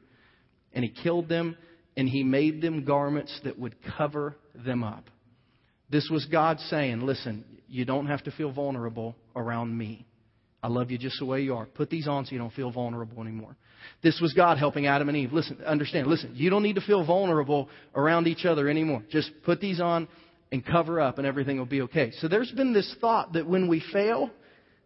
and 0.74 0.84
He 0.84 0.90
killed 0.90 1.30
them, 1.30 1.56
and 1.96 2.06
He 2.06 2.22
made 2.22 2.60
them 2.60 2.84
garments 2.84 3.40
that 3.44 3.58
would 3.58 3.76
cover 3.96 4.36
them 4.54 4.82
up. 4.82 5.04
This 5.90 6.08
was 6.10 6.26
God 6.26 6.58
saying, 6.60 7.00
Listen, 7.00 7.44
you 7.68 7.84
don't 7.84 8.06
have 8.06 8.22
to 8.24 8.30
feel 8.30 8.52
vulnerable 8.52 9.16
around 9.34 9.76
me. 9.76 10.06
I 10.62 10.68
love 10.68 10.90
you 10.90 10.98
just 10.98 11.18
the 11.18 11.26
way 11.26 11.42
you 11.42 11.54
are. 11.54 11.66
Put 11.66 11.90
these 11.90 12.08
on 12.08 12.24
so 12.24 12.32
you 12.32 12.38
don't 12.38 12.52
feel 12.52 12.70
vulnerable 12.70 13.20
anymore. 13.22 13.54
This 14.02 14.18
was 14.20 14.32
God 14.32 14.56
helping 14.56 14.86
Adam 14.86 15.08
and 15.08 15.16
Eve. 15.16 15.32
Listen, 15.32 15.58
understand, 15.66 16.06
listen, 16.06 16.32
you 16.34 16.48
don't 16.48 16.62
need 16.62 16.76
to 16.76 16.80
feel 16.80 17.04
vulnerable 17.04 17.68
around 17.94 18.26
each 18.26 18.46
other 18.46 18.68
anymore. 18.68 19.02
Just 19.10 19.30
put 19.44 19.60
these 19.60 19.78
on 19.78 20.08
and 20.50 20.64
cover 20.64 21.00
up 21.00 21.18
and 21.18 21.26
everything 21.26 21.58
will 21.58 21.66
be 21.66 21.82
okay. 21.82 22.12
So 22.20 22.28
there's 22.28 22.50
been 22.52 22.72
this 22.72 22.94
thought 23.00 23.34
that 23.34 23.46
when 23.46 23.68
we 23.68 23.82
fail, 23.92 24.30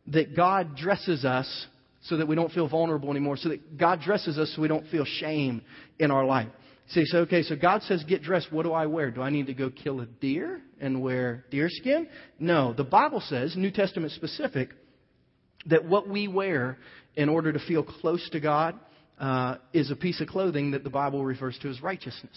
that 0.08 0.34
God 0.34 0.76
dresses 0.76 1.24
us 1.24 1.66
so 2.02 2.16
that 2.16 2.26
we 2.26 2.34
don't 2.34 2.52
feel 2.52 2.68
vulnerable 2.68 3.10
anymore, 3.10 3.36
so 3.36 3.50
that 3.50 3.76
God 3.76 4.00
dresses 4.00 4.38
us 4.38 4.52
so 4.54 4.62
we 4.62 4.68
don't 4.68 4.88
feel 4.88 5.04
shame 5.04 5.62
in 5.98 6.10
our 6.10 6.24
life. 6.24 6.48
So 6.90 7.00
you 7.00 7.06
say, 7.06 7.18
okay, 7.18 7.42
so 7.42 7.54
God 7.54 7.82
says 7.82 8.02
get 8.04 8.22
dressed. 8.22 8.50
What 8.50 8.62
do 8.62 8.72
I 8.72 8.86
wear? 8.86 9.10
Do 9.10 9.20
I 9.20 9.28
need 9.28 9.46
to 9.46 9.54
go 9.54 9.70
kill 9.70 10.00
a 10.00 10.06
deer 10.06 10.62
and 10.80 11.02
wear 11.02 11.44
deer 11.50 11.68
skin? 11.68 12.08
No. 12.38 12.72
The 12.72 12.84
Bible 12.84 13.20
says, 13.20 13.54
New 13.56 13.70
Testament 13.70 14.12
specific, 14.12 14.70
that 15.66 15.84
what 15.84 16.08
we 16.08 16.28
wear 16.28 16.78
in 17.14 17.28
order 17.28 17.52
to 17.52 17.58
feel 17.58 17.82
close 17.82 18.26
to 18.30 18.40
God 18.40 18.78
uh, 19.18 19.56
is 19.74 19.90
a 19.90 19.96
piece 19.96 20.20
of 20.20 20.28
clothing 20.28 20.70
that 20.70 20.82
the 20.82 20.90
Bible 20.90 21.24
refers 21.24 21.58
to 21.60 21.68
as 21.68 21.82
righteousness. 21.82 22.36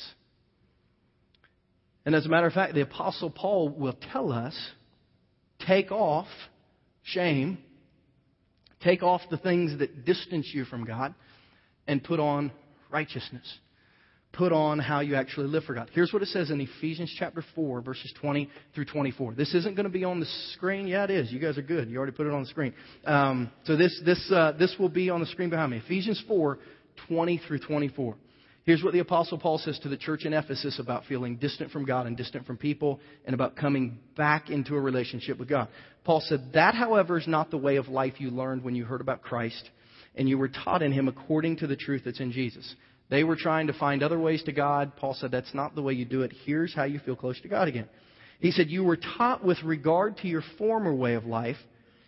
And 2.06 2.14
as 2.14 2.26
a 2.26 2.30
matter 2.30 2.48
of 2.48 2.54
fact, 2.54 2.74
the 2.74 2.82
Apostle 2.82 3.30
Paul 3.30 3.70
will 3.70 3.96
tell 4.12 4.34
us 4.34 4.58
take 5.66 5.92
off 5.92 6.28
shame, 7.04 7.60
take 8.82 9.04
off 9.04 9.22
the 9.30 9.38
things 9.38 9.78
that 9.80 10.04
distance 10.04 10.50
you 10.54 10.66
from 10.66 10.84
God, 10.84 11.14
and 11.88 12.04
put 12.04 12.20
on 12.20 12.52
righteousness. 12.90 13.60
Put 14.34 14.54
on 14.54 14.80
how 14.80 15.02
you 15.02 15.16
actually 15.16 15.48
live 15.48 15.66
for 15.66 15.74
God. 15.74 15.90
Here's 15.94 16.14
what 16.14 16.22
it 16.22 16.30
says 16.30 16.52
in 16.52 16.62
Ephesians 16.62 17.14
chapter 17.20 17.44
4, 17.54 17.82
verses 17.82 18.14
20 18.22 18.50
through 18.74 18.86
24. 18.86 19.34
This 19.34 19.54
isn't 19.54 19.76
going 19.76 19.86
to 19.86 19.92
be 19.92 20.06
on 20.06 20.22
the 20.22 20.26
screen. 20.54 20.88
Yeah, 20.88 21.04
it 21.04 21.10
is. 21.10 21.32
You 21.34 21.40
guys 21.40 21.58
are 21.58 21.62
good. 21.62 21.90
You 21.90 21.98
already 21.98 22.14
put 22.14 22.28
it 22.28 22.34
on 22.34 22.44
the 22.44 22.48
screen. 22.48 22.74
Um, 23.04 23.52
so 23.66 23.76
this, 23.76 24.00
this, 24.06 24.32
uh, 24.34 24.54
this 24.58 24.74
will 24.80 24.90
be 24.90 25.10
on 25.10 25.20
the 25.20 25.26
screen 25.26 25.50
behind 25.50 25.72
me. 25.72 25.82
Ephesians 25.84 26.24
4, 26.30 26.60
20 27.10 27.42
through 27.46 27.60
24. 27.60 28.16
Here's 28.64 28.84
what 28.84 28.94
the 28.94 29.00
Apostle 29.00 29.38
Paul 29.38 29.58
says 29.58 29.78
to 29.80 29.90
the 29.90 29.98
church 29.98 30.24
in 30.24 30.34
Ephesus 30.34 30.80
about 30.80 31.06
feeling 31.10 31.36
distant 31.36 31.72
from 31.72 31.84
God 31.84 32.06
and 32.06 32.16
distant 32.16 32.46
from 32.46 32.56
people 32.56 33.02
and 33.26 33.34
about 33.34 33.58
coming 33.58 34.00
back 34.16 34.50
into 34.50 34.76
a 34.76 34.80
relationship 34.80 35.40
with 35.40 35.50
God. 35.50 35.68
Paul 36.06 36.22
said, 36.22 36.52
That, 36.54 36.74
however, 36.74 37.18
is 37.18 37.28
not 37.28 37.52
the 37.52 37.58
way 37.58 37.76
of 37.76 37.90
life 37.90 38.14
you 38.22 38.30
learned 38.30 38.64
when 38.64 38.76
you 38.76 38.86
heard 38.86 39.02
about 39.02 39.24
Christ 39.24 39.70
and 40.16 40.28
you 40.28 40.38
were 40.38 40.50
taught 40.50 40.82
in 40.82 40.92
Him 40.92 41.08
according 41.08 41.58
to 41.58 41.68
the 41.68 41.76
truth 41.76 42.04
that's 42.06 42.20
in 42.20 42.32
Jesus. 42.32 42.76
They 43.12 43.26
were 43.26 43.36
trying 43.36 43.68
to 43.68 43.74
find 43.74 44.02
other 44.02 44.18
ways 44.18 44.42
to 44.44 44.54
God. 44.54 44.96
Paul 44.96 45.14
said, 45.14 45.32
That's 45.32 45.54
not 45.54 45.76
the 45.76 45.82
way 45.82 45.94
you 45.94 46.06
do 46.06 46.22
it. 46.22 46.34
Here's 46.46 46.74
how 46.74 46.86
you 46.86 46.98
feel 47.00 47.18
close 47.18 47.40
to 47.42 47.50
God 47.50 47.68
again. 47.68 47.90
He 48.40 48.52
said, 48.52 48.70
You 48.70 48.86
were 48.86 48.98
taught 48.98 49.44
with 49.44 49.62
regard 49.64 50.18
to 50.18 50.30
your 50.30 50.44
former 50.58 50.96
way 50.96 51.16
of 51.16 51.26
life 51.26 51.58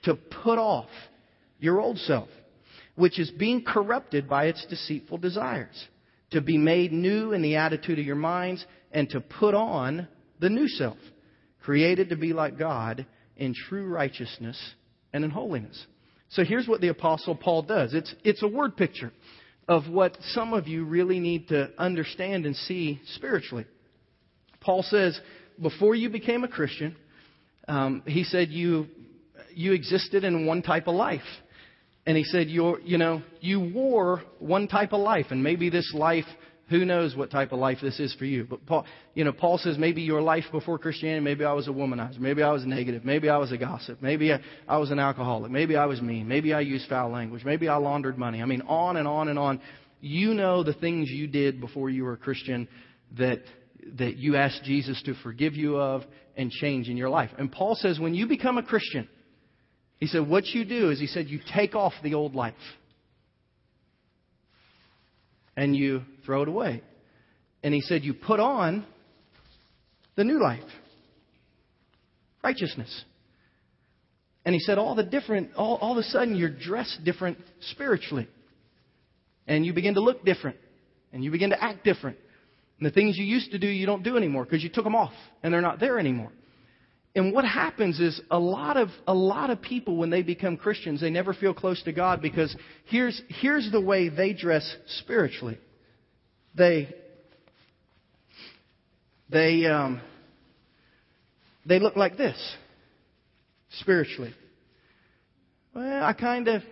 to 0.04 0.16
put 0.16 0.58
off 0.58 0.89
your 1.60 1.82
old 1.82 1.98
self, 2.00 2.30
which 2.96 3.20
is 3.20 3.30
being 3.32 3.66
corrupted 3.66 4.30
by 4.30 4.46
its 4.46 4.66
deceitful 4.70 5.18
desires 5.18 5.88
to 6.32 6.39
be 6.39 6.58
made 6.58 6.94
new 6.94 7.34
in 7.34 7.42
the 7.42 7.58
attitude 7.58 8.00
of 8.00 8.06
your 8.06 8.16
minds, 8.16 8.66
and 8.92 9.10
to 9.10 9.20
put 9.20 9.54
on 9.54 10.08
the 10.39 10.50
new 10.50 10.68
self, 10.70 10.98
created 11.62 12.10
to 12.10 12.16
be 12.16 12.32
like 12.32 12.58
God 12.58 13.06
in 13.36 13.54
true 13.54 13.88
righteousness 13.88 14.58
and 15.12 15.26
in 15.26 15.32
holiness. 15.32 15.86
So 16.30 16.46
here's 16.46 16.68
what 16.68 16.82
the 16.82 16.88
Apostle 16.88 17.36
Paul 17.36 17.63
does 17.63 17.94
it's, 17.94 18.16
it's 18.24 18.42
a 18.42 18.48
word 18.48 18.78
picture 18.78 19.12
of 19.67 19.88
what 19.88 20.17
some 20.30 20.54
of 20.54 20.67
you 20.67 20.86
really 20.86 21.19
need 21.19 21.47
to 21.49 21.69
understand 21.78 22.45
and 22.45 22.56
see 22.56 23.02
spiritually. 23.15 23.65
Paul 24.62 24.84
says, 24.84 25.19
before 25.62 25.95
you 25.95 26.10
became 26.10 26.43
a 26.43 26.47
Christian, 26.47 26.95
um, 27.67 28.04
he 28.06 28.23
said 28.23 28.49
you, 28.49 28.88
you 29.54 29.73
existed 29.73 30.23
in 30.23 30.45
one 30.45 30.62
type 30.62 30.88
of 30.88 30.95
life. 30.95 31.21
And 32.06 32.17
he 32.17 32.23
said, 32.23 32.49
You're, 32.49 32.80
you 32.82 32.97
know, 32.97 33.21
you 33.39 33.71
wore 33.73 34.23
one 34.39 34.67
type 34.67 34.91
of 34.91 34.99
life, 34.99 35.28
and 35.30 35.41
maybe 35.41 35.69
this 35.69 35.93
life, 35.93 36.26
who 36.69 36.86
knows 36.86 37.15
what 37.15 37.30
type 37.30 37.52
of 37.52 37.60
life 37.60 37.80
this 37.82 37.99
is 37.99 38.15
for 38.15 38.26
you. 38.26 38.45
But 38.49 38.65
Paul, 38.65 38.86
you 39.13 39.23
know, 39.23 39.34
Paul 39.34 39.58
says 39.58 39.78
maybe 39.78 40.02
your 40.02 40.21
life 40.21 40.45
before 40.52 40.80
Christianity, 40.80 41.23
maybe 41.23 41.43
I 41.43 41.54
was 41.54 41.67
a 41.67 41.71
womanizer, 41.71 42.19
maybe 42.19 42.41
I 42.41 42.52
was 42.52 42.65
negative, 42.65 43.04
maybe 43.04 43.30
I 43.30 43.38
was 43.38 43.52
a 43.52 43.58
gossip, 43.58 44.02
maybe 44.02 44.32
I, 44.32 44.78
was 44.78 44.89
an 44.91 44.99
alcoholic, 44.99 45.52
maybe 45.52 45.76
I 45.76 45.86
was 45.86 46.02
mean, 46.02 46.28
maybe 46.28 46.54
I 46.54 46.62
used 46.62 46.88
foul 46.88 47.12
language, 47.12 47.43
maybe 47.43 47.67
I 47.67 47.76
laundered 47.76 48.17
money. 48.17 48.41
I 48.41 48.45
mean, 48.45 48.62
on 48.62 48.97
and 48.97 49.08
on 49.08 49.28
and 49.28 49.38
on. 49.38 49.62
You 49.99 50.34
know 50.34 50.63
the 50.63 50.73
things 50.73 51.10
you 51.10 51.28
did 51.28 51.62
before 51.62 51.89
you 51.89 52.04
were 52.04 52.13
a 52.13 52.17
Christian 52.17 52.67
that 53.17 53.39
that 53.97 54.17
you 54.17 54.36
asked 54.38 54.63
Jesus 54.63 55.02
to 55.04 55.13
forgive 55.23 55.56
you 55.56 55.78
of 55.78 56.04
and 56.36 56.49
change 56.49 56.88
in 56.89 56.97
your 56.97 57.10
life. 57.10 57.30
And 57.38 57.52
Paul 57.52 57.76
says 57.76 57.99
when 57.99 58.13
you 58.13 58.28
become 58.28 58.58
a 58.58 58.63
Christian, 58.63 59.08
he 59.99 60.08
said, 60.08 60.28
What 60.28 60.45
you 60.47 60.65
do 60.65 60.89
is, 60.89 60.99
he 60.99 61.08
said, 61.08 61.30
you 61.30 61.39
take 61.54 61.76
off 61.76 61.93
the 62.04 62.13
old 62.13 62.36
life 62.36 62.56
and 65.56 65.76
you 65.76 66.02
throw 66.26 66.44
it 66.44 66.48
away. 66.48 66.82
And 67.63 67.74
he 67.74 67.82
said, 67.82 68.04
You 68.04 68.13
put 68.13 68.39
on 68.39 68.86
the 70.16 70.24
new 70.24 70.42
life 70.42 70.63
righteousness. 72.44 73.06
And 74.46 74.54
he 74.54 74.60
said, 74.60 74.78
all 74.78 74.96
the 74.96 75.04
different, 75.04 75.56
all, 75.56 75.78
all 75.78 75.94
of 75.94 75.98
a 75.98 76.04
sudden 76.04 76.36
you're 76.36 76.50
dressed 76.50 77.00
different 77.04 77.38
spiritually. 77.72 78.28
And 79.48 79.66
you 79.66 79.74
begin 79.74 79.94
to 79.96 80.02
look 80.02 80.26
different. 80.26 80.58
And 81.13 81.24
you 81.24 81.32
begin 81.32 81.52
to 81.52 81.63
act 81.63 81.84
different. 81.84 82.18
And 82.80 82.86
the 82.86 82.92
things 82.92 83.18
you 83.18 83.24
used 83.24 83.52
to 83.52 83.60
do, 83.60 83.68
you 83.68 83.86
don't 83.86 84.04
do 84.04 84.18
anymore 84.18 84.44
because 84.44 84.63
you 84.63 84.70
took 84.70 84.84
them 84.84 84.96
off 84.96 85.13
and 85.42 85.54
they're 85.54 85.62
not 85.62 85.80
there 85.80 85.98
anymore. 86.00 86.32
And 87.15 87.32
what 87.32 87.45
happens 87.45 87.99
is 87.99 88.19
a 88.32 88.39
lot 88.39 88.76
of 88.76 88.89
a 89.06 89.13
lot 89.13 89.52
of 89.52 89.62
people 89.62 89.97
when 89.97 90.10
they 90.10 90.23
become 90.23 90.58
Christians, 90.58 90.99
they 90.99 91.12
never 91.12 91.34
feel 91.34 91.54
close 91.54 91.82
to 91.84 91.93
God 91.93 92.21
because 92.21 92.56
here's 92.86 93.21
here's 93.28 93.71
the 93.71 93.82
way 93.82 94.10
they 94.10 94.34
dress 94.34 94.76
spiritually. 94.99 95.60
They 96.56 96.93
they 99.30 99.65
um, 99.65 100.02
they 101.67 101.80
look 101.80 101.95
like 101.95 102.17
this 102.17 102.56
spiritually. 103.80 104.34
Well, 105.76 106.04
I 106.04 106.13
kind 106.13 106.47
of 106.47 106.63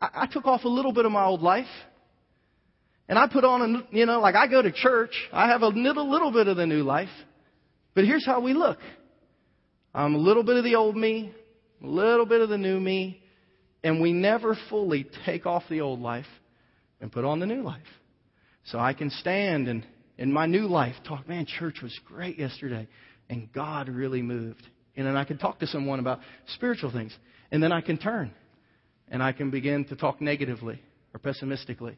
I, 0.00 0.08
I 0.22 0.26
took 0.26 0.46
off 0.46 0.64
a 0.64 0.68
little 0.68 0.92
bit 0.92 1.04
of 1.04 1.12
my 1.12 1.24
old 1.24 1.42
life. 1.42 1.66
And 3.08 3.18
I 3.18 3.26
put 3.26 3.44
on 3.44 3.60
a, 3.60 3.94
you 3.94 4.06
know, 4.06 4.20
like 4.20 4.36
I 4.36 4.46
go 4.46 4.62
to 4.62 4.72
church, 4.72 5.10
I 5.32 5.48
have 5.48 5.60
a 5.60 5.68
little, 5.68 6.10
little 6.10 6.32
bit 6.32 6.46
of 6.46 6.56
the 6.56 6.66
new 6.66 6.82
life. 6.82 7.10
But 7.94 8.04
here's 8.04 8.24
how 8.24 8.40
we 8.40 8.54
look. 8.54 8.78
I'm 9.94 10.14
a 10.14 10.18
little 10.18 10.42
bit 10.42 10.56
of 10.56 10.64
the 10.64 10.76
old 10.76 10.96
me, 10.96 11.32
a 11.82 11.86
little 11.86 12.26
bit 12.26 12.40
of 12.40 12.48
the 12.48 12.58
new 12.58 12.80
me, 12.80 13.22
and 13.84 14.00
we 14.00 14.12
never 14.12 14.56
fully 14.70 15.06
take 15.26 15.44
off 15.46 15.64
the 15.68 15.80
old 15.80 16.00
life 16.00 16.26
and 17.00 17.10
put 17.10 17.24
on 17.24 17.40
the 17.40 17.46
new 17.46 17.62
life. 17.62 17.80
So 18.64 18.78
I 18.78 18.94
can 18.94 19.10
stand 19.10 19.68
and 19.68 19.84
in 20.18 20.32
my 20.32 20.46
new 20.46 20.66
life 20.66 20.94
talk, 21.06 21.28
man, 21.28 21.46
church 21.46 21.78
was 21.82 21.98
great 22.06 22.38
yesterday, 22.38 22.86
and 23.28 23.52
God 23.52 23.88
really 23.88 24.22
moved. 24.22 24.66
And 24.96 25.06
then 25.06 25.16
I 25.16 25.24
can 25.24 25.38
talk 25.38 25.58
to 25.60 25.66
someone 25.66 25.98
about 25.98 26.20
spiritual 26.54 26.92
things. 26.92 27.16
And 27.50 27.62
then 27.62 27.72
I 27.72 27.80
can 27.80 27.98
turn 27.98 28.32
and 29.08 29.22
I 29.22 29.32
can 29.32 29.50
begin 29.50 29.84
to 29.86 29.96
talk 29.96 30.20
negatively 30.20 30.80
or 31.12 31.18
pessimistically. 31.18 31.96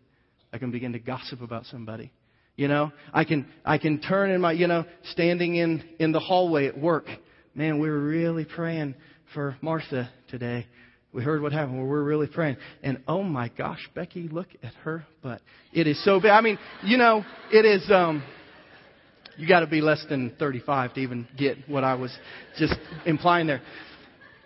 I 0.52 0.58
can 0.58 0.70
begin 0.70 0.92
to 0.92 0.98
gossip 0.98 1.40
about 1.42 1.66
somebody. 1.66 2.12
You 2.56 2.68
know, 2.68 2.92
I 3.12 3.24
can 3.24 3.46
I 3.64 3.78
can 3.78 4.00
turn 4.00 4.30
in 4.30 4.40
my 4.40 4.52
you 4.52 4.68
know 4.68 4.84
standing 5.10 5.56
in 5.56 5.82
in 5.98 6.12
the 6.12 6.20
hallway 6.20 6.66
at 6.66 6.78
work 6.78 7.06
man, 7.54 7.78
we 7.78 7.88
were 7.88 8.00
really 8.00 8.44
praying 8.44 8.94
for 9.32 9.56
Martha 9.60 10.10
today. 10.28 10.66
We 11.12 11.22
heard 11.22 11.42
what 11.42 11.52
happened. 11.52 11.76
Well, 11.78 11.84
We 11.84 11.90
were 11.90 12.04
really 12.04 12.26
praying. 12.26 12.56
And 12.82 13.02
oh 13.06 13.22
my 13.22 13.48
gosh, 13.48 13.88
Becky, 13.94 14.28
look 14.28 14.48
at 14.62 14.74
her 14.82 15.06
butt. 15.22 15.40
It 15.72 15.86
is 15.86 16.02
so 16.04 16.20
bad. 16.20 16.32
I 16.32 16.40
mean, 16.40 16.58
you 16.82 16.98
know, 16.98 17.24
it 17.52 17.64
is, 17.64 17.88
um, 17.90 18.22
you 19.36 19.46
got 19.46 19.60
to 19.60 19.66
be 19.66 19.80
less 19.80 20.04
than 20.08 20.34
35 20.38 20.94
to 20.94 21.00
even 21.00 21.28
get 21.36 21.58
what 21.68 21.84
I 21.84 21.94
was 21.94 22.16
just 22.58 22.74
implying 23.06 23.46
there. 23.46 23.62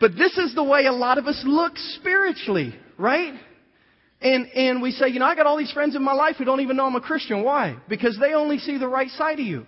But 0.01 0.13
this 0.13 0.37
is 0.37 0.55
the 0.55 0.63
way 0.63 0.85
a 0.87 0.93
lot 0.93 1.19
of 1.19 1.27
us 1.27 1.43
look 1.45 1.73
spiritually, 1.77 2.75
right? 2.99 3.35
And, 4.21 4.47
and 4.49 4.83
we 4.83 4.91
say, 4.91 5.09
you 5.09 5.21
know, 5.21 5.27
I 5.27 5.35
got 5.35 5.47
all 5.47 5.57
these 5.57 5.73
friends 5.73 5.97
in 5.97 6.03
my 6.03 6.13
life 6.13 6.37
who 6.37 6.45
don't 6.45 6.61
even 6.61 6.77
know 6.77 6.87
I'm 6.87 6.97
a 6.97 7.01
Christian. 7.01 7.43
Why? 7.43 7.77
Because 7.89 8.19
they 8.21 8.35
only 8.35 8.59
see 8.59 8.79
the 8.79 8.89
right 8.89 9.11
side 9.11 9.41
of 9.41 9.47
you. 9.47 9.67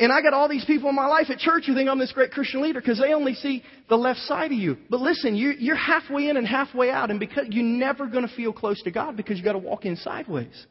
And 0.00 0.10
I 0.10 0.22
got 0.22 0.32
all 0.32 0.48
these 0.48 0.64
people 0.64 0.88
in 0.88 0.94
my 0.96 1.06
life 1.06 1.26
at 1.28 1.38
church 1.38 1.64
who 1.66 1.74
think 1.74 1.90
I'm 1.90 1.98
this 1.98 2.12
great 2.12 2.30
Christian 2.30 2.62
leader 2.62 2.80
because 2.80 2.98
they 2.98 3.12
only 3.12 3.34
see 3.34 3.62
the 3.90 3.96
left 3.96 4.20
side 4.20 4.50
of 4.50 4.56
you. 4.56 4.78
But 4.88 5.00
listen, 5.00 5.36
you're, 5.36 5.52
you're 5.52 5.76
halfway 5.76 6.28
in 6.28 6.38
and 6.38 6.46
halfway 6.46 6.90
out, 6.90 7.10
and 7.10 7.20
because 7.20 7.44
you're 7.50 7.62
never 7.62 8.06
going 8.06 8.26
to 8.26 8.34
feel 8.34 8.50
close 8.50 8.82
to 8.84 8.90
God 8.90 9.14
because 9.14 9.36
you 9.36 9.44
got 9.44 9.52
to 9.52 9.58
walk 9.58 9.84
in 9.84 9.96
sideways. 9.96 10.66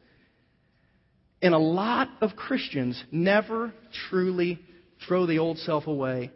And 1.40 1.54
a 1.54 1.58
lot 1.58 2.08
of 2.20 2.34
Christians 2.34 3.02
never 3.12 3.72
truly 4.08 4.58
throw 5.06 5.26
the 5.26 5.38
old 5.38 5.58
self 5.58 5.86
away 5.86 6.32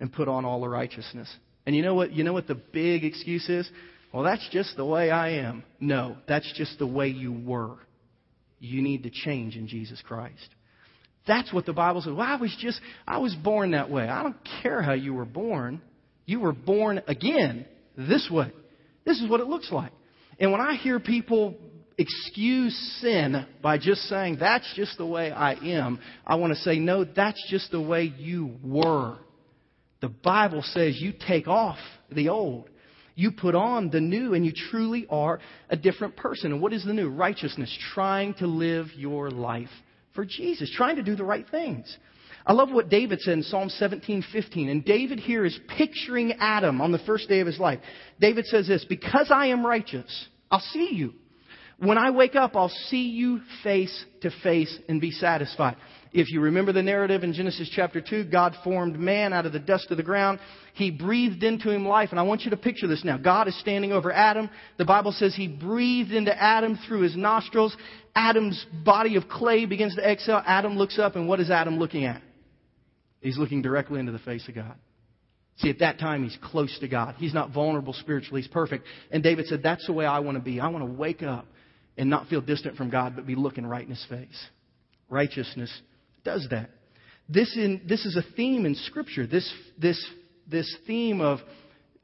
and 0.00 0.10
put 0.10 0.26
on 0.26 0.46
all 0.46 0.62
the 0.62 0.68
righteousness. 0.68 1.32
And 1.66 1.76
you 1.76 1.82
know 1.82 1.94
what? 1.94 2.12
You 2.12 2.24
know 2.24 2.32
what 2.32 2.48
the 2.48 2.54
big 2.54 3.04
excuse 3.04 3.46
is? 3.50 3.70
Well, 4.14 4.24
that's 4.24 4.48
just 4.50 4.78
the 4.78 4.84
way 4.84 5.10
I 5.10 5.32
am. 5.32 5.62
No, 5.78 6.16
that's 6.26 6.50
just 6.56 6.78
the 6.78 6.86
way 6.86 7.08
you 7.08 7.32
were. 7.32 7.76
You 8.60 8.80
need 8.80 9.02
to 9.02 9.10
change 9.10 9.56
in 9.56 9.68
Jesus 9.68 10.02
Christ. 10.02 10.48
That's 11.26 11.52
what 11.52 11.66
the 11.66 11.72
Bible 11.72 12.00
says. 12.00 12.12
Well, 12.12 12.26
I 12.26 12.36
was 12.36 12.56
just, 12.60 12.80
I 13.06 13.18
was 13.18 13.34
born 13.34 13.72
that 13.72 13.90
way. 13.90 14.08
I 14.08 14.22
don't 14.22 14.36
care 14.62 14.82
how 14.82 14.94
you 14.94 15.14
were 15.14 15.24
born. 15.24 15.80
You 16.26 16.40
were 16.40 16.52
born 16.52 17.02
again 17.06 17.66
this 17.96 18.28
way. 18.30 18.52
This 19.04 19.20
is 19.20 19.28
what 19.28 19.40
it 19.40 19.46
looks 19.46 19.70
like. 19.70 19.92
And 20.38 20.52
when 20.52 20.60
I 20.60 20.74
hear 20.74 20.98
people 20.98 21.56
excuse 21.98 22.74
sin 23.00 23.46
by 23.62 23.76
just 23.76 24.02
saying, 24.02 24.38
that's 24.40 24.72
just 24.74 24.96
the 24.96 25.06
way 25.06 25.30
I 25.30 25.52
am, 25.52 26.00
I 26.26 26.36
want 26.36 26.54
to 26.54 26.58
say, 26.60 26.78
no, 26.78 27.04
that's 27.04 27.44
just 27.50 27.70
the 27.70 27.80
way 27.80 28.04
you 28.16 28.56
were. 28.64 29.18
The 30.00 30.08
Bible 30.08 30.62
says 30.62 30.98
you 30.98 31.12
take 31.28 31.46
off 31.46 31.78
the 32.10 32.30
old. 32.30 32.70
You 33.14 33.32
put 33.32 33.54
on 33.54 33.90
the 33.90 34.00
new 34.00 34.32
and 34.32 34.46
you 34.46 34.52
truly 34.70 35.06
are 35.10 35.40
a 35.68 35.76
different 35.76 36.16
person. 36.16 36.52
And 36.52 36.62
what 36.62 36.72
is 36.72 36.84
the 36.86 36.94
new? 36.94 37.10
Righteousness. 37.10 37.76
Trying 37.92 38.34
to 38.34 38.46
live 38.46 38.86
your 38.96 39.30
life 39.30 39.68
for 40.14 40.24
Jesus. 40.24 40.70
Trying 40.74 40.96
to 40.96 41.02
do 41.02 41.16
the 41.16 41.24
right 41.24 41.48
things. 41.50 41.96
I 42.46 42.52
love 42.52 42.70
what 42.70 42.88
David 42.88 43.20
said 43.20 43.34
in 43.34 43.42
Psalm 43.42 43.68
17:15. 43.68 44.68
And 44.68 44.84
David 44.84 45.20
here 45.20 45.44
is 45.44 45.58
picturing 45.68 46.32
Adam 46.34 46.80
on 46.80 46.92
the 46.92 46.98
first 46.98 47.28
day 47.28 47.40
of 47.40 47.46
his 47.46 47.58
life. 47.58 47.80
David 48.18 48.46
says 48.46 48.66
this, 48.66 48.84
"Because 48.84 49.30
I 49.30 49.46
am 49.46 49.64
righteous, 49.64 50.28
I'll 50.50 50.60
see 50.60 50.94
you. 50.94 51.14
When 51.78 51.98
I 51.98 52.10
wake 52.10 52.36
up, 52.36 52.56
I'll 52.56 52.68
see 52.68 53.10
you 53.10 53.40
face 53.62 54.04
to 54.22 54.30
face 54.30 54.78
and 54.88 55.00
be 55.00 55.10
satisfied." 55.10 55.76
If 56.12 56.32
you 56.32 56.40
remember 56.40 56.72
the 56.72 56.82
narrative 56.82 57.22
in 57.22 57.32
Genesis 57.32 57.70
chapter 57.72 58.00
2, 58.00 58.24
God 58.24 58.56
formed 58.64 58.98
man 58.98 59.32
out 59.32 59.46
of 59.46 59.52
the 59.52 59.60
dust 59.60 59.92
of 59.92 59.96
the 59.96 60.02
ground. 60.02 60.40
He 60.74 60.90
breathed 60.90 61.44
into 61.44 61.70
him 61.70 61.86
life. 61.86 62.08
And 62.10 62.18
I 62.18 62.24
want 62.24 62.42
you 62.42 62.50
to 62.50 62.56
picture 62.56 62.88
this 62.88 63.04
now. 63.04 63.16
God 63.16 63.46
is 63.46 63.58
standing 63.60 63.92
over 63.92 64.10
Adam. 64.10 64.50
The 64.76 64.84
Bible 64.84 65.12
says 65.12 65.36
he 65.36 65.46
breathed 65.46 66.10
into 66.10 66.36
Adam 66.36 66.76
through 66.88 67.02
his 67.02 67.16
nostrils. 67.16 67.76
Adam's 68.16 68.66
body 68.84 69.14
of 69.14 69.28
clay 69.28 69.66
begins 69.66 69.94
to 69.94 70.02
exhale. 70.02 70.42
Adam 70.44 70.76
looks 70.76 70.98
up, 70.98 71.14
and 71.14 71.28
what 71.28 71.38
is 71.38 71.48
Adam 71.48 71.78
looking 71.78 72.04
at? 72.04 72.22
He's 73.20 73.38
looking 73.38 73.62
directly 73.62 74.00
into 74.00 74.12
the 74.12 74.18
face 74.18 74.48
of 74.48 74.56
God. 74.56 74.74
See, 75.58 75.70
at 75.70 75.78
that 75.78 76.00
time, 76.00 76.24
he's 76.24 76.38
close 76.42 76.76
to 76.80 76.88
God. 76.88 77.16
He's 77.18 77.34
not 77.34 77.52
vulnerable 77.52 77.92
spiritually. 77.92 78.40
He's 78.40 78.50
perfect. 78.50 78.84
And 79.12 79.22
David 79.22 79.46
said, 79.46 79.62
That's 79.62 79.86
the 79.86 79.92
way 79.92 80.06
I 80.06 80.18
want 80.20 80.38
to 80.38 80.42
be. 80.42 80.58
I 80.58 80.68
want 80.68 80.84
to 80.84 80.90
wake 80.90 81.22
up 81.22 81.46
and 81.96 82.10
not 82.10 82.28
feel 82.28 82.40
distant 82.40 82.76
from 82.76 82.90
God, 82.90 83.14
but 83.14 83.26
be 83.26 83.36
looking 83.36 83.66
right 83.66 83.84
in 83.84 83.90
his 83.90 84.04
face. 84.08 84.46
Righteousness 85.10 85.70
does 86.24 86.46
that. 86.50 86.70
This, 87.28 87.54
in, 87.56 87.82
this 87.88 88.04
is 88.04 88.16
a 88.16 88.24
theme 88.34 88.66
in 88.66 88.74
Scripture. 88.74 89.26
This, 89.26 89.50
this, 89.78 90.04
this 90.48 90.76
theme 90.86 91.20
of 91.20 91.38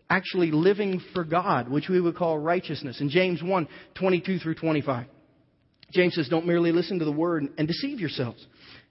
actually 0.08 0.52
living 0.52 1.02
for 1.12 1.24
God, 1.24 1.68
which 1.68 1.88
we 1.88 2.00
would 2.00 2.16
call 2.16 2.38
righteousness. 2.38 3.00
In 3.00 3.08
James 3.08 3.42
1 3.42 3.68
22 3.94 4.38
through 4.38 4.54
25. 4.54 5.06
James 5.90 6.14
says, 6.14 6.28
Don't 6.28 6.46
merely 6.46 6.72
listen 6.72 6.98
to 6.98 7.04
the 7.04 7.12
word 7.12 7.44
and 7.58 7.66
deceive 7.66 8.00
yourselves. 8.00 8.44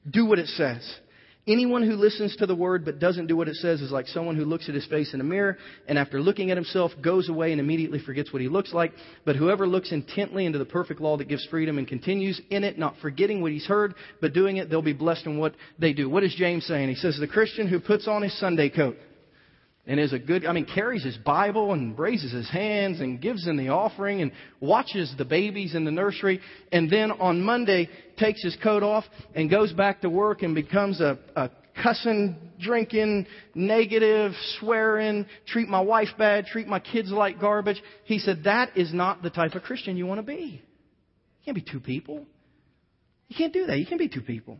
Do 0.09 0.25
what 0.25 0.39
it 0.39 0.47
says. 0.47 0.99
Anyone 1.47 1.83
who 1.83 1.95
listens 1.95 2.35
to 2.37 2.47
the 2.47 2.55
word 2.55 2.85
but 2.85 2.97
doesn't 2.97 3.27
do 3.27 3.37
what 3.37 3.47
it 3.47 3.55
says 3.57 3.79
is 3.79 3.91
like 3.91 4.07
someone 4.07 4.35
who 4.35 4.45
looks 4.45 4.67
at 4.67 4.73
his 4.73 4.87
face 4.87 5.13
in 5.13 5.21
a 5.21 5.23
mirror 5.23 5.59
and 5.87 5.95
after 5.99 6.19
looking 6.19 6.49
at 6.49 6.57
himself 6.57 6.91
goes 7.03 7.29
away 7.29 7.51
and 7.51 7.61
immediately 7.61 7.99
forgets 7.99 8.33
what 8.33 8.41
he 8.41 8.47
looks 8.47 8.73
like. 8.73 8.93
But 9.25 9.35
whoever 9.35 9.67
looks 9.67 9.91
intently 9.91 10.47
into 10.47 10.57
the 10.57 10.65
perfect 10.65 11.01
law 11.01 11.17
that 11.17 11.27
gives 11.27 11.45
freedom 11.45 11.77
and 11.77 11.87
continues 11.87 12.41
in 12.49 12.63
it, 12.63 12.79
not 12.79 12.95
forgetting 12.99 13.43
what 13.43 13.51
he's 13.51 13.67
heard, 13.67 13.93
but 14.21 14.33
doing 14.33 14.57
it, 14.57 14.71
they'll 14.71 14.81
be 14.81 14.93
blessed 14.93 15.27
in 15.27 15.37
what 15.37 15.53
they 15.77 15.93
do. 15.93 16.09
What 16.09 16.23
is 16.23 16.33
James 16.33 16.65
saying? 16.65 16.89
He 16.89 16.95
says 16.95 17.17
the 17.19 17.27
Christian 17.27 17.67
who 17.67 17.79
puts 17.79 18.07
on 18.07 18.23
his 18.23 18.37
Sunday 18.39 18.69
coat 18.69 18.97
and 19.87 19.99
is 19.99 20.13
a 20.13 20.19
good, 20.19 20.45
I 20.45 20.51
mean, 20.53 20.65
carries 20.65 21.03
his 21.03 21.17
Bible 21.17 21.73
and 21.73 21.97
raises 21.97 22.31
his 22.31 22.49
hands 22.49 22.99
and 22.99 23.21
gives 23.21 23.47
in 23.47 23.55
the 23.57 23.69
offering 23.69 24.21
and 24.21 24.31
watches 24.59 25.13
the 25.17 25.25
babies 25.25 25.75
in 25.75 25.85
the 25.85 25.91
nursery 25.91 26.41
and 26.71 26.89
then 26.89 27.11
on 27.11 27.41
Monday 27.41 27.89
takes 28.17 28.41
his 28.41 28.57
coat 28.63 28.83
off 28.83 29.03
and 29.35 29.49
goes 29.49 29.73
back 29.73 30.01
to 30.01 30.09
work 30.09 30.41
and 30.41 30.55
becomes 30.55 31.01
a, 31.01 31.19
a 31.35 31.49
cussing, 31.81 32.35
drinking, 32.59 33.27
negative, 33.53 34.31
swearing, 34.59 35.25
treat 35.47 35.67
my 35.67 35.81
wife 35.81 36.09
bad, 36.17 36.45
treat 36.45 36.67
my 36.67 36.79
kids 36.79 37.11
like 37.11 37.39
garbage. 37.39 37.81
He 38.05 38.19
said 38.19 38.43
that 38.45 38.75
is 38.77 38.93
not 38.93 39.21
the 39.21 39.29
type 39.29 39.53
of 39.53 39.63
Christian 39.63 39.97
you 39.97 40.05
want 40.05 40.19
to 40.19 40.23
be. 40.23 40.61
You 41.41 41.53
can't 41.53 41.55
be 41.55 41.71
two 41.71 41.79
people. 41.79 42.25
You 43.27 43.35
can't 43.35 43.53
do 43.53 43.65
that. 43.67 43.77
You 43.77 43.85
can't 43.85 43.99
be 43.99 44.09
two 44.09 44.21
people. 44.21 44.59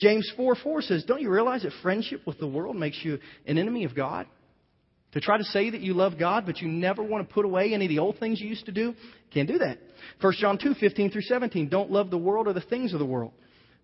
James 0.00 0.30
4 0.36 0.56
4 0.62 0.82
says, 0.82 1.04
Don't 1.04 1.22
you 1.22 1.30
realize 1.30 1.62
that 1.62 1.72
friendship 1.82 2.22
with 2.26 2.38
the 2.38 2.46
world 2.46 2.76
makes 2.76 2.98
you 3.02 3.18
an 3.46 3.58
enemy 3.58 3.84
of 3.84 3.94
God? 3.94 4.26
To 5.12 5.20
try 5.20 5.38
to 5.38 5.44
say 5.44 5.70
that 5.70 5.80
you 5.80 5.94
love 5.94 6.18
God, 6.18 6.44
but 6.44 6.60
you 6.60 6.68
never 6.68 7.02
want 7.02 7.26
to 7.26 7.34
put 7.34 7.46
away 7.46 7.72
any 7.72 7.86
of 7.86 7.88
the 7.88 7.98
old 7.98 8.18
things 8.18 8.40
you 8.40 8.48
used 8.48 8.66
to 8.66 8.72
do, 8.72 8.94
can't 9.32 9.48
do 9.48 9.58
that. 9.58 9.78
1 10.20 10.32
John 10.38 10.58
2, 10.58 10.74
15 10.74 11.10
through 11.10 11.22
17. 11.22 11.68
Don't 11.68 11.90
love 11.90 12.10
the 12.10 12.18
world 12.18 12.46
or 12.46 12.52
the 12.52 12.60
things 12.60 12.92
of 12.92 12.98
the 12.98 13.06
world. 13.06 13.32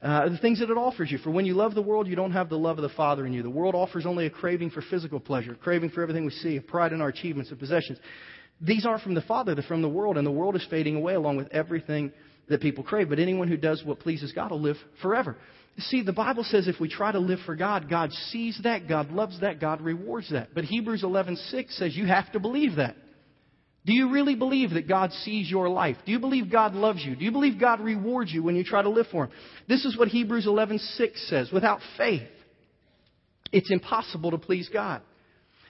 Uh, 0.02 0.28
the 0.28 0.36
things 0.36 0.60
that 0.60 0.68
it 0.68 0.76
offers 0.76 1.10
you. 1.10 1.16
For 1.16 1.30
when 1.30 1.46
you 1.46 1.54
love 1.54 1.74
the 1.74 1.80
world, 1.80 2.06
you 2.06 2.14
don't 2.14 2.32
have 2.32 2.50
the 2.50 2.58
love 2.58 2.76
of 2.76 2.82
the 2.82 2.94
Father 2.94 3.24
in 3.24 3.32
you. 3.32 3.42
The 3.42 3.48
world 3.48 3.74
offers 3.74 4.04
only 4.04 4.26
a 4.26 4.30
craving 4.30 4.68
for 4.70 4.82
physical 4.82 5.18
pleasure, 5.18 5.52
a 5.52 5.56
craving 5.56 5.90
for 5.90 6.02
everything 6.02 6.26
we 6.26 6.30
see, 6.30 6.56
a 6.56 6.60
pride 6.60 6.92
in 6.92 7.00
our 7.00 7.08
achievements 7.08 7.50
and 7.50 7.58
possessions. 7.58 7.98
These 8.60 8.84
aren't 8.84 9.02
from 9.02 9.14
the 9.14 9.22
Father, 9.22 9.54
they're 9.54 9.64
from 9.64 9.80
the 9.80 9.88
world, 9.88 10.18
and 10.18 10.26
the 10.26 10.30
world 10.30 10.56
is 10.56 10.66
fading 10.68 10.96
away 10.96 11.14
along 11.14 11.38
with 11.38 11.48
everything 11.52 12.12
that 12.48 12.60
people 12.60 12.84
crave. 12.84 13.08
But 13.08 13.18
anyone 13.18 13.48
who 13.48 13.56
does 13.56 13.82
what 13.82 13.98
pleases 13.98 14.32
God 14.32 14.50
will 14.50 14.60
live 14.60 14.76
forever. 15.00 15.38
See, 15.78 16.02
the 16.02 16.12
Bible 16.12 16.44
says 16.44 16.68
if 16.68 16.78
we 16.78 16.88
try 16.88 17.10
to 17.10 17.18
live 17.18 17.40
for 17.44 17.56
God, 17.56 17.90
God 17.90 18.12
sees 18.12 18.60
that, 18.62 18.88
God 18.88 19.10
loves 19.10 19.40
that, 19.40 19.60
God 19.60 19.80
rewards 19.80 20.30
that. 20.30 20.54
But 20.54 20.64
Hebrews 20.64 21.02
11:6 21.02 21.76
says 21.76 21.96
you 21.96 22.06
have 22.06 22.30
to 22.32 22.40
believe 22.40 22.76
that. 22.76 22.96
Do 23.84 23.92
you 23.92 24.10
really 24.10 24.34
believe 24.34 24.70
that 24.70 24.88
God 24.88 25.12
sees 25.12 25.50
your 25.50 25.68
life? 25.68 25.96
Do 26.06 26.12
you 26.12 26.18
believe 26.18 26.50
God 26.50 26.74
loves 26.74 27.04
you? 27.04 27.16
Do 27.16 27.24
you 27.24 27.32
believe 27.32 27.58
God 27.58 27.80
rewards 27.80 28.32
you 28.32 28.42
when 28.42 28.56
you 28.56 28.64
try 28.64 28.82
to 28.82 28.88
live 28.88 29.08
for 29.08 29.24
him? 29.24 29.30
This 29.68 29.84
is 29.84 29.98
what 29.98 30.08
Hebrews 30.08 30.46
11:6 30.46 31.28
says. 31.28 31.50
Without 31.52 31.80
faith, 31.98 32.22
it's 33.52 33.70
impossible 33.70 34.30
to 34.30 34.38
please 34.38 34.68
God. 34.72 35.02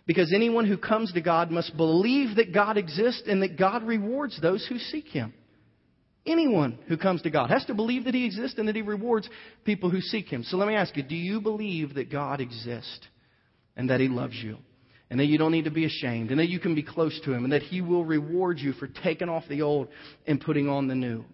Because 0.06 0.32
anyone 0.34 0.66
who 0.66 0.76
comes 0.76 1.12
to 1.14 1.22
God 1.22 1.50
must 1.50 1.76
believe 1.76 2.36
that 2.36 2.52
God 2.52 2.76
exists 2.76 3.26
and 3.26 3.42
that 3.42 3.56
God 3.58 3.82
rewards 3.82 4.38
those 4.38 4.66
who 4.66 4.78
seek 4.78 5.08
him. 5.08 5.32
Anyone 6.26 6.78
who 6.88 6.96
comes 6.96 7.22
to 7.22 7.30
God 7.30 7.50
has 7.50 7.64
to 7.66 7.74
believe 7.74 8.04
that 8.04 8.14
He 8.14 8.24
exists 8.24 8.58
and 8.58 8.68
that 8.68 8.76
He 8.76 8.82
rewards 8.82 9.28
people 9.64 9.90
who 9.90 10.00
seek 10.00 10.28
Him. 10.28 10.42
So 10.44 10.56
let 10.56 10.68
me 10.68 10.74
ask 10.74 10.96
you, 10.96 11.02
do 11.02 11.14
you 11.14 11.40
believe 11.40 11.94
that 11.94 12.10
God 12.10 12.40
exists 12.40 13.06
and 13.76 13.90
that 13.90 14.00
He 14.00 14.08
loves 14.08 14.34
you? 14.34 14.58
And 15.10 15.20
that 15.20 15.26
you 15.26 15.36
don't 15.36 15.52
need 15.52 15.66
to 15.66 15.70
be 15.70 15.84
ashamed, 15.84 16.30
and 16.30 16.40
that 16.40 16.48
you 16.48 16.58
can 16.58 16.74
be 16.74 16.82
close 16.82 17.20
to 17.24 17.32
Him, 17.32 17.44
and 17.44 17.52
that 17.52 17.62
He 17.62 17.82
will 17.82 18.04
reward 18.04 18.58
you 18.58 18.72
for 18.72 18.88
taking 18.88 19.28
off 19.28 19.44
the 19.48 19.62
old 19.62 19.88
and 20.26 20.40
putting 20.40 20.68
on 20.68 20.88
the 20.88 20.94
new. 20.94 21.24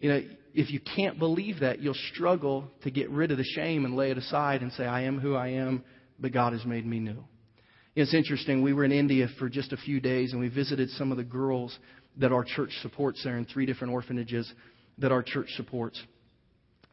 You 0.00 0.08
know, 0.08 0.22
if 0.54 0.70
you 0.70 0.80
can't 0.80 1.18
believe 1.18 1.60
that, 1.60 1.80
you'll 1.80 1.94
struggle 2.12 2.68
to 2.82 2.90
get 2.90 3.10
rid 3.10 3.30
of 3.30 3.36
the 3.36 3.44
shame 3.44 3.84
and 3.84 3.94
lay 3.94 4.10
it 4.10 4.18
aside 4.18 4.62
and 4.62 4.72
say, 4.72 4.86
I 4.86 5.02
am 5.02 5.20
who 5.20 5.34
I 5.34 5.48
am, 5.48 5.84
but 6.18 6.32
God 6.32 6.54
has 6.54 6.64
made 6.64 6.86
me 6.86 6.98
new. 6.98 7.22
It's 7.94 8.14
interesting. 8.14 8.62
We 8.62 8.72
were 8.72 8.84
in 8.84 8.92
India 8.92 9.28
for 9.38 9.50
just 9.50 9.72
a 9.72 9.76
few 9.76 10.00
days, 10.00 10.32
and 10.32 10.40
we 10.40 10.48
visited 10.48 10.88
some 10.90 11.10
of 11.12 11.18
the 11.18 11.22
girls 11.22 11.78
that 12.18 12.32
our 12.32 12.44
church 12.44 12.70
supports 12.82 13.22
there 13.24 13.36
in 13.36 13.44
three 13.44 13.66
different 13.66 13.92
orphanages 13.92 14.50
that 14.98 15.12
our 15.12 15.22
church 15.22 15.48
supports. 15.56 16.00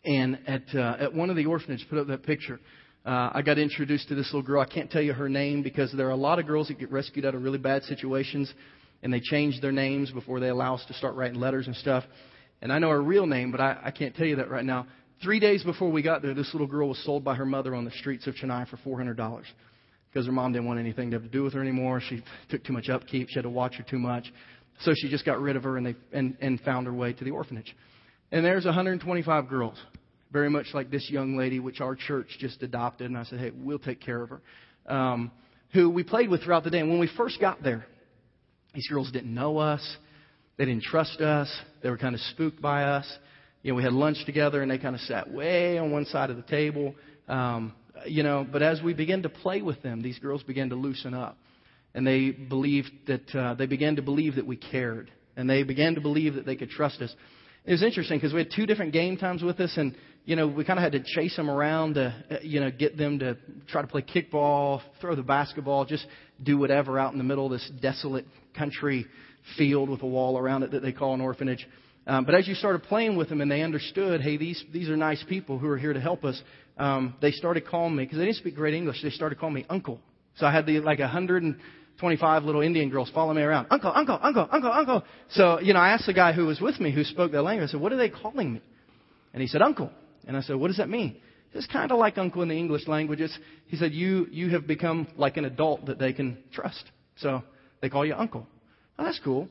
And 0.06 0.40
at, 0.48 0.64
uh, 0.76 0.98
at 1.00 1.14
one 1.14 1.30
of 1.30 1.36
the 1.36 1.46
orphanages, 1.46 1.86
put 1.90 1.98
up 1.98 2.08
that 2.08 2.24
picture, 2.24 2.60
uh, 3.06 3.30
I 3.34 3.42
got 3.42 3.58
introduced 3.58 4.10
to 4.10 4.16
this 4.16 4.28
little 4.28 4.42
girl. 4.42 4.62
I 4.62 4.66
can't 4.66 4.92
tell 4.92 5.02
you 5.02 5.14
her 5.14 5.30
name 5.30 5.64
because 5.64 5.94
there 5.96 6.08
are 6.08 6.12
a 6.12 6.16
lot 6.16 6.40
of 6.40 6.48
girls 6.48 6.68
that 6.68 6.80
get 6.80 6.92
rescued 6.92 7.26
out 7.26 7.36
of 7.36 7.44
really 7.44 7.58
bad 7.58 7.84
situations 7.84 8.54
and 9.02 9.14
they 9.14 9.20
change 9.20 9.60
their 9.62 9.72
names 9.72 10.12
before 10.12 10.40
they 10.40 10.50
allow 10.50 10.76
us 10.76 10.86
to 10.88 10.94
start 10.94 11.16
writing 11.16 11.40
letters 11.40 11.68
and 11.68 11.76
stuff. 11.76 12.04
And 12.62 12.72
I 12.72 12.80
know 12.80 12.90
her 12.90 13.02
real 13.02 13.26
name, 13.26 13.52
but 13.52 13.60
I, 13.60 13.78
I 13.84 13.92
can't 13.92 14.16
tell 14.16 14.26
you 14.26 14.38
that 14.38 14.50
right 14.50 14.64
now. 14.64 14.88
Three 15.22 15.40
days 15.40 15.64
before 15.64 15.92
we 15.92 16.02
got 16.02 16.22
there, 16.22 16.34
this 16.34 16.50
little 16.54 16.68
girl 16.68 16.90
was 16.90 17.04
sold 17.06 17.24
by 17.24 17.36
her 17.36 17.46
mother 17.46 17.76
on 17.76 17.86
the 17.86 17.92
streets 17.92 18.28
of 18.28 18.36
Chennai 18.36 18.68
for 18.70 18.78
$400 18.78 19.44
because 20.10 20.26
her 20.26 20.32
mom 20.32 20.54
didn't 20.54 20.68
want 20.68 20.80
anything 20.80 21.12
to 21.12 21.16
have 21.16 21.24
to 21.24 21.30
do 21.30 21.44
with 21.44 21.54
her 21.54 21.62
anymore. 21.62 22.02
She 22.08 22.22
took 22.50 22.64
too 22.64 22.74
much 22.74 22.88
upkeep. 22.88 23.28
She 23.30 23.36
had 23.36 23.44
to 23.44 23.50
watch 23.50 23.76
her 23.76 23.84
too 23.84 24.00
much. 24.00 24.32
So 24.82 24.94
she 24.96 25.10
just 25.10 25.26
got 25.26 25.40
rid 25.40 25.56
of 25.56 25.64
her 25.64 25.78
and, 25.78 25.86
they, 25.86 25.96
and, 26.12 26.38
and 26.42 26.60
found 26.62 26.88
her 26.88 26.94
way 26.94 27.14
to 27.14 27.24
the 27.24 27.32
orphanage. 27.32 27.76
And 28.32 28.44
there's 28.44 28.66
125 28.66 29.48
girls, 29.48 29.78
very 30.32 30.50
much 30.50 30.68
like 30.74 30.90
this 30.90 31.10
young 31.10 31.38
lady, 31.38 31.60
which 31.60 31.82
our 31.82 31.96
church 31.96 32.28
just 32.40 32.64
adopted. 32.64 33.08
And 33.08 33.18
I 33.18 33.24
said, 33.24 33.40
hey, 33.40 33.52
we'll 33.56 33.80
take 33.80 34.02
care 34.02 34.22
of 34.22 34.30
her. 34.30 34.42
Um, 34.88 35.32
who 35.74 35.90
we 35.90 36.04
played 36.04 36.30
with 36.30 36.44
throughout 36.44 36.64
the 36.64 36.70
day. 36.70 36.80
And 36.80 36.90
when 36.90 37.00
we 37.00 37.10
first 37.16 37.40
got 37.40 37.64
there, 37.64 37.86
these 38.74 38.88
girls 38.88 39.12
didn't 39.12 39.34
know 39.34 39.58
us. 39.58 39.98
They 40.58 40.66
didn't 40.66 40.84
trust 40.84 41.20
us. 41.22 41.52
They 41.82 41.90
were 41.90 41.98
kind 41.98 42.16
of 42.16 42.22
spooked 42.22 42.62
by 42.62 42.84
us. 42.84 43.12
You 43.62 43.72
know, 43.72 43.76
we 43.76 43.84
had 43.84 43.94
lunch 43.94 44.18
together 44.26 44.62
and 44.62 44.70
they 44.70 44.78
kind 44.78 44.96
of 44.96 45.02
sat 45.02 45.32
way 45.32 45.78
on 45.78 45.92
one 45.92 46.06
side 46.06 46.30
of 46.30 46.36
the 46.36 46.44
table. 46.44 46.96
Um, 47.28 47.74
you 48.06 48.24
know, 48.24 48.46
but 48.50 48.62
as 48.62 48.82
we 48.82 48.94
began 48.94 49.24
to 49.24 49.30
play 49.30 49.62
with 49.62 49.82
them, 49.82 50.02
these 50.02 50.20
girls 50.20 50.44
began 50.44 50.70
to 50.70 50.76
loosen 50.76 51.14
up 51.14 51.38
and 51.94 52.06
they 52.06 52.32
believed 52.32 52.92
that 53.08 53.36
uh, 53.36 53.54
they 53.56 53.66
began 53.66 53.96
to 53.96 54.02
believe 54.02 54.36
that 54.36 54.46
we 54.46 54.58
cared, 54.58 55.12
and 55.36 55.50
they 55.50 55.64
began 55.64 55.96
to 55.96 56.02
believe 56.02 56.36
that 56.36 56.46
they 56.46 56.56
could 56.56 56.70
trust 56.70 57.02
us. 57.02 57.14
It 57.66 57.72
was 57.72 57.84
interesting 57.84 58.18
because 58.18 58.34
we 58.34 58.40
had 58.40 58.50
two 58.54 58.66
different 58.66 58.92
game 58.92 59.16
times 59.16 59.42
with 59.42 59.60
us, 59.60 59.74
and 59.78 59.96
you 60.26 60.36
know 60.36 60.48
we 60.48 60.66
kind 60.66 60.80
of 60.80 60.84
had 60.84 60.92
to 60.94 61.04
chase 61.16 61.36
them 61.36 61.50
around 61.50 61.94
to 61.96 62.14
uh, 62.30 62.36
you 62.42 62.60
know 62.60 62.72
get 62.72 62.98
them 62.98 63.20
to 63.20 63.38
try 63.68 63.82
to 63.82 63.88
play 63.88 64.02
kickball, 64.02 64.82
throw 65.00 65.16
the 65.16 65.24
basketball, 65.24 65.86
just 65.86 66.06
do 66.42 66.58
whatever 66.58 67.00
out 67.00 67.14
in 67.14 67.18
the 67.18 67.24
middle 67.24 67.46
of 67.46 67.52
this 67.52 67.72
desolate 67.82 68.26
country 68.58 69.06
field 69.58 69.90
with 69.90 70.02
a 70.02 70.08
wall 70.08 70.38
around 70.38 70.64
it 70.64 70.72
that 70.72 70.82
they 70.82 70.92
call 70.92 71.14
an 71.14 71.22
orphanage. 71.22 71.66
Um, 72.06 72.26
but 72.26 72.36
as 72.36 72.48
you 72.48 72.56
started 72.56 72.84
playing 72.84 73.16
with 73.16 73.30
them 73.30 73.40
and 73.40 73.50
they 73.50 73.62
understood, 73.62 74.20
hey, 74.20 74.36
these 74.36 74.62
these 74.74 74.90
are 74.90 74.98
nice 74.98 75.24
people 75.30 75.58
who 75.58 75.68
are 75.68 75.78
here 75.78 75.94
to 75.94 76.02
help 76.02 76.26
us, 76.26 76.42
um, 76.78 77.16
they 77.22 77.32
started 77.32 77.66
calling 77.66 77.96
me 77.96 78.04
because 78.04 78.18
they 78.18 78.26
didn't 78.26 78.38
speak 78.38 78.56
great 78.56 78.74
English. 78.74 79.02
They 79.02 79.10
started 79.10 79.40
calling 79.40 79.56
me 79.56 79.66
uncle. 79.70 80.02
So 80.36 80.46
I 80.46 80.52
had 80.52 80.66
the 80.66 80.80
like 80.80 81.00
a 81.00 81.08
hundred 81.08 81.44
and 81.44 81.56
25 82.00 82.44
little 82.44 82.62
Indian 82.62 82.90
girls 82.90 83.12
follow 83.14 83.34
me 83.34 83.42
around. 83.42 83.68
Uncle, 83.70 83.92
uncle, 83.94 84.20
uncle, 84.22 84.48
uncle, 84.52 84.72
uncle. 84.72 85.04
So, 85.32 85.60
you 85.60 85.74
know, 85.74 85.80
I 85.80 85.90
asked 85.90 86.06
the 86.06 86.14
guy 86.14 86.34
who 86.34 86.46
was 86.46 86.60
with 86.60 86.80
me 86.80 86.92
who 86.92 87.04
spoke 87.04 87.32
that 87.32 87.42
language, 87.42 87.70
I 87.70 87.72
said, 87.72 87.82
what 87.82 87.94
are 87.94 87.98
they 87.98 88.10
calling 88.10 88.54
me? 88.54 88.62
And 89.34 89.42
he 89.42 89.48
said, 89.48 89.62
uncle. 89.62 89.90
And 90.28 90.36
I 90.36 90.42
said, 90.42 90.56
what 90.56 90.68
does 90.68 90.78
that 90.78 90.90
mean? 90.90 91.18
It's 91.54 91.68
kind 91.68 91.92
of 91.92 92.00
like 92.00 92.18
uncle 92.18 92.42
in 92.42 92.50
the 92.50 92.58
English 92.58 92.88
languages. 92.88 93.38
He 93.68 93.78
said, 93.78 93.92
you, 93.94 94.28
you 94.32 94.50
have 94.52 94.66
become 94.66 95.08
like 95.18 95.38
an 95.38 95.46
adult 95.46 95.86
that 95.86 96.00
they 96.00 96.14
can 96.14 96.38
trust. 96.52 96.84
So 97.18 97.44
they 97.82 97.90
call 97.90 98.06
you 98.06 98.16
uncle. 98.16 98.48
Oh, 98.98 99.04
that's 99.04 99.20
cool. 99.24 99.48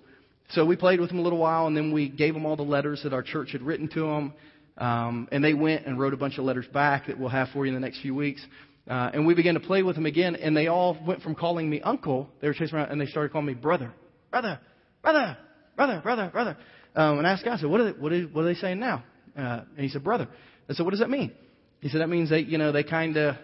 So 0.51 0.67
we 0.67 0.77
played 0.77 1.01
with 1.01 1.11
them 1.11 1.19
a 1.19 1.23
little 1.23 1.39
while, 1.39 1.67
and 1.67 1.77
then 1.77 1.93
we 1.93 2.09
gave 2.09 2.35
them 2.35 2.45
all 2.45 2.57
the 2.57 2.63
letters 2.63 3.03
that 3.05 3.13
our 3.13 3.23
church 3.23 3.53
had 3.53 3.63
written 3.63 3.89
to 3.89 4.01
them. 4.01 4.35
Um, 4.79 5.29
and 5.31 5.45
they 5.45 5.55
went 5.55 5.87
and 5.87 5.99
wrote 5.99 6.13
a 6.13 6.17
bunch 6.17 6.39
of 6.39 6.45
letters 6.45 6.67
back 6.73 7.07
that 7.07 7.19
we'll 7.19 7.29
have 7.29 7.49
for 7.53 7.65
you 7.65 7.75
in 7.75 7.75
the 7.75 7.81
next 7.81 8.01
few 8.03 8.15
weeks. 8.15 8.45
Uh, 8.89 9.11
and 9.15 9.27
we 9.27 9.35
began 9.35 9.55
to 9.55 9.61
play 9.61 9.83
with 9.83 9.95
them 9.95 10.07
again, 10.07 10.35
and 10.35 10.57
they 10.57 10.67
all 10.67 10.99
went 11.07 11.23
from 11.23 11.35
calling 11.35 11.71
me 11.71 11.81
uncle, 11.81 12.29
they 12.41 12.49
were 12.49 12.55
chasing 12.55 12.77
around, 12.77 12.91
and 12.91 13.01
they 13.01 13.07
started 13.07 13.31
calling 13.31 13.47
me 13.47 13.55
brother, 13.55 13.93
brother, 14.31 14.59
brother, 15.03 15.37
brother, 15.77 16.01
brother, 16.03 16.31
brother. 16.33 16.57
Um, 16.97 17.19
and 17.19 17.27
I 17.27 17.33
asked 17.33 17.45
God, 17.45 17.55
I 17.55 17.57
said, 17.59 17.71
what 17.71 17.81
are 17.81 17.93
they, 17.93 17.99
what 17.99 18.13
are, 18.13 18.23
what 18.25 18.43
are 18.43 18.53
they 18.53 18.59
saying 18.59 18.81
now? 18.81 19.05
Uh, 19.37 19.61
and 19.77 19.81
he 19.81 19.89
said, 19.89 20.03
brother. 20.03 20.29
I 20.69 20.75
said, 20.75 20.85
what 20.85 20.91
does 20.91 21.01
that 21.01 21.11
mean? 21.11 21.33
He 21.81 21.89
said, 21.89 22.01
that 22.01 22.09
means 22.09 22.31
they, 22.31 22.41
you 22.41 22.59
know, 22.59 22.73
they 22.73 22.83
kind 22.83 23.17
of, 23.17 23.37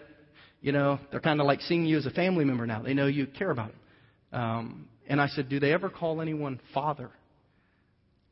you 0.61 0.71
know, 0.71 0.99
they're 1.11 1.19
kind 1.19 1.39
of 1.39 1.47
like 1.47 1.61
seeing 1.61 1.85
you 1.85 1.97
as 1.97 2.05
a 2.05 2.11
family 2.11 2.45
member 2.45 2.65
now. 2.65 2.81
They 2.81 2.93
know 2.93 3.07
you 3.07 3.25
care 3.27 3.51
about 3.51 3.71
them. 3.71 4.41
Um, 4.41 4.87
and 5.07 5.21
I 5.21 5.27
said, 5.27 5.49
do 5.49 5.59
they 5.59 5.73
ever 5.73 5.89
call 5.89 6.21
anyone 6.21 6.59
father? 6.73 7.11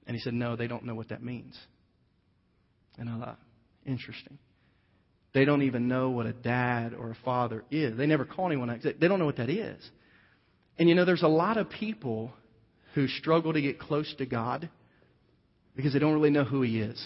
And 0.05 0.15
he 0.15 0.21
said, 0.21 0.33
no, 0.33 0.55
they 0.55 0.67
don't 0.67 0.85
know 0.85 0.95
what 0.95 1.09
that 1.09 1.23
means. 1.23 1.57
And 2.97 3.09
I 3.09 3.19
thought, 3.19 3.39
interesting. 3.85 4.37
They 5.33 5.45
don't 5.45 5.63
even 5.63 5.87
know 5.87 6.09
what 6.09 6.25
a 6.25 6.33
dad 6.33 6.93
or 6.93 7.11
a 7.11 7.17
father 7.23 7.63
is. 7.69 7.97
They 7.97 8.07
never 8.07 8.25
call 8.25 8.47
anyone. 8.47 8.81
They 8.83 9.07
don't 9.07 9.19
know 9.19 9.25
what 9.25 9.37
that 9.37 9.49
is. 9.49 9.81
And 10.79 10.87
you 10.87 10.95
know, 10.95 11.05
there's 11.05 11.23
a 11.23 11.27
lot 11.27 11.57
of 11.57 11.69
people 11.69 12.31
who 12.93 13.07
struggle 13.07 13.53
to 13.53 13.61
get 13.61 13.79
close 13.79 14.13
to 14.17 14.25
God 14.25 14.69
because 15.75 15.93
they 15.93 15.99
don't 15.99 16.13
really 16.13 16.29
know 16.29 16.43
who 16.43 16.61
He 16.61 16.79
is. 16.79 17.03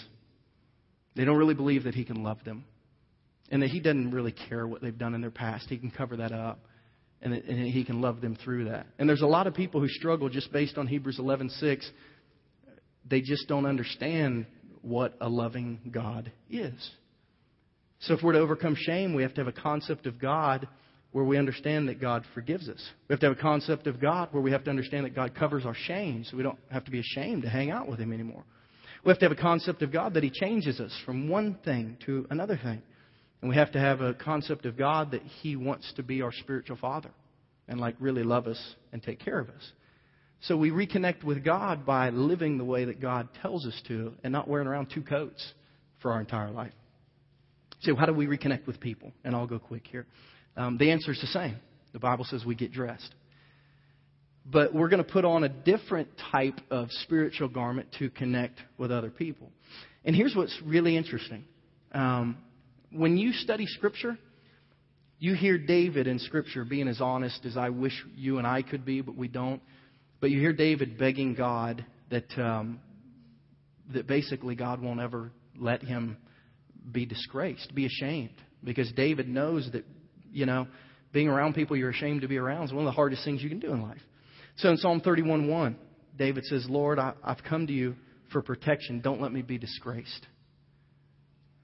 They 1.14 1.24
don't 1.24 1.36
really 1.36 1.54
believe 1.54 1.84
that 1.84 1.94
He 1.94 2.04
can 2.04 2.22
love 2.22 2.38
them 2.44 2.64
and 3.50 3.62
that 3.62 3.70
He 3.70 3.80
doesn't 3.80 4.12
really 4.12 4.32
care 4.48 4.66
what 4.66 4.80
they've 4.80 4.96
done 4.96 5.14
in 5.14 5.20
their 5.20 5.30
past. 5.30 5.66
He 5.68 5.78
can 5.78 5.90
cover 5.90 6.16
that 6.16 6.32
up 6.32 6.60
and, 7.20 7.32
that, 7.32 7.44
and 7.44 7.66
He 7.66 7.84
can 7.84 8.00
love 8.00 8.20
them 8.20 8.36
through 8.42 8.66
that. 8.66 8.86
And 8.98 9.08
there's 9.08 9.22
a 9.22 9.26
lot 9.26 9.46
of 9.46 9.54
people 9.54 9.80
who 9.80 9.88
struggle 9.88 10.28
just 10.28 10.52
based 10.52 10.78
on 10.78 10.86
Hebrews 10.86 11.18
11:6. 11.18 11.84
They 13.08 13.20
just 13.20 13.48
don't 13.48 13.66
understand 13.66 14.46
what 14.80 15.16
a 15.20 15.28
loving 15.28 15.80
God 15.90 16.32
is. 16.50 16.90
So 18.02 18.14
if 18.14 18.22
we're 18.22 18.32
to 18.32 18.40
overcome 18.40 18.76
shame, 18.76 19.14
we 19.14 19.22
have 19.22 19.34
to 19.34 19.40
have 19.40 19.48
a 19.48 19.60
concept 19.60 20.06
of 20.06 20.18
God 20.18 20.66
where 21.12 21.24
we 21.24 21.38
understand 21.38 21.88
that 21.88 22.00
God 22.00 22.24
forgives 22.34 22.68
us. 22.68 22.82
We 23.08 23.12
have 23.12 23.20
to 23.20 23.26
have 23.26 23.38
a 23.38 23.40
concept 23.40 23.86
of 23.86 24.00
God 24.00 24.28
where 24.32 24.42
we 24.42 24.50
have 24.50 24.64
to 24.64 24.70
understand 24.70 25.04
that 25.04 25.14
God 25.14 25.34
covers 25.36 25.64
our 25.64 25.74
shame 25.86 26.24
so 26.24 26.36
we 26.36 26.42
don't 26.42 26.58
have 26.70 26.84
to 26.86 26.90
be 26.90 26.98
ashamed 26.98 27.42
to 27.42 27.48
hang 27.48 27.70
out 27.70 27.88
with 27.88 28.00
Him 28.00 28.12
anymore. 28.12 28.44
We 29.04 29.10
have 29.10 29.18
to 29.20 29.28
have 29.28 29.36
a 29.36 29.40
concept 29.40 29.82
of 29.82 29.92
God 29.92 30.14
that 30.14 30.24
He 30.24 30.30
changes 30.30 30.80
us 30.80 30.92
from 31.06 31.28
one 31.28 31.58
thing 31.64 31.96
to 32.06 32.26
another 32.30 32.58
thing. 32.60 32.82
And 33.40 33.48
we 33.48 33.56
have 33.56 33.72
to 33.72 33.78
have 33.78 34.00
a 34.00 34.14
concept 34.14 34.66
of 34.66 34.76
God 34.76 35.12
that 35.12 35.22
He 35.22 35.54
wants 35.54 35.92
to 35.94 36.02
be 36.02 36.22
our 36.22 36.32
spiritual 36.32 36.78
Father 36.78 37.10
and 37.68 37.78
like 37.78 37.94
really 38.00 38.24
love 38.24 38.48
us 38.48 38.60
and 38.92 39.00
take 39.00 39.20
care 39.20 39.38
of 39.38 39.48
us. 39.48 39.72
So 40.40 40.56
we 40.56 40.70
reconnect 40.70 41.22
with 41.22 41.44
God 41.44 41.86
by 41.86 42.10
living 42.10 42.58
the 42.58 42.64
way 42.64 42.86
that 42.86 43.00
God 43.00 43.28
tells 43.42 43.64
us 43.64 43.80
to 43.86 44.14
and 44.24 44.32
not 44.32 44.48
wearing 44.48 44.66
around 44.66 44.90
two 44.92 45.02
coats 45.02 45.52
for 46.00 46.10
our 46.12 46.20
entire 46.20 46.50
life. 46.50 46.72
So, 47.82 47.96
how 47.96 48.06
do 48.06 48.12
we 48.12 48.26
reconnect 48.26 48.66
with 48.66 48.80
people? 48.80 49.12
And 49.24 49.34
I'll 49.34 49.46
go 49.46 49.58
quick 49.58 49.86
here. 49.86 50.06
Um, 50.56 50.78
the 50.78 50.90
answer 50.90 51.10
is 51.10 51.20
the 51.20 51.26
same. 51.28 51.56
The 51.92 51.98
Bible 51.98 52.24
says 52.24 52.44
we 52.44 52.54
get 52.54 52.72
dressed. 52.72 53.14
But 54.44 54.74
we're 54.74 54.88
going 54.88 55.04
to 55.04 55.10
put 55.10 55.24
on 55.24 55.44
a 55.44 55.48
different 55.48 56.08
type 56.30 56.60
of 56.70 56.88
spiritual 57.02 57.48
garment 57.48 57.88
to 57.98 58.10
connect 58.10 58.60
with 58.78 58.90
other 58.90 59.10
people. 59.10 59.50
And 60.04 60.16
here's 60.16 60.34
what's 60.34 60.56
really 60.64 60.96
interesting. 60.96 61.44
Um, 61.92 62.38
when 62.90 63.16
you 63.16 63.32
study 63.32 63.66
Scripture, 63.66 64.18
you 65.18 65.34
hear 65.34 65.58
David 65.58 66.06
in 66.06 66.18
Scripture 66.18 66.64
being 66.64 66.88
as 66.88 67.00
honest 67.00 67.44
as 67.44 67.56
I 67.56 67.70
wish 67.70 67.92
you 68.16 68.38
and 68.38 68.46
I 68.46 68.62
could 68.62 68.84
be, 68.84 69.00
but 69.00 69.16
we 69.16 69.28
don't. 69.28 69.62
But 70.20 70.30
you 70.30 70.40
hear 70.40 70.52
David 70.52 70.98
begging 70.98 71.34
God 71.34 71.84
that 72.10 72.38
um, 72.38 72.80
that 73.92 74.06
basically 74.06 74.54
God 74.54 74.80
won't 74.80 75.00
ever 75.00 75.32
let 75.58 75.82
him 75.82 76.16
be 76.90 77.06
disgraced, 77.06 77.74
be 77.74 77.86
ashamed. 77.86 78.34
Because 78.64 78.90
David 78.92 79.28
knows 79.28 79.68
that, 79.72 79.84
you 80.32 80.46
know, 80.46 80.66
being 81.12 81.28
around 81.28 81.54
people 81.54 81.76
you're 81.76 81.90
ashamed 81.90 82.22
to 82.22 82.28
be 82.28 82.38
around 82.38 82.64
is 82.64 82.72
one 82.72 82.84
of 82.84 82.86
the 82.86 82.96
hardest 82.96 83.24
things 83.24 83.42
you 83.42 83.48
can 83.48 83.60
do 83.60 83.72
in 83.72 83.82
life. 83.82 84.00
So 84.56 84.68
in 84.70 84.76
Psalm 84.76 85.00
31:1, 85.00 85.76
David 86.16 86.44
says, 86.44 86.66
Lord, 86.68 86.98
I, 86.98 87.14
I've 87.22 87.42
come 87.42 87.66
to 87.66 87.72
you 87.72 87.96
for 88.32 88.42
protection. 88.42 89.00
Don't 89.00 89.20
let 89.20 89.32
me 89.32 89.42
be 89.42 89.58
disgraced. 89.58 90.26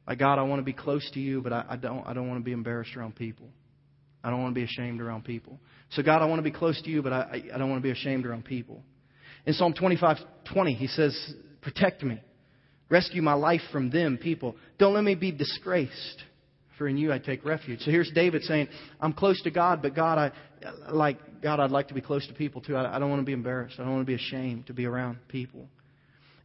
Like 0.07 0.19
God, 0.19 0.39
I 0.39 0.43
want 0.43 0.61
to 0.61 0.65
be 0.65 0.73
close 0.73 1.09
to 1.13 1.21
you, 1.21 1.43
but 1.43 1.53
I, 1.53 1.65
I 1.71 1.77
don't 1.77 2.07
I 2.07 2.13
don't 2.13 2.29
want 2.29 2.41
to 2.41 2.45
be 2.45 2.53
embarrassed 2.53 2.97
around 2.97 3.17
people. 3.17 3.49
I 4.25 4.31
don't 4.31 4.43
want 4.43 4.55
to 4.55 4.59
be 4.59 4.65
ashamed 4.65 5.01
around 5.01 5.25
people. 5.25 5.59
So 5.91 6.03
God, 6.03 6.23
I 6.23 6.27
want 6.27 6.39
to 6.39 6.43
be 6.43 6.51
close 6.51 6.81
to 6.83 6.91
you, 6.91 7.03
but 7.03 7.13
I, 7.13 7.43
I 7.55 7.59
don't 7.59 7.71
want 7.71 7.81
to 7.81 7.87
be 7.87 7.93
ashamed 7.93 8.27
around 8.27 8.45
people. 8.45 8.83
In 9.47 9.55
Psalm 9.55 9.75
25:20, 9.75 10.77
he 10.77 10.87
says, 10.89 11.35
Protect 11.61 12.03
me. 12.03 12.21
Rescue 12.91 13.23
my 13.23 13.35
life 13.35 13.61
from 13.71 13.91
them, 13.91 14.17
people. 14.17 14.57
Don't 14.79 14.95
let 14.95 15.05
me 15.05 15.15
be 15.15 15.31
disgraced, 15.31 16.23
for 16.79 16.89
in 16.89 16.97
you 16.97 17.13
I 17.13 17.19
take 17.19 17.45
refuge. 17.45 17.81
So 17.81 17.91
here's 17.91 18.11
David 18.15 18.43
saying, 18.45 18.69
I'm 19.01 19.13
close 19.13 19.41
to 19.43 19.51
God, 19.51 19.83
but 19.83 19.95
God, 19.95 20.19
I 20.19 20.91
like 20.91 21.19
God, 21.43 21.61
I'd 21.61 21.71
like 21.71 21.89
to 21.89 21.95
be 21.95 22.01
close 22.01 22.27
to 22.29 22.35
people 22.35 22.63
too. 22.63 22.77
I, 22.77 22.97
I 22.97 22.99
don't 22.99 23.11
want 23.11 23.21
to 23.21 23.27
be 23.27 23.33
embarrassed. 23.33 23.77
I 23.79 23.83
don't 23.83 23.93
want 23.93 24.03
to 24.03 24.07
be 24.07 24.15
ashamed 24.15 24.69
to 24.69 24.73
be 24.73 24.87
around 24.87 25.19
people. 25.29 25.69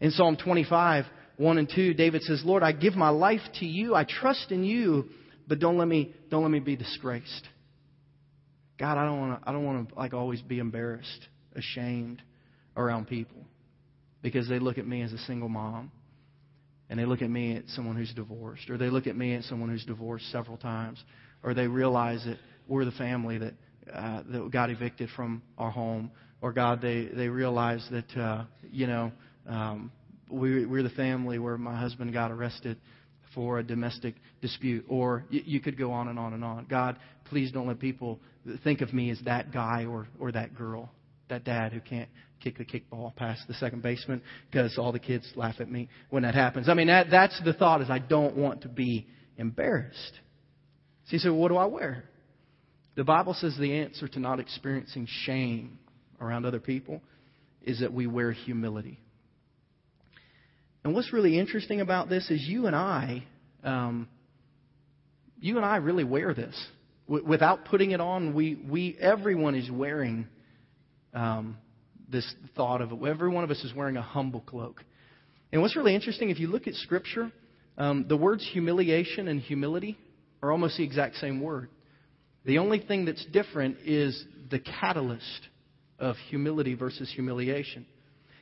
In 0.01 0.11
Psalm 0.11 0.35
25, 0.35 1.05
1 1.37 1.57
and 1.57 1.71
2, 1.73 1.93
David 1.93 2.21
says, 2.23 2.43
Lord, 2.45 2.61
I 2.61 2.73
give 2.73 2.95
my 2.95 3.09
life 3.09 3.41
to 3.59 3.65
you. 3.65 3.95
I 3.95 4.03
trust 4.03 4.51
in 4.51 4.63
you, 4.63 5.05
but 5.47 5.59
don't 5.59 5.77
let 5.77 5.87
me, 5.87 6.13
don't 6.29 6.43
let 6.43 6.51
me 6.51 6.59
be 6.59 6.75
disgraced. 6.75 7.47
God, 8.77 8.97
I 8.97 9.05
don't 9.05 9.19
want 9.19 9.41
to, 9.41 9.49
I 9.49 9.53
don't 9.53 9.63
want 9.63 9.89
to 9.89 9.95
like 9.95 10.13
always 10.13 10.41
be 10.41 10.59
embarrassed, 10.59 11.27
ashamed 11.55 12.21
around 12.75 13.07
people 13.07 13.45
because 14.21 14.49
they 14.49 14.59
look 14.59 14.77
at 14.77 14.85
me 14.85 15.03
as 15.03 15.13
a 15.13 15.17
single 15.19 15.49
mom 15.49 15.91
and 16.93 16.99
they 16.99 17.07
look 17.07 17.23
at 17.23 17.29
me 17.31 17.57
as 17.57 17.63
someone 17.69 17.95
who's 17.95 18.13
divorced, 18.13 18.69
or 18.69 18.77
they 18.77 18.91
look 18.91 19.07
at 19.07 19.17
me 19.17 19.33
as 19.33 19.43
someone 19.47 19.67
who's 19.67 19.83
divorced 19.83 20.31
several 20.31 20.57
times, 20.57 21.03
or 21.41 21.55
they 21.55 21.65
realize 21.65 22.23
that 22.23 22.37
we're 22.67 22.85
the 22.85 22.91
family 22.91 23.39
that 23.39 23.55
uh, 23.91 24.21
that 24.31 24.51
got 24.51 24.69
evicted 24.69 25.09
from 25.15 25.41
our 25.57 25.71
home, 25.71 26.11
or 26.39 26.53
God, 26.53 26.83
they 26.83 27.05
they 27.05 27.29
realize 27.29 27.83
that 27.89 28.15
uh, 28.15 28.43
you 28.69 28.85
know 28.85 29.11
um, 29.47 29.91
we, 30.29 30.67
we're 30.67 30.83
the 30.83 30.89
family 30.91 31.39
where 31.39 31.57
my 31.57 31.75
husband 31.75 32.13
got 32.13 32.29
arrested 32.29 32.77
for 33.33 33.57
a 33.57 33.63
domestic 33.63 34.13
dispute, 34.43 34.85
or 34.87 35.25
you, 35.31 35.41
you 35.47 35.59
could 35.59 35.79
go 35.79 35.91
on 35.91 36.09
and 36.09 36.19
on 36.19 36.33
and 36.33 36.43
on. 36.43 36.67
God, 36.69 36.99
please 37.25 37.51
don't 37.51 37.65
let 37.65 37.79
people 37.79 38.19
think 38.63 38.81
of 38.81 38.93
me 38.93 39.09
as 39.09 39.19
that 39.25 39.51
guy 39.51 39.85
or 39.85 40.07
or 40.19 40.31
that 40.31 40.53
girl, 40.53 40.91
that 41.29 41.43
dad 41.43 41.73
who 41.73 41.79
can't 41.79 42.09
kick 42.43 42.57
the 42.57 42.65
kickball 42.65 43.15
past 43.15 43.47
the 43.47 43.53
second 43.55 43.81
baseman 43.81 44.21
because 44.51 44.77
all 44.77 44.91
the 44.91 44.99
kids 44.99 45.31
laugh 45.35 45.55
at 45.59 45.71
me 45.71 45.89
when 46.09 46.23
that 46.23 46.35
happens. 46.35 46.67
I 46.67 46.73
mean, 46.73 46.87
that, 46.87 47.07
that's 47.09 47.39
the 47.43 47.53
thought 47.53 47.81
is 47.81 47.89
I 47.89 47.99
don't 47.99 48.35
want 48.35 48.61
to 48.63 48.67
be 48.67 49.07
embarrassed. 49.37 50.13
So 51.05 51.11
See, 51.11 51.17
so 51.19 51.33
what 51.33 51.49
do 51.49 51.57
I 51.57 51.65
wear? 51.65 52.03
The 52.95 53.03
Bible 53.03 53.33
says 53.33 53.55
the 53.59 53.79
answer 53.79 54.07
to 54.07 54.19
not 54.19 54.39
experiencing 54.39 55.07
shame 55.09 55.79
around 56.21 56.45
other 56.45 56.59
people 56.59 57.01
is 57.63 57.79
that 57.79 57.91
we 57.91 58.07
wear 58.07 58.31
humility. 58.31 58.99
And 60.83 60.93
what's 60.93 61.13
really 61.13 61.39
interesting 61.39 61.81
about 61.81 62.09
this 62.09 62.29
is 62.29 62.41
you 62.41 62.67
and 62.67 62.75
I, 62.75 63.23
um, 63.63 64.07
you 65.39 65.57
and 65.57 65.65
I 65.65 65.77
really 65.77 66.03
wear 66.03 66.33
this 66.33 66.55
w- 67.07 67.25
without 67.25 67.65
putting 67.65 67.91
it 67.91 68.01
on. 68.01 68.33
We, 68.33 68.55
we, 68.55 68.97
everyone 68.99 69.55
is 69.55 69.71
wearing 69.71 70.27
um, 71.13 71.57
this 72.13 72.33
thought 72.55 72.81
of. 72.81 72.93
Every 73.03 73.27
one 73.27 73.43
of 73.43 73.51
us 73.51 73.61
is 73.65 73.73
wearing 73.73 73.97
a 73.97 74.01
humble 74.01 74.39
cloak. 74.39 74.81
And 75.51 75.61
what's 75.61 75.75
really 75.75 75.93
interesting, 75.93 76.29
if 76.29 76.39
you 76.39 76.47
look 76.47 76.67
at 76.67 76.75
Scripture, 76.75 77.29
um, 77.77 78.05
the 78.07 78.15
words 78.15 78.47
humiliation 78.53 79.27
and 79.27 79.41
humility 79.41 79.97
are 80.41 80.51
almost 80.51 80.77
the 80.77 80.83
exact 80.83 81.15
same 81.17 81.41
word. 81.41 81.69
The 82.45 82.59
only 82.59 82.79
thing 82.79 83.03
that's 83.05 83.25
different 83.25 83.77
is 83.85 84.23
the 84.49 84.59
catalyst 84.59 85.47
of 85.99 86.15
humility 86.29 86.75
versus 86.75 87.11
humiliation. 87.13 87.85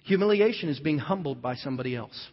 Humiliation 0.04 0.70
is 0.70 0.80
being 0.80 0.98
humbled 0.98 1.42
by 1.42 1.56
somebody 1.56 1.96
else. 1.96 2.30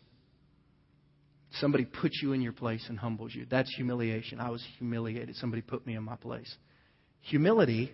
Somebody 1.53 1.84
puts 1.84 2.20
you 2.22 2.32
in 2.32 2.43
your 2.43 2.53
place 2.53 2.84
and 2.89 2.99
humbles 2.99 3.34
you. 3.34 3.47
That's 3.51 3.74
humiliation. 3.74 4.41
I 4.41 4.51
was 4.51 4.64
humiliated. 4.78 5.36
Somebody 5.36 5.62
put 5.62 5.86
me 5.86 5.97
in 5.97 6.03
my 6.03 6.16
place. 6.16 6.55
Humility 7.22 7.93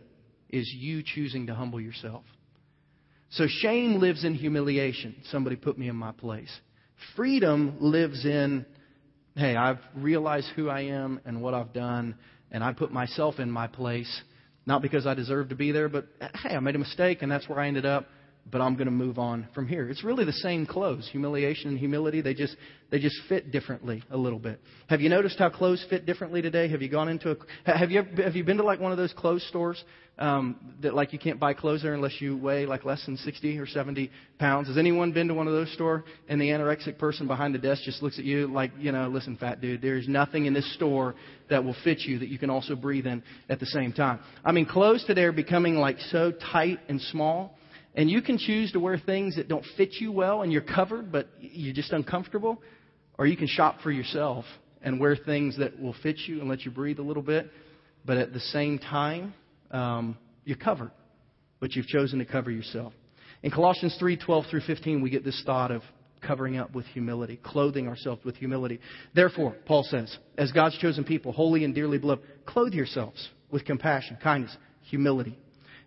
is 0.51 0.73
you 0.77 1.03
choosing 1.05 1.47
to 1.47 1.55
humble 1.55 1.81
yourself. 1.81 2.25
So 3.35 3.47
shame 3.49 3.99
lives 3.99 4.25
in 4.25 4.35
humiliation. 4.35 5.17
Somebody 5.31 5.57
put 5.57 5.77
me 5.77 5.89
in 5.89 5.97
my 5.97 6.13
place. 6.13 6.51
Freedom 7.17 7.77
lives 7.81 8.25
in, 8.25 8.65
hey, 9.37 9.57
I've 9.57 9.81
realized 9.97 10.47
who 10.55 10.69
I 10.69 10.83
am 10.83 11.21
and 11.25 11.43
what 11.43 11.53
I've 11.53 11.73
done, 11.73 12.15
and 12.53 12.63
I 12.63 12.73
put 12.73 12.93
myself 12.93 13.41
in 13.41 13.51
my 13.51 13.67
place, 13.67 14.23
Not 14.67 14.83
because 14.83 15.07
I 15.07 15.15
deserve 15.15 15.49
to 15.49 15.57
be 15.57 15.73
there, 15.73 15.89
but 15.89 16.07
hey, 16.43 16.55
I 16.55 16.61
made 16.61 16.77
a 16.77 16.79
mistake 16.79 17.23
and 17.23 17.31
that's 17.31 17.49
where 17.49 17.59
I 17.59 17.67
ended 17.67 17.85
up 17.85 18.07
but 18.51 18.61
I'm 18.61 18.75
going 18.75 18.87
to 18.87 18.93
move 18.93 19.19
on 19.19 19.49
from 19.55 19.67
here. 19.67 19.89
It's 19.89 20.05
really 20.05 20.25
the 20.25 20.33
same 20.33 20.67
clothes. 20.67 21.09
Humiliation 21.11 21.71
and 21.71 21.79
humility, 21.79 22.21
they 22.21 22.35
just, 22.35 22.57
they 22.91 22.99
just 22.99 23.17
fit 23.29 23.51
differently 23.51 24.03
a 24.11 24.17
little 24.17 24.39
bit. 24.39 24.61
Have 24.89 25.01
you 25.01 25.09
noticed 25.09 25.39
how 25.39 25.49
clothes 25.49 25.85
fit 25.89 26.05
differently 26.05 26.43
today? 26.43 26.69
Have 26.69 26.83
you 26.83 26.91
gone 26.91 27.09
into 27.09 27.31
a, 27.31 27.79
have 27.79 27.91
you, 27.91 28.03
have 28.23 28.37
you 28.37 28.45
been 28.45 28.59
to 28.59 28.63
like 28.63 28.81
one 28.81 28.93
of 28.93 28.99
those 28.99 29.15
clothes 29.15 29.45
stores, 29.49 29.83
um, 30.19 30.77
that 30.83 30.95
like 30.95 31.13
you 31.13 31.19
can't 31.19 31.41
buy 31.41 31.55
clothes 31.55 31.83
there 31.83 31.95
unless 31.95 32.21
you 32.21 32.37
weigh 32.37 32.67
like 32.67 32.85
less 32.85 33.05
than 33.07 33.17
60 33.17 33.59
or 33.59 33.67
70 33.67 34.11
pounds? 34.39 34.69
Has 34.69 34.77
anyone 34.77 35.13
been 35.13 35.29
to 35.29 35.35
one 35.35 35.47
of 35.47 35.55
those 35.55 35.73
stores 35.73 36.05
and 36.29 36.39
the 36.39 36.49
anorexic 36.49 36.99
person 36.99 37.27
behind 37.27 37.55
the 37.55 37.59
desk 37.59 37.83
just 37.85 38.03
looks 38.03 38.19
at 38.19 38.25
you 38.25 38.47
like, 38.47 38.73
you 38.79 38.93
know, 38.93 39.09
listen, 39.09 39.39
fat 39.39 39.63
dude, 39.63 39.81
there's 39.81 40.07
nothing 40.07 40.45
in 40.45 40.53
this 40.53 40.73
store 40.75 41.15
that 41.49 41.65
will 41.65 41.77
fit 41.83 42.01
you 42.01 42.19
that 42.19 42.29
you 42.29 42.39
can 42.39 42.51
also 42.51 42.77
breathe 42.77 43.07
in 43.07 43.23
at 43.49 43.59
the 43.59 43.67
same 43.67 43.93
time. 43.93 44.21
I 44.45 44.53
mean, 44.53 44.67
clothes 44.67 45.03
today 45.07 45.25
are 45.25 45.33
becoming 45.33 45.77
like 45.77 45.99
so 46.11 46.31
tight 46.53 46.79
and 46.89 47.01
small 47.01 47.57
and 47.95 48.11
you 48.11 48.23
can 48.23 48.39
choose 48.39 48.73
to 48.73 48.81
wear 48.81 48.99
things 48.99 49.37
that 49.37 49.49
don't 49.49 49.65
fit 49.77 49.95
you 50.01 50.11
well 50.11 50.43
and 50.43 50.53
you're 50.53 50.63
covered, 50.63 51.13
but 51.13 51.29
you're 51.41 51.75
just 51.75 51.93
uncomfortable. 51.93 52.61
Or 53.19 53.27
you 53.27 53.37
can 53.37 53.47
shop 53.47 53.81
for 53.83 53.93
yourself 53.93 54.45
and 54.83 54.99
wear 54.99 55.17
things 55.17 55.59
that 55.59 55.81
will 55.81 55.95
fit 56.03 56.19
you 56.27 56.41
and 56.41 56.49
let 56.49 56.63
you 56.63 56.73
breathe 56.73 56.99
a 56.99 57.03
little 57.03 57.23
bit. 57.23 57.51
But 58.05 58.17
at 58.17 58.33
the 58.33 58.41
same 58.41 58.79
time, 58.79 59.33
um, 59.71 60.19
you're 60.45 60.57
covered. 60.57 60.91
But 61.61 61.77
you've 61.77 61.87
chosen 61.87 62.19
to 62.19 62.25
cover 62.25 62.51
yourself. 62.51 62.93
In 63.43 63.51
Colossians 63.51 63.97
3 63.99 64.17
12 64.17 64.47
through 64.51 64.63
15, 64.67 65.01
we 65.01 65.11
get 65.11 65.25
this 65.25 65.41
thought 65.47 65.71
of 65.71 65.83
covering 66.21 66.57
up 66.57 66.75
with 66.75 66.87
humility, 66.87 67.39
clothing 67.43 67.87
ourselves 67.87 68.25
with 68.25 68.37
humility. 68.37 68.81
Therefore, 69.15 69.55
Paul 69.67 69.85
says, 69.85 70.17
as 70.37 70.51
God's 70.51 70.77
chosen 70.79 71.05
people, 71.05 71.33
holy 71.33 71.65
and 71.65 71.75
dearly 71.75 71.99
beloved, 71.99 72.25
clothe 72.47 72.73
yourselves 72.73 73.29
with 73.51 73.65
compassion, 73.65 74.19
kindness, 74.23 74.57
humility 74.83 75.39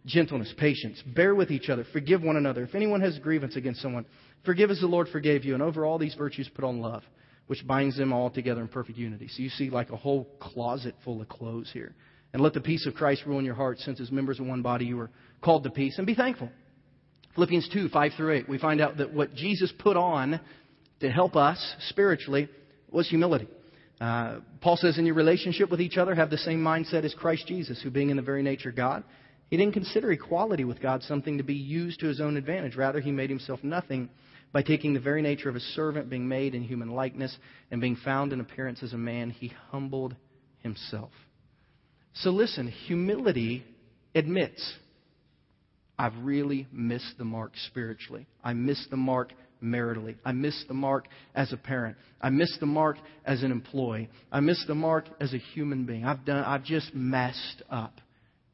gentleness, 0.07 0.53
patience. 0.57 1.01
Bear 1.05 1.35
with 1.35 1.51
each 1.51 1.69
other. 1.69 1.85
Forgive 1.93 2.23
one 2.23 2.37
another. 2.37 2.63
If 2.63 2.73
anyone 2.73 3.01
has 3.01 3.17
a 3.17 3.19
grievance 3.19 3.55
against 3.55 3.81
someone, 3.81 4.05
forgive 4.45 4.71
as 4.71 4.79
the 4.79 4.87
Lord 4.87 5.09
forgave 5.09 5.45
you. 5.45 5.53
And 5.53 5.61
over 5.61 5.85
all 5.85 5.99
these 5.99 6.15
virtues, 6.15 6.49
put 6.55 6.63
on 6.63 6.79
love, 6.79 7.03
which 7.47 7.65
binds 7.67 7.97
them 7.97 8.13
all 8.13 8.29
together 8.29 8.61
in 8.61 8.67
perfect 8.69 8.97
unity. 8.97 9.27
So 9.27 9.43
you 9.43 9.49
see 9.49 9.69
like 9.69 9.91
a 9.91 9.97
whole 9.97 10.25
closet 10.39 10.95
full 11.03 11.21
of 11.21 11.29
clothes 11.29 11.69
here. 11.71 11.93
And 12.33 12.41
let 12.41 12.53
the 12.53 12.61
peace 12.61 12.85
of 12.87 12.93
Christ 12.93 13.23
rule 13.25 13.39
in 13.39 13.45
your 13.45 13.55
hearts, 13.55 13.85
since 13.85 13.99
as 13.99 14.11
members 14.11 14.39
of 14.39 14.47
one 14.47 14.61
body 14.61 14.85
you 14.85 14.99
are 14.99 15.11
called 15.41 15.63
to 15.63 15.69
peace. 15.69 15.97
And 15.97 16.07
be 16.07 16.15
thankful. 16.15 16.49
Philippians 17.35 17.69
2, 17.71 17.89
5 17.89 18.11
through 18.17 18.33
8, 18.33 18.49
we 18.49 18.57
find 18.57 18.81
out 18.81 18.97
that 18.97 19.13
what 19.13 19.35
Jesus 19.35 19.71
put 19.77 19.95
on 19.95 20.39
to 21.01 21.09
help 21.09 21.35
us 21.35 21.75
spiritually 21.89 22.49
was 22.89 23.07
humility. 23.07 23.47
Uh, 23.99 24.39
Paul 24.61 24.77
says, 24.77 24.97
in 24.97 25.05
your 25.05 25.15
relationship 25.15 25.69
with 25.69 25.81
each 25.81 25.97
other, 25.97 26.13
have 26.15 26.29
the 26.29 26.37
same 26.37 26.63
mindset 26.63 27.03
as 27.03 27.13
Christ 27.13 27.47
Jesus, 27.47 27.81
who 27.81 27.89
being 27.89 28.09
in 28.09 28.17
the 28.17 28.23
very 28.23 28.43
nature 28.43 28.71
God, 28.71 29.03
he 29.49 29.57
didn't 29.57 29.73
consider 29.73 30.11
equality 30.11 30.63
with 30.63 30.81
God 30.81 31.03
something 31.03 31.37
to 31.37 31.43
be 31.43 31.55
used 31.55 31.99
to 32.01 32.07
his 32.07 32.19
own 32.19 32.37
advantage. 32.37 32.75
Rather, 32.75 32.99
he 32.99 33.11
made 33.11 33.29
himself 33.29 33.63
nothing 33.63 34.09
by 34.51 34.61
taking 34.61 34.93
the 34.93 34.99
very 34.99 35.21
nature 35.21 35.49
of 35.49 35.55
a 35.55 35.59
servant, 35.59 36.09
being 36.09 36.27
made 36.27 36.55
in 36.55 36.63
human 36.63 36.89
likeness, 36.89 37.35
and 37.71 37.81
being 37.81 37.97
found 37.97 38.33
in 38.33 38.39
appearance 38.39 38.81
as 38.83 38.93
a 38.93 38.97
man, 38.97 39.29
he 39.29 39.51
humbled 39.69 40.15
himself. 40.59 41.11
So 42.13 42.31
listen, 42.31 42.67
humility 42.67 43.63
admits, 44.15 44.73
I've 45.99 46.17
really 46.23 46.67
missed 46.71 47.17
the 47.17 47.25
mark 47.25 47.51
spiritually. 47.67 48.27
I 48.43 48.53
missed 48.53 48.89
the 48.89 48.97
mark 48.97 49.33
maritally. 49.61 50.15
I 50.25 50.31
missed 50.31 50.67
the 50.67 50.73
mark 50.73 51.07
as 51.35 51.53
a 51.53 51.57
parent. 51.57 51.97
I 52.21 52.29
missed 52.29 52.59
the 52.59 52.65
mark 52.65 52.97
as 53.25 53.43
an 53.43 53.51
employee. 53.51 54.09
I 54.31 54.39
missed 54.39 54.67
the 54.67 54.75
mark 54.75 55.05
as 55.19 55.33
a 55.33 55.37
human 55.37 55.85
being. 55.85 56.05
I've 56.05 56.25
done 56.25 56.43
I've 56.43 56.63
just 56.63 56.93
messed 56.93 57.63
up. 57.69 57.99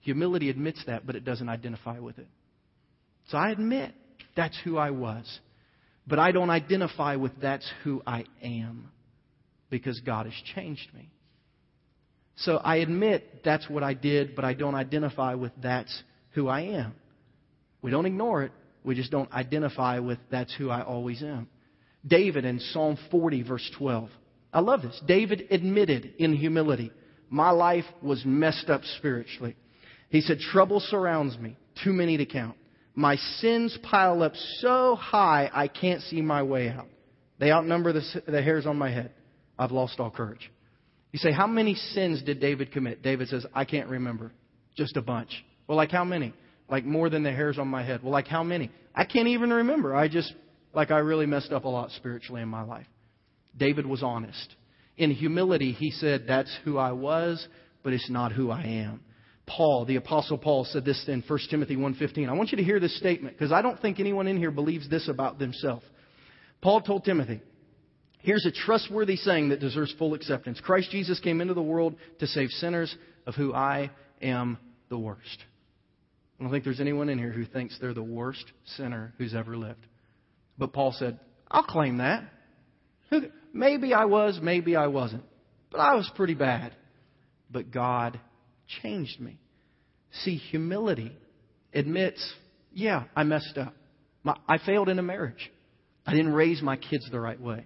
Humility 0.04 0.50
admits 0.50 0.84
that, 0.86 1.06
but 1.06 1.16
it 1.16 1.26
doesn't 1.26 1.50
identify 1.50 2.00
with 2.00 2.20
it. 2.20 2.28
So 3.30 3.38
I 3.38 3.52
admit 3.52 3.94
that's 4.36 4.58
who 4.64 4.78
I 4.78 4.92
was. 4.92 5.40
But 6.06 6.20
I 6.20 6.32
don't 6.32 6.50
identify 6.50 7.16
with 7.16 7.32
that's 7.42 7.70
who 7.84 8.02
I 8.06 8.26
am 8.42 8.92
because 9.70 10.00
God 10.02 10.26
has 10.26 10.36
changed 10.56 10.94
me. 10.94 11.10
So 12.36 12.58
I 12.58 12.78
admit 12.78 13.44
that's 13.46 13.70
what 13.70 13.84
I 13.84 13.94
did, 13.94 14.36
but 14.36 14.44
I 14.44 14.54
don't 14.54 14.76
identify 14.76 15.36
with 15.36 15.54
that's 15.62 16.04
who 16.32 16.48
I 16.50 16.62
am. 16.62 16.94
We 17.82 17.92
don't 17.92 18.06
ignore 18.06 18.44
it. 18.44 18.52
We 18.84 18.96
just 18.96 19.12
don't 19.12 19.32
identify 19.32 20.00
with 20.00 20.20
that's 20.30 20.54
who 20.56 20.70
I 20.70 20.82
always 20.82 21.24
am. 21.24 21.48
David 22.06 22.44
in 22.44 22.60
Psalm 22.60 22.98
40, 23.10 23.44
verse 23.44 23.72
12. 23.78 24.10
I 24.52 24.60
love 24.60 24.82
this. 24.82 25.00
David 25.08 25.48
admitted 25.50 26.16
in 26.18 26.34
humility, 26.34 26.92
my 27.30 27.52
life 27.52 27.86
was 28.02 28.24
messed 28.26 28.70
up 28.70 28.82
spiritually. 28.98 29.56
He 30.14 30.22
said, 30.22 30.40
Trouble 30.40 30.80
surrounds 30.80 31.40
me, 31.40 31.58
too 31.84 31.92
many 31.92 32.18
to 32.18 32.26
count. 32.28 32.56
My 32.94 33.16
sins 33.16 33.76
pile 33.82 34.22
up 34.22 34.34
so 34.60 34.96
high 34.96 35.50
I 35.52 35.68
can't 35.68 36.04
see 36.04 36.22
my 36.22 36.44
way 36.44 36.70
out. 36.70 36.86
They 37.40 37.52
outnumber 37.52 37.94
the, 37.94 38.22
the 38.28 38.44
hairs 38.44 38.68
on 38.68 38.78
my 38.78 38.92
head. 38.92 39.12
I've 39.58 39.72
lost 39.72 40.00
all 40.00 40.12
courage. 40.12 40.52
You 41.14 41.18
say, 41.18 41.32
How 41.32 41.48
many 41.48 41.74
sins 41.74 42.22
did 42.22 42.40
David 42.40 42.72
commit? 42.72 43.02
David 43.02 43.28
says, 43.30 43.44
I 43.56 43.66
can't 43.66 43.90
remember. 43.90 44.32
Just 44.78 44.98
a 44.98 45.02
bunch. 45.02 45.32
Well, 45.68 45.78
like 45.78 45.90
how 45.90 46.04
many? 46.04 46.36
Like 46.70 46.86
more 46.86 47.10
than 47.10 47.24
the 47.24 47.32
hairs 47.32 47.58
on 47.58 47.68
my 47.68 47.84
head. 47.84 48.04
Well, 48.04 48.12
like 48.12 48.28
how 48.28 48.44
many? 48.44 48.70
I 48.94 49.06
can't 49.06 49.30
even 49.30 49.50
remember. 49.52 49.96
I 49.96 50.10
just, 50.10 50.32
like 50.76 50.92
I 50.92 51.00
really 51.00 51.26
messed 51.26 51.52
up 51.52 51.66
a 51.66 51.70
lot 51.70 51.90
spiritually 51.90 52.44
in 52.44 52.50
my 52.50 52.62
life. 52.62 52.86
David 53.58 53.88
was 53.88 54.04
honest. 54.04 54.56
In 54.96 55.10
humility, 55.10 55.72
he 55.72 55.90
said, 55.90 56.26
That's 56.28 56.56
who 56.66 56.78
I 56.78 56.92
was, 56.92 57.48
but 57.82 57.94
it's 57.94 58.12
not 58.12 58.32
who 58.32 58.52
I 58.52 58.62
am. 58.62 59.02
Paul, 59.46 59.86
the 59.86 59.98
apostle 59.98 60.38
Paul 60.38 60.66
said 60.66 60.86
this 60.86 61.04
in 61.08 61.22
1 61.22 61.40
Timothy 61.50 61.76
1:15. 61.76 62.30
I 62.30 62.34
want 62.34 62.52
you 62.52 62.58
to 62.58 62.64
hear 62.64 62.80
this 62.80 62.98
statement 62.98 63.38
because 63.38 63.52
I 63.52 63.62
don't 63.62 63.80
think 63.80 64.00
anyone 64.00 64.28
in 64.28 64.38
here 64.38 64.52
believes 64.52 64.90
this 64.90 65.08
about 65.08 65.38
themselves. 65.38 65.86
Paul 66.62 66.82
told 66.82 67.04
Timothy, 67.04 67.42
here's 68.20 68.46
a 68.46 68.52
trustworthy 68.52 69.18
saying 69.18 69.50
that 69.50 69.60
deserves 69.60 69.94
full 69.94 70.14
acceptance. 70.14 70.62
Christ 70.62 70.92
Jesus 70.92 71.20
came 71.20 71.42
into 71.42 71.54
the 71.54 71.62
world 71.62 71.96
to 72.20 72.28
save 72.28 72.50
sinners 72.52 72.96
of 73.28 73.36
who 73.36 73.54
I 73.54 73.92
am 74.22 74.58
the 74.90 74.98
worst. 74.98 75.44
I 76.40 76.44
don't 76.44 76.52
think 76.52 76.64
there's 76.64 76.80
anyone 76.80 77.10
in 77.10 77.18
here 77.18 77.32
who 77.32 77.46
thinks 77.46 77.78
they're 77.80 77.94
the 77.94 78.02
worst 78.02 78.46
sinner 78.78 79.14
who's 79.18 79.36
ever 79.36 79.58
lived. 79.58 79.86
But 80.58 80.72
Paul 80.72 80.94
said, 80.98 81.20
I'll 81.52 81.64
claim 81.64 81.98
that. 81.98 82.24
Maybe 83.54 83.94
I 83.94 84.06
was, 84.06 84.40
maybe 84.42 84.76
I 84.76 84.88
wasn't. 84.88 85.24
But 85.70 85.80
I 85.80 85.96
was 85.96 86.10
pretty 86.16 86.34
bad. 86.34 86.74
But 87.52 87.72
God 87.72 88.20
changed 88.82 89.20
me. 89.20 89.40
See, 90.24 90.36
humility 90.36 91.16
admits, 91.74 92.34
yeah, 92.74 93.06
I 93.16 93.24
messed 93.24 93.58
up. 93.58 93.74
My, 94.24 94.36
I 94.48 94.58
failed 94.58 94.90
in 94.90 95.00
a 95.00 95.04
marriage. 95.04 95.52
I 96.06 96.12
didn't 96.12 96.34
raise 96.34 96.62
my 96.62 96.78
kids 96.78 97.08
the 97.12 97.20
right 97.20 97.40
way. 97.40 97.66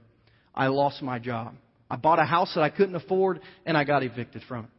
I 0.54 0.68
lost 0.68 1.02
my 1.02 1.20
job. 1.20 1.56
I 1.89 1.95
bought 1.95 2.20
a 2.20 2.26
house 2.26 2.52
that 2.56 2.62
I 2.62 2.70
couldn't 2.70 2.95
afford 2.95 3.39
and 3.66 3.78
I 3.78 3.84
got 3.84 4.04
evicted 4.04 4.43
from 4.48 4.66
it. 4.66 4.72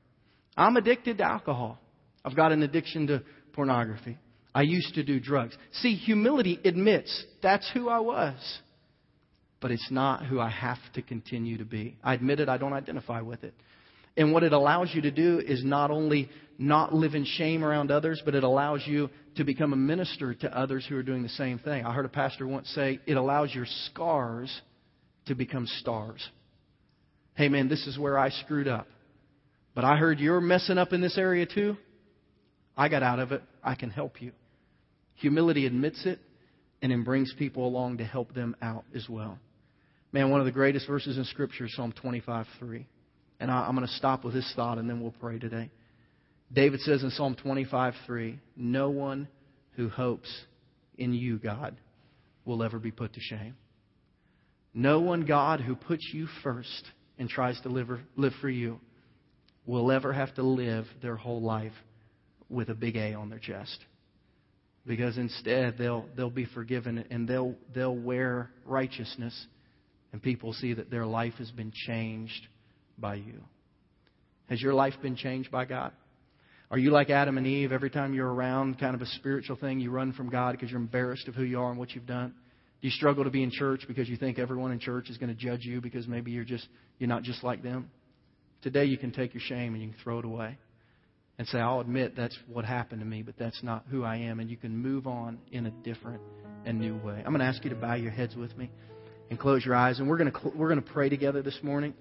I'm 0.57 0.77
addicted 0.77 1.19
to 1.19 1.25
alcohol. 1.25 1.79
I've 2.25 2.37
got 2.37 2.53
an 2.53 2.63
addiction 2.63 3.07
to 3.07 3.23
pornography. 3.53 4.19
I 4.55 4.63
used 4.63 4.95
to 4.95 5.05
do 5.05 5.21
drugs. 5.21 5.57
See, 5.73 5.95
humility 5.95 6.59
admits 6.65 7.25
that's 7.43 7.71
who 7.73 7.89
I 7.89 8.01
was, 8.01 8.37
but 9.61 9.71
it's 9.71 9.89
not 9.91 10.27
who 10.27 10.41
I 10.41 10.51
have 10.51 10.79
to 10.95 11.03
continue 11.03 11.59
to 11.59 11.65
be. 11.65 11.97
I 12.03 12.15
admit 12.15 12.41
it, 12.41 12.49
I 12.49 12.59
don't 12.59 12.73
identify 12.73 13.21
with 13.21 13.45
it. 13.45 13.55
And 14.19 14.33
what 14.33 14.43
it 14.43 14.53
allows 14.53 14.91
you 14.93 15.03
to 15.03 15.13
do 15.13 15.39
is 15.39 15.65
not 15.65 15.93
only 15.93 16.29
not 16.59 16.93
live 16.93 17.15
in 17.15 17.25
shame 17.25 17.65
around 17.65 17.93
others, 17.93 18.21
but 18.25 18.35
it 18.35 18.43
allows 18.43 18.83
you 18.85 19.11
to 19.37 19.45
become 19.45 19.73
a 19.73 19.77
minister 19.77 20.35
to 20.35 20.59
others 20.59 20.85
who 20.87 20.97
are 20.97 21.05
doing 21.05 21.23
the 21.23 21.29
same 21.29 21.61
thing. 21.61 21.87
I 21.87 21.95
heard 21.95 22.05
a 22.05 22.11
pastor 22.11 22.45
once 22.45 22.69
say, 22.71 22.99
it 23.07 23.17
allows 23.17 23.55
your 23.55 23.67
scars 23.87 24.61
to 25.27 25.37
become 25.37 25.69
stars. 25.79 26.29
Hey 27.35 27.49
man, 27.49 27.69
this 27.69 27.87
is 27.87 27.97
where 27.97 28.19
I 28.19 28.31
screwed 28.31 28.67
up. 28.67 28.89
But 29.73 29.85
I 29.85 29.97
heard 29.97 30.19
you're 30.19 30.41
messing 30.41 30.79
up 30.79 30.93
in 30.93 31.01
this 31.01 31.17
area 31.17 31.47
too. 31.47 31.77
I 32.77 32.89
got 32.89 33.05
out 33.05 33.21
of 33.21 33.31
it. 33.31 33.43
I 33.63 33.77
can 33.77 33.91
help 33.91 34.21
you. 34.21 34.33
Humility 35.15 35.65
admits 35.65 36.05
it 36.07 36.19
and 36.83 36.91
then 36.91 37.05
brings 37.05 37.33
people 37.39 37.69
along 37.69 37.99
to 37.99 38.05
help 38.05 38.35
them 38.35 38.57
out 38.61 38.85
as 38.97 39.09
well. 39.09 39.39
Man, 40.11 40.31
one 40.31 40.41
of 40.41 40.47
the 40.47 40.53
greatest 40.53 40.89
verses 40.89 41.17
in 41.17 41.25
Scripture 41.25 41.67
is 41.67 41.77
Psalm 41.77 41.93
25 41.93 42.47
3. 42.59 42.87
And 43.41 43.51
I, 43.51 43.69
am 43.69 43.75
going 43.75 43.87
to 43.87 43.93
stop 43.95 44.25
with 44.25 44.35
this 44.35 44.53
thought 44.57 44.79
and 44.79 44.89
then 44.89 45.01
we'll 45.01 45.13
pray 45.13 45.39
today. 45.39 45.71
David 46.53 46.81
says 46.81 47.03
in 47.03 47.11
Psalm 47.11 47.37
25 47.41 47.95
3, 48.07 48.41
No 48.57 48.91
one 48.91 49.29
who 49.77 49.89
hopes 49.89 50.29
in 50.97 51.13
you, 51.13 51.39
God, 51.39 51.77
will 52.45 52.63
ever 52.63 52.79
be 52.79 52.91
put 52.91 53.15
to 53.15 53.21
shame. 53.21 53.55
No 54.75 55.01
one, 55.01 55.25
God, 55.25 55.61
who 55.61 55.75
puts 55.75 56.09
you 56.13 56.27
first 56.43 56.85
and 57.19 57.29
tries 57.29 57.61
to 57.63 57.69
live, 57.69 57.89
live 58.17 58.33
for 58.41 58.49
you 58.49 58.81
will 59.67 59.93
ever 59.93 60.13
have 60.13 60.35
to 60.35 60.43
live 60.43 60.87
their 61.03 61.17
whole 61.17 61.43
life 61.43 61.73
with 62.49 62.71
a 62.71 62.75
big 62.75 62.97
A 62.97 63.15
on 63.15 63.29
their 63.29 63.39
chest. 63.39 63.79
Because 64.87 65.19
instead 65.19 65.77
they'll 65.77 66.07
they'll 66.17 66.31
be 66.31 66.47
forgiven 66.47 67.05
and 67.11 67.29
they'll 67.29 67.55
they'll 67.75 67.95
wear 67.95 68.51
righteousness 68.65 69.47
and 70.13 70.23
people 70.23 70.55
see 70.55 70.73
that 70.73 70.91
their 70.91 71.05
life 71.05 71.35
has 71.35 71.51
been 71.51 71.71
changed 71.87 72.49
by 73.01 73.15
you. 73.15 73.43
Has 74.49 74.61
your 74.61 74.75
life 74.75 74.95
been 75.03 75.17
changed 75.17 75.51
by 75.51 75.65
God? 75.65 75.93
Are 76.71 76.79
you 76.79 76.91
like 76.91 77.11
Adam 77.11 77.39
and 77.39 77.47
Eve? 77.47 77.73
Every 77.73 77.91
time 77.91 78.13
you're 78.13 78.33
around 78.33 78.79
kind 78.79 78.95
of 78.95 79.01
a 79.01 79.07
spiritual 79.07 79.57
thing, 79.57 79.81
you 79.81 79.91
run 79.91 80.13
from 80.13 80.29
God 80.29 80.53
because 80.53 80.71
you're 80.71 80.81
embarrassed 80.81 81.29
of 81.29 81.35
who 81.35 81.45
you 81.45 81.61
are 81.61 81.71
and 81.71 81.79
what 81.79 81.93
you've 81.93 82.07
done? 82.07 82.35
Do 82.81 82.87
you 82.87 82.93
struggle 82.93 83.25
to 83.25 83.31
be 83.31 83.43
in 83.43 83.51
church 83.51 83.83
because 83.89 84.09
you 84.09 84.17
think 84.17 84.39
everyone 84.39 84.71
in 84.71 84.79
church 84.79 85.11
is 85.11 85.17
going 85.17 85.35
to 85.35 85.35
judge 85.35 85.65
you 85.65 85.81
because 85.81 86.07
maybe 86.07 86.31
you're 86.31 86.45
just 86.45 86.69
you're 86.99 87.09
not 87.09 87.23
just 87.23 87.43
like 87.43 87.63
them? 87.63 87.91
Today 88.63 88.85
you 88.85 88.99
can 88.99 89.13
take 89.13 89.35
your 89.35 89.43
shame 89.45 89.75
and 89.75 89.83
you 89.83 89.91
can 89.91 89.99
throw 90.03 90.19
it 90.19 90.25
away 90.25 90.59
and 91.39 91.47
say, 91.49 91.59
I'll 91.59 91.81
admit 91.81 92.15
that's 92.17 92.37
what 92.49 92.65
happened 92.65 93.01
to 93.01 93.07
me, 93.07 93.23
but 93.23 93.37
that's 93.39 93.63
not 93.63 93.85
who 93.91 94.05
I 94.05 94.17
am. 94.17 94.41
And 94.41 94.51
you 94.51 94.57
can 94.57 94.77
move 94.77 95.07
on 95.07 95.39
in 95.53 95.67
a 95.67 95.71
different 95.71 96.21
and 96.67 96.81
new 96.81 96.97
way. 96.97 97.19
I'm 97.19 97.33
going 97.33 97.39
to 97.39 97.45
ask 97.47 97.63
you 97.63 97.71
to 97.71 97.77
bow 97.77 97.95
your 97.95 98.11
heads 98.11 98.35
with 98.35 98.57
me 98.59 98.71
and 99.31 99.39
close 99.39 99.65
your 99.65 99.77
eyes. 99.77 100.01
And 100.01 100.09
we're 100.09 100.19
going 100.19 100.33
to, 100.33 100.53
we're 100.57 100.69
going 100.69 100.83
to 100.83 100.93
pray 100.93 101.09
together 101.09 101.41
this 101.41 101.59
morning. 101.63 101.95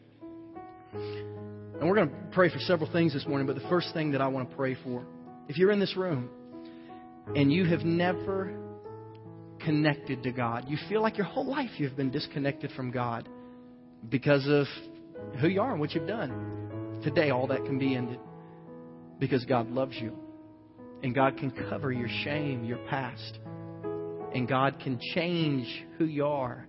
And 0.93 1.87
we're 1.87 1.95
going 1.95 2.09
to 2.09 2.15
pray 2.31 2.49
for 2.49 2.59
several 2.59 2.91
things 2.91 3.13
this 3.13 3.25
morning, 3.27 3.47
but 3.47 3.55
the 3.55 3.67
first 3.69 3.93
thing 3.93 4.11
that 4.11 4.21
I 4.21 4.27
want 4.27 4.49
to 4.49 4.55
pray 4.55 4.75
for, 4.83 5.05
if 5.47 5.57
you're 5.57 5.71
in 5.71 5.79
this 5.79 5.95
room 5.95 6.29
and 7.35 7.51
you 7.51 7.65
have 7.65 7.81
never 7.81 8.53
connected 9.59 10.23
to 10.23 10.31
God, 10.31 10.65
you 10.67 10.77
feel 10.89 11.01
like 11.01 11.17
your 11.17 11.25
whole 11.25 11.45
life 11.45 11.69
you've 11.77 11.95
been 11.95 12.11
disconnected 12.11 12.71
from 12.71 12.91
God 12.91 13.29
because 14.09 14.47
of 14.47 14.65
who 15.39 15.47
you 15.47 15.61
are 15.61 15.71
and 15.71 15.79
what 15.79 15.93
you've 15.93 16.07
done. 16.07 16.99
Today, 17.03 17.29
all 17.29 17.47
that 17.47 17.63
can 17.65 17.77
be 17.77 17.95
ended 17.95 18.19
because 19.19 19.45
God 19.45 19.69
loves 19.69 19.95
you. 19.95 20.13
And 21.03 21.13
God 21.13 21.37
can 21.37 21.51
cover 21.69 21.91
your 21.91 22.09
shame, 22.23 22.63
your 22.63 22.79
past. 22.89 23.39
And 24.33 24.47
God 24.47 24.79
can 24.79 24.99
change 25.13 25.85
who 25.97 26.05
you 26.05 26.25
are 26.25 26.67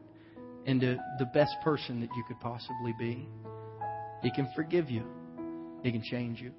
into 0.66 0.99
the 1.19 1.25
best 1.33 1.55
person 1.64 2.01
that 2.01 2.11
you 2.14 2.25
could 2.29 2.39
possibly 2.41 2.93
be. 2.99 3.27
He 4.23 4.31
can 4.31 4.49
forgive 4.55 4.91
you, 4.91 5.05
He 5.83 5.93
can 5.93 6.03
change 6.03 6.41
you. 6.41 6.53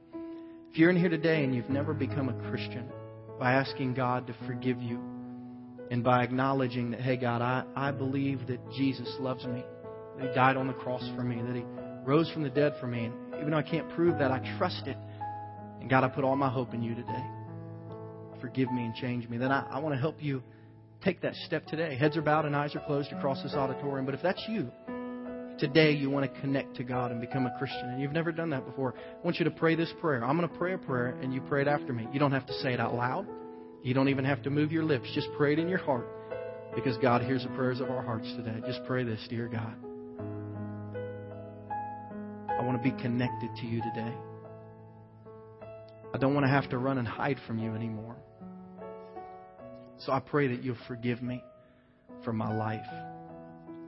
If 0.71 0.77
you're 0.77 0.89
in 0.89 0.97
here 0.97 1.09
today 1.09 1.43
and 1.43 1.55
you've 1.55 1.69
never 1.69 1.93
become 1.93 2.29
a 2.29 2.49
Christian, 2.49 2.89
by 3.39 3.53
asking 3.53 3.93
God 3.93 4.27
to 4.27 4.35
forgive 4.45 4.81
you 4.81 4.99
and 5.89 6.03
by 6.03 6.23
acknowledging 6.23 6.91
that, 6.91 6.99
hey, 6.99 7.15
God, 7.15 7.41
I, 7.41 7.63
I 7.75 7.91
believe 7.91 8.47
that 8.47 8.59
Jesus 8.73 9.09
loves 9.19 9.45
me, 9.45 9.63
that 10.17 10.27
He 10.27 10.35
died 10.35 10.57
on 10.57 10.67
the 10.67 10.73
cross 10.73 11.09
for 11.15 11.23
me, 11.23 11.41
that 11.41 11.55
He 11.55 11.63
rose 12.05 12.29
from 12.31 12.43
the 12.43 12.49
dead 12.49 12.73
for 12.79 12.87
me, 12.87 13.05
and 13.05 13.13
even 13.35 13.51
though 13.51 13.57
I 13.57 13.63
can't 13.63 13.89
prove 13.91 14.19
that, 14.19 14.31
I 14.31 14.39
trust 14.57 14.87
it 14.87 14.97
and 15.79 15.89
God, 15.89 16.03
I 16.03 16.09
put 16.09 16.23
all 16.23 16.35
my 16.35 16.49
hope 16.49 16.73
in 16.73 16.83
you 16.83 16.95
today. 16.95 17.25
Forgive 18.41 18.71
me 18.71 18.83
and 18.83 18.95
change 18.95 19.27
me. 19.29 19.37
Then 19.37 19.51
I, 19.51 19.65
I 19.69 19.79
want 19.79 19.95
to 19.95 19.99
help 19.99 20.21
you 20.21 20.43
take 21.03 21.21
that 21.21 21.35
step 21.45 21.65
today. 21.67 21.95
Heads 21.97 22.17
are 22.17 22.21
bowed 22.21 22.45
and 22.45 22.55
eyes 22.55 22.75
are 22.75 22.85
closed 22.85 23.11
across 23.11 23.41
this 23.43 23.53
auditorium. 23.53 24.05
But 24.05 24.15
if 24.15 24.21
that's 24.21 24.43
you, 24.47 24.71
today 25.59 25.91
you 25.91 26.09
want 26.09 26.33
to 26.33 26.41
connect 26.41 26.75
to 26.77 26.83
God 26.83 27.11
and 27.11 27.19
become 27.19 27.45
a 27.45 27.55
Christian, 27.57 27.89
and 27.89 28.01
you've 28.01 28.11
never 28.11 28.31
done 28.31 28.49
that 28.51 28.65
before, 28.65 28.95
I 28.97 29.25
want 29.25 29.37
you 29.39 29.45
to 29.45 29.51
pray 29.51 29.75
this 29.75 29.91
prayer. 29.99 30.23
I'm 30.23 30.37
going 30.37 30.49
to 30.49 30.57
pray 30.57 30.73
a 30.73 30.77
prayer, 30.77 31.17
and 31.21 31.33
you 31.33 31.41
pray 31.41 31.61
it 31.61 31.67
after 31.67 31.93
me. 31.93 32.07
You 32.11 32.19
don't 32.19 32.31
have 32.31 32.45
to 32.47 32.53
say 32.53 32.73
it 32.73 32.79
out 32.79 32.95
loud. 32.95 33.27
You 33.83 33.93
don't 33.93 34.09
even 34.09 34.25
have 34.25 34.41
to 34.43 34.49
move 34.49 34.71
your 34.71 34.83
lips. 34.83 35.09
Just 35.13 35.27
pray 35.37 35.53
it 35.53 35.59
in 35.59 35.69
your 35.69 35.79
heart 35.79 36.07
because 36.75 36.97
God 36.97 37.21
hears 37.21 37.43
the 37.43 37.49
prayers 37.49 37.79
of 37.79 37.89
our 37.89 38.01
hearts 38.01 38.27
today. 38.35 38.61
Just 38.65 38.81
pray 38.85 39.03
this, 39.03 39.19
dear 39.29 39.47
God. 39.47 39.73
I 42.49 42.63
want 42.63 42.81
to 42.81 42.83
be 42.83 43.01
connected 43.01 43.49
to 43.57 43.65
you 43.65 43.81
today. 43.81 44.13
I 46.13 46.17
don't 46.17 46.33
want 46.33 46.45
to 46.45 46.49
have 46.49 46.69
to 46.71 46.77
run 46.77 46.97
and 46.97 47.07
hide 47.07 47.37
from 47.47 47.59
you 47.59 47.73
anymore. 47.73 48.17
So 49.99 50.11
I 50.11 50.19
pray 50.19 50.47
that 50.47 50.63
you'll 50.63 50.77
forgive 50.87 51.21
me 51.21 51.43
for 52.23 52.33
my 52.33 52.53
life, 52.53 52.85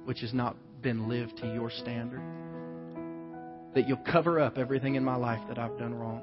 which 0.05 0.23
is 0.23 0.33
not 0.33 0.55
been 0.81 1.07
lived 1.07 1.37
to 1.37 1.53
your 1.53 1.69
standard. 1.69 2.21
That 3.75 3.87
you'll 3.87 4.03
cover 4.11 4.39
up 4.39 4.57
everything 4.57 4.95
in 4.95 5.03
my 5.03 5.15
life 5.15 5.41
that 5.47 5.57
I've 5.57 5.77
done 5.77 5.93
wrong. 5.93 6.21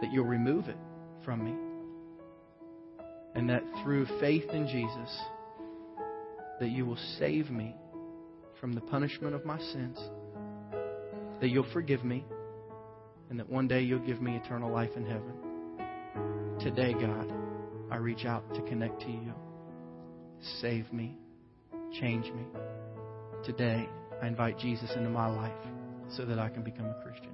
That 0.00 0.12
you'll 0.12 0.26
remove 0.26 0.68
it 0.68 0.76
from 1.24 1.44
me. 1.44 1.54
And 3.34 3.50
that 3.50 3.62
through 3.82 4.06
faith 4.20 4.48
in 4.50 4.66
Jesus, 4.66 5.20
that 6.60 6.70
you 6.70 6.86
will 6.86 6.98
save 7.18 7.50
me 7.50 7.74
from 8.60 8.72
the 8.72 8.80
punishment 8.80 9.34
of 9.34 9.44
my 9.44 9.58
sins. 9.58 9.98
That 11.40 11.48
you'll 11.48 11.70
forgive 11.72 12.04
me 12.04 12.24
and 13.30 13.38
that 13.38 13.48
one 13.48 13.68
day 13.68 13.82
you'll 13.82 13.98
give 14.00 14.22
me 14.22 14.36
eternal 14.36 14.72
life 14.72 14.90
in 14.96 15.04
heaven. 15.04 15.32
Today, 16.60 16.94
God, 16.94 17.32
I 17.90 17.96
reach 17.96 18.24
out 18.24 18.54
to 18.54 18.62
connect 18.62 19.00
to 19.02 19.10
you. 19.10 19.32
Save 20.60 20.92
me. 20.92 21.16
Change 22.00 22.26
me. 22.32 22.42
Today, 23.44 23.88
I 24.20 24.26
invite 24.26 24.58
Jesus 24.58 24.90
into 24.96 25.08
my 25.10 25.26
life 25.26 25.52
so 26.10 26.24
that 26.24 26.38
I 26.38 26.48
can 26.48 26.62
become 26.62 26.86
a 26.86 27.02
Christian. 27.02 27.30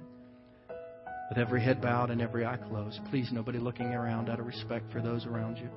With 1.29 1.37
every 1.37 1.61
head 1.61 1.81
bowed 1.81 2.11
and 2.11 2.21
every 2.21 2.45
eye 2.45 2.57
closed, 2.57 2.99
please, 3.09 3.29
nobody 3.31 3.57
looking 3.57 3.87
around 3.87 4.29
out 4.29 4.39
of 4.39 4.45
respect 4.45 4.91
for 4.91 5.01
those 5.01 5.25
around 5.25 5.57
you. 5.57 5.69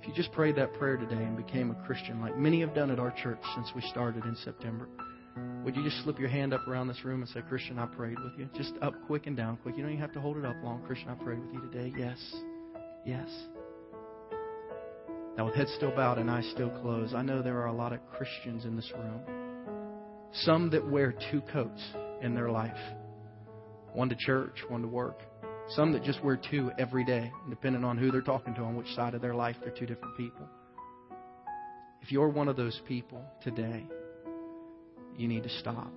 If 0.00 0.06
you 0.06 0.14
just 0.14 0.30
prayed 0.32 0.54
that 0.56 0.72
prayer 0.74 0.96
today 0.96 1.16
and 1.16 1.36
became 1.36 1.72
a 1.72 1.86
Christian, 1.86 2.20
like 2.20 2.36
many 2.36 2.60
have 2.60 2.74
done 2.74 2.90
at 2.90 3.00
our 3.00 3.10
church 3.10 3.40
since 3.56 3.72
we 3.74 3.82
started 3.82 4.24
in 4.24 4.36
September, 4.36 4.88
would 5.64 5.74
you 5.74 5.82
just 5.82 6.02
slip 6.04 6.18
your 6.18 6.28
hand 6.28 6.54
up 6.54 6.66
around 6.68 6.86
this 6.86 7.04
room 7.04 7.20
and 7.20 7.28
say, 7.28 7.40
Christian, 7.48 7.78
I 7.78 7.86
prayed 7.86 8.18
with 8.20 8.38
you? 8.38 8.48
Just 8.56 8.74
up 8.80 8.94
quick 9.06 9.26
and 9.26 9.36
down 9.36 9.58
quick. 9.62 9.76
You 9.76 9.82
don't 9.82 9.92
even 9.92 10.00
have 10.00 10.14
to 10.14 10.20
hold 10.20 10.36
it 10.36 10.44
up 10.44 10.56
long. 10.62 10.82
Christian, 10.86 11.08
I 11.08 11.14
prayed 11.14 11.40
with 11.40 11.52
you 11.52 11.60
today. 11.70 11.92
Yes. 11.98 12.18
Yes. 13.04 13.28
Now, 15.36 15.46
with 15.46 15.54
heads 15.54 15.72
still 15.76 15.90
bowed 15.90 16.18
and 16.18 16.30
eyes 16.30 16.48
still 16.54 16.70
closed, 16.80 17.14
I 17.14 17.22
know 17.22 17.42
there 17.42 17.60
are 17.60 17.66
a 17.66 17.72
lot 17.72 17.92
of 17.92 18.00
Christians 18.10 18.64
in 18.64 18.76
this 18.76 18.90
room. 18.96 19.37
Some 20.32 20.70
that 20.70 20.88
wear 20.88 21.14
two 21.30 21.40
coats 21.52 21.82
in 22.22 22.34
their 22.34 22.50
life 22.50 22.76
one 23.94 24.08
to 24.08 24.16
church, 24.16 24.58
one 24.68 24.82
to 24.82 24.88
work. 24.88 25.20
Some 25.70 25.92
that 25.92 26.02
just 26.02 26.22
wear 26.22 26.40
two 26.50 26.70
every 26.78 27.04
day, 27.04 27.32
depending 27.50 27.84
on 27.84 27.98
who 27.98 28.10
they're 28.10 28.20
talking 28.20 28.54
to, 28.54 28.60
on 28.60 28.76
which 28.76 28.86
side 28.94 29.14
of 29.14 29.20
their 29.20 29.34
life 29.34 29.56
they're 29.60 29.70
two 29.70 29.86
different 29.86 30.16
people. 30.16 30.46
If 32.00 32.12
you're 32.12 32.28
one 32.28 32.48
of 32.48 32.56
those 32.56 32.80
people 32.86 33.22
today, 33.42 33.86
you 35.16 35.26
need 35.28 35.42
to 35.42 35.48
stop. 35.48 35.92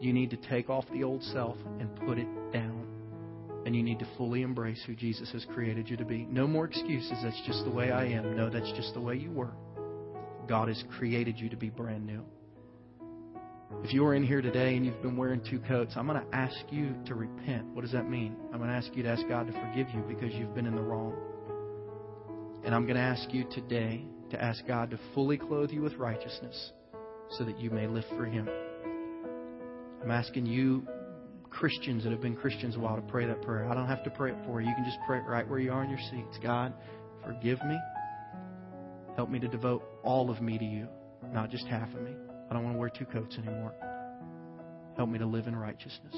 You 0.00 0.12
need 0.12 0.30
to 0.30 0.36
take 0.36 0.70
off 0.70 0.84
the 0.92 1.02
old 1.02 1.22
self 1.24 1.56
and 1.80 1.94
put 2.06 2.18
it 2.18 2.28
down. 2.52 2.86
And 3.66 3.74
you 3.74 3.82
need 3.82 3.98
to 3.98 4.08
fully 4.16 4.42
embrace 4.42 4.82
who 4.86 4.94
Jesus 4.94 5.30
has 5.32 5.44
created 5.52 5.90
you 5.90 5.96
to 5.96 6.04
be. 6.04 6.24
No 6.30 6.46
more 6.46 6.64
excuses. 6.64 7.18
That's 7.22 7.42
just 7.44 7.64
the 7.64 7.70
way 7.70 7.90
I 7.90 8.06
am. 8.06 8.36
No, 8.36 8.48
that's 8.48 8.72
just 8.76 8.94
the 8.94 9.00
way 9.00 9.16
you 9.16 9.32
were. 9.32 9.52
God 10.46 10.68
has 10.68 10.82
created 10.96 11.38
you 11.38 11.48
to 11.50 11.56
be 11.56 11.68
brand 11.68 12.06
new. 12.06 12.24
If 13.84 13.92
you 13.92 14.04
are 14.06 14.14
in 14.14 14.22
here 14.22 14.40
today 14.40 14.76
and 14.76 14.84
you've 14.84 15.00
been 15.02 15.16
wearing 15.16 15.42
two 15.48 15.60
coats, 15.60 15.92
I'm 15.96 16.06
going 16.06 16.20
to 16.20 16.34
ask 16.34 16.56
you 16.70 16.94
to 17.06 17.14
repent. 17.14 17.66
What 17.74 17.82
does 17.82 17.92
that 17.92 18.08
mean? 18.08 18.34
I'm 18.52 18.58
going 18.58 18.70
to 18.70 18.76
ask 18.76 18.94
you 18.94 19.02
to 19.02 19.10
ask 19.10 19.28
God 19.28 19.46
to 19.46 19.52
forgive 19.52 19.88
you 19.94 20.02
because 20.08 20.32
you've 20.34 20.54
been 20.54 20.66
in 20.66 20.74
the 20.74 20.82
wrong. 20.82 21.14
And 22.64 22.74
I'm 22.74 22.84
going 22.84 22.96
to 22.96 23.02
ask 23.02 23.32
you 23.32 23.44
today 23.50 24.04
to 24.30 24.42
ask 24.42 24.66
God 24.66 24.90
to 24.90 24.98
fully 25.14 25.36
clothe 25.36 25.70
you 25.70 25.82
with 25.82 25.94
righteousness 25.94 26.72
so 27.36 27.44
that 27.44 27.58
you 27.60 27.70
may 27.70 27.86
live 27.86 28.04
for 28.16 28.24
Him. 28.24 28.48
I'm 30.02 30.10
asking 30.10 30.46
you, 30.46 30.86
Christians 31.50 32.04
that 32.04 32.10
have 32.10 32.20
been 32.20 32.36
Christians 32.36 32.76
a 32.76 32.78
while, 32.78 32.96
to 32.96 33.02
pray 33.02 33.26
that 33.26 33.42
prayer. 33.42 33.68
I 33.68 33.74
don't 33.74 33.86
have 33.86 34.04
to 34.04 34.10
pray 34.10 34.32
it 34.32 34.36
for 34.46 34.60
you. 34.60 34.68
You 34.68 34.74
can 34.74 34.84
just 34.84 34.98
pray 35.06 35.18
it 35.18 35.24
right 35.26 35.48
where 35.48 35.58
you 35.58 35.72
are 35.72 35.84
in 35.84 35.90
your 35.90 35.98
seats. 36.10 36.38
God, 36.42 36.72
forgive 37.24 37.62
me. 37.64 37.76
Help 39.16 39.28
me 39.30 39.38
to 39.38 39.48
devote 39.48 39.82
all 40.02 40.30
of 40.30 40.40
me 40.40 40.58
to 40.58 40.64
you, 40.64 40.88
not 41.32 41.50
just 41.50 41.66
half 41.66 41.88
of 41.94 42.02
me. 42.02 42.12
I 42.50 42.54
don't 42.54 42.64
want 42.64 42.74
to 42.74 42.78
wear 42.78 42.88
two 42.88 43.04
coats 43.04 43.36
anymore. 43.36 43.74
Help 44.96 45.08
me 45.10 45.18
to 45.18 45.26
live 45.26 45.46
in 45.46 45.54
righteousness. 45.54 46.14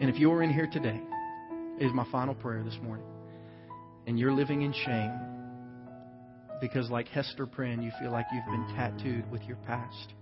And 0.00 0.08
if 0.08 0.16
you're 0.16 0.42
in 0.42 0.52
here 0.52 0.68
today, 0.70 1.00
is 1.78 1.92
my 1.94 2.06
final 2.12 2.34
prayer 2.34 2.62
this 2.62 2.76
morning, 2.82 3.06
and 4.06 4.18
you're 4.18 4.32
living 4.32 4.62
in 4.62 4.72
shame, 4.72 5.18
because, 6.60 6.90
like 6.90 7.08
Hester 7.08 7.46
Prynne, 7.46 7.82
you 7.82 7.90
feel 7.98 8.10
like 8.10 8.26
you've 8.32 8.44
been 8.44 8.76
tattooed 8.76 9.30
with 9.30 9.42
your 9.44 9.56
past, 9.66 10.12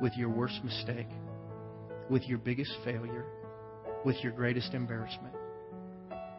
with 0.00 0.14
your 0.16 0.30
worst 0.30 0.58
mistake, 0.64 1.08
with 2.08 2.22
your 2.22 2.38
biggest 2.38 2.72
failure, 2.82 3.26
with 4.04 4.16
your 4.22 4.32
greatest 4.32 4.72
embarrassment. 4.72 5.34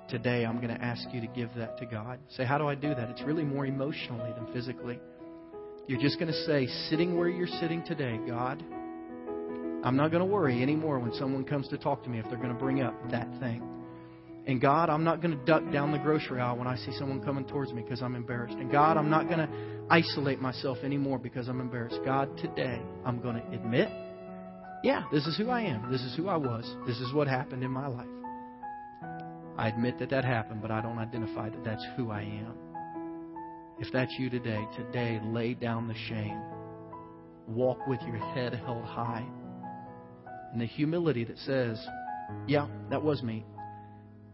Today, 0.09 0.43
I'm 0.43 0.59
going 0.59 0.75
to 0.75 0.83
ask 0.83 1.07
you 1.13 1.21
to 1.21 1.27
give 1.27 1.49
that 1.55 1.77
to 1.77 1.85
God. 1.85 2.19
Say, 2.29 2.45
How 2.45 2.57
do 2.57 2.67
I 2.67 2.75
do 2.75 2.95
that? 2.95 3.09
It's 3.09 3.21
really 3.21 3.43
more 3.43 3.65
emotionally 3.65 4.31
than 4.33 4.51
physically. 4.51 4.99
You're 5.87 5.99
just 5.99 6.19
going 6.19 6.31
to 6.31 6.45
say, 6.45 6.67
sitting 6.89 7.17
where 7.17 7.27
you're 7.27 7.47
sitting 7.47 7.83
today, 7.83 8.19
God, 8.27 8.63
I'm 9.83 9.95
not 9.97 10.11
going 10.11 10.21
to 10.21 10.31
worry 10.31 10.61
anymore 10.61 10.99
when 10.99 11.13
someone 11.13 11.43
comes 11.43 11.67
to 11.69 11.77
talk 11.77 12.03
to 12.03 12.09
me 12.09 12.19
if 12.19 12.25
they're 12.25 12.37
going 12.37 12.53
to 12.53 12.59
bring 12.59 12.81
up 12.81 12.93
that 13.09 13.27
thing. 13.39 13.63
And 14.45 14.59
God, 14.59 14.89
I'm 14.89 15.03
not 15.03 15.21
going 15.21 15.37
to 15.37 15.45
duck 15.45 15.63
down 15.71 15.91
the 15.91 15.99
grocery 15.99 16.39
aisle 16.39 16.57
when 16.57 16.67
I 16.67 16.75
see 16.75 16.91
someone 16.97 17.21
coming 17.21 17.45
towards 17.45 17.73
me 17.73 17.81
because 17.81 18.01
I'm 18.01 18.15
embarrassed. 18.15 18.57
And 18.57 18.71
God, 18.71 18.97
I'm 18.97 19.09
not 19.09 19.27
going 19.27 19.39
to 19.39 19.49
isolate 19.89 20.39
myself 20.39 20.77
anymore 20.83 21.19
because 21.19 21.47
I'm 21.47 21.59
embarrassed. 21.59 21.99
God, 22.05 22.35
today 22.37 22.81
I'm 23.05 23.19
going 23.21 23.35
to 23.35 23.47
admit, 23.51 23.89
yeah, 24.83 25.03
this 25.11 25.27
is 25.27 25.37
who 25.37 25.49
I 25.49 25.61
am. 25.61 25.91
This 25.91 26.01
is 26.01 26.15
who 26.15 26.27
I 26.27 26.37
was. 26.37 26.65
This 26.87 26.97
is 26.99 27.13
what 27.13 27.27
happened 27.27 27.63
in 27.63 27.71
my 27.71 27.87
life. 27.87 28.07
I 29.57 29.67
admit 29.67 29.99
that 29.99 30.09
that 30.09 30.25
happened, 30.25 30.61
but 30.61 30.71
I 30.71 30.81
don't 30.81 30.97
identify 30.97 31.49
that 31.49 31.63
that's 31.63 31.85
who 31.95 32.09
I 32.09 32.21
am. 32.21 32.60
If 33.81 33.91
that's 33.91 34.13
you 34.19 34.29
today, 34.29 34.63
today 34.77 35.19
lay 35.23 35.55
down 35.55 35.87
the 35.87 35.95
shame. 36.07 36.39
Walk 37.47 37.87
with 37.87 37.99
your 38.03 38.17
head 38.17 38.53
held 38.53 38.85
high. 38.85 39.25
And 40.51 40.61
the 40.61 40.67
humility 40.67 41.23
that 41.23 41.39
says, 41.39 41.83
Yeah, 42.45 42.67
that 42.91 43.01
was 43.01 43.23
me, 43.23 43.43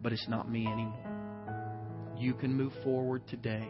but 0.01 0.11
it's 0.11 0.27
not 0.27 0.51
me 0.51 0.67
anymore. 0.67 2.13
You 2.17 2.33
can 2.33 2.53
move 2.53 2.73
forward 2.83 3.25
today 3.29 3.69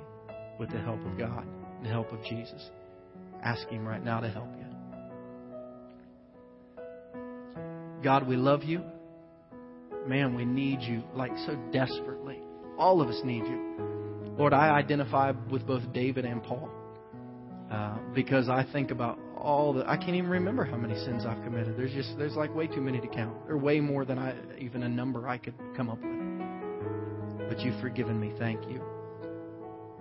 with 0.60 0.72
the 0.72 0.80
help 0.80 1.00
of 1.06 1.16
God, 1.16 1.46
the 1.84 1.90
help 1.90 2.12
of 2.12 2.24
Jesus. 2.24 2.72
Ask 3.44 3.68
Him 3.68 3.86
right 3.86 4.04
now 4.04 4.20
to 4.20 4.30
help 4.30 4.50
you. 4.58 4.66
God, 8.04 8.28
we 8.28 8.36
love 8.36 8.64
you. 8.64 8.82
Man, 10.08 10.34
we 10.34 10.44
need 10.44 10.82
you 10.82 11.04
like 11.14 11.38
so 11.46 11.56
desperately. 11.72 12.40
All 12.80 13.00
of 13.00 13.10
us 13.10 13.22
need 13.24 13.46
you. 13.46 13.97
Lord, 14.38 14.54
I 14.54 14.70
identify 14.70 15.34
with 15.52 15.66
both 15.66 15.92
David 15.94 16.26
and 16.26 16.44
Paul 16.44 16.70
uh, 17.72 17.98
because 18.14 18.50
I 18.50 18.66
think 18.72 18.92
about 18.92 19.18
all 19.36 19.74
the. 19.74 19.90
I 19.90 19.98
can't 19.98 20.16
even 20.16 20.30
remember 20.30 20.64
how 20.64 20.78
many 20.78 20.96
sins 21.06 21.26
I've 21.26 21.44
committed. 21.44 21.76
There's 21.76 21.94
just 21.94 22.18
there's 22.18 22.36
like 22.36 22.54
way 22.54 22.68
too 22.68 22.82
many 22.82 23.02
to 23.02 23.08
count. 23.08 23.36
Or 23.50 23.58
way 23.58 23.80
more 23.80 24.06
than 24.06 24.20
I 24.20 24.36
even 24.60 24.84
a 24.84 24.90
number 24.90 25.28
I 25.28 25.38
could 25.38 25.56
come 25.76 25.90
up 25.90 25.98
with. 25.98 27.50
But 27.50 27.60
you've 27.62 27.80
forgiven 27.82 28.20
me. 28.20 28.32
Thank 28.38 28.70
you. 28.70 28.82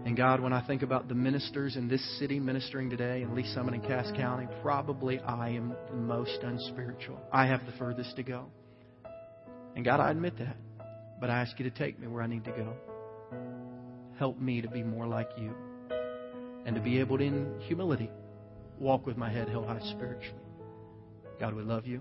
And 0.05 0.16
God, 0.16 0.41
when 0.41 0.53
I 0.53 0.64
think 0.64 0.82
about 0.82 1.09
the 1.09 1.14
ministers 1.14 1.76
in 1.76 1.89
this 1.89 2.18
city 2.18 2.39
ministering 2.39 2.91
today, 2.91 3.22
at 3.22 3.34
least 3.34 3.55
some 3.55 3.72
in 3.72 3.80
Cass 3.80 4.12
County, 4.14 4.47
probably 4.62 5.18
I 5.18 5.49
am 5.49 5.74
the 5.89 5.97
most 5.97 6.39
unspiritual. 6.43 7.18
I 7.32 7.47
have 7.47 7.66
the 7.66 7.72
furthest 7.72 8.14
to 8.16 8.22
go. 8.22 8.47
And 9.74 9.84
God, 9.84 9.99
I 9.99 10.11
admit 10.11 10.39
that. 10.39 10.57
But 11.20 11.30
I 11.30 11.41
ask 11.41 11.59
you 11.59 11.68
to 11.68 11.76
take 11.76 11.99
me 11.99 12.07
where 12.07 12.22
I 12.22 12.26
need 12.26 12.45
to 12.45 12.53
go. 12.53 12.76
Help 14.19 14.41
me 14.41 14.61
to 14.61 14.69
be 14.69 14.83
more 14.83 15.07
like 15.07 15.29
you. 15.37 15.53
And 16.64 16.75
to 16.75 16.81
be 16.81 16.99
able 17.01 17.19
to, 17.19 17.25
in 17.25 17.61
humility, 17.61 18.11
walk 18.79 19.07
with 19.07 19.17
my 19.17 19.31
head 19.31 19.49
held 19.49 19.67
high 19.67 19.81
spiritually. 19.91 20.41
God, 21.39 21.55
we 21.55 21.62
love 21.62 21.87
you. 21.87 22.01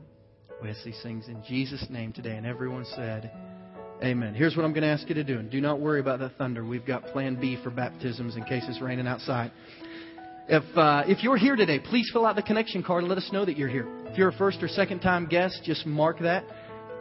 We 0.61 0.69
ask 0.69 0.83
these 0.83 0.99
things 1.03 1.27
in 1.27 1.43
Jesus' 1.47 1.85
name 1.89 2.13
today. 2.13 2.37
And 2.37 2.45
everyone 2.45 2.85
said, 2.95 3.31
Amen. 4.03 4.33
Here's 4.33 4.57
what 4.57 4.65
I'm 4.65 4.73
going 4.73 4.83
to 4.83 4.89
ask 4.89 5.07
you 5.07 5.15
to 5.15 5.23
do. 5.23 5.39
And 5.39 5.49
do 5.49 5.61
not 5.61 5.79
worry 5.79 5.99
about 5.99 6.19
the 6.19 6.29
thunder. 6.29 6.65
We've 6.65 6.85
got 6.85 7.05
plan 7.07 7.39
B 7.39 7.57
for 7.63 7.69
baptisms 7.69 8.35
in 8.35 8.43
case 8.43 8.63
it's 8.67 8.81
raining 8.81 9.07
outside. 9.07 9.51
If, 10.47 10.77
uh, 10.77 11.03
if 11.07 11.23
you're 11.23 11.37
here 11.37 11.55
today, 11.55 11.79
please 11.79 12.09
fill 12.13 12.25
out 12.25 12.35
the 12.35 12.43
connection 12.43 12.83
card 12.83 13.03
and 13.03 13.09
let 13.09 13.17
us 13.17 13.29
know 13.31 13.45
that 13.45 13.57
you're 13.57 13.69
here. 13.69 13.87
If 14.07 14.17
you're 14.17 14.29
a 14.29 14.37
first 14.37 14.61
or 14.61 14.67
second 14.67 14.99
time 14.99 15.27
guest, 15.27 15.61
just 15.63 15.85
mark 15.85 16.19
that. 16.19 16.43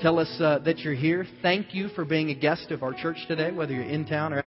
Tell 0.00 0.18
us 0.18 0.34
uh, 0.40 0.60
that 0.60 0.78
you're 0.78 0.94
here. 0.94 1.26
Thank 1.42 1.74
you 1.74 1.88
for 1.88 2.04
being 2.04 2.30
a 2.30 2.34
guest 2.34 2.70
of 2.70 2.82
our 2.82 2.94
church 2.94 3.18
today, 3.28 3.52
whether 3.52 3.72
you're 3.72 3.84
in 3.84 4.06
town 4.06 4.32
or 4.32 4.42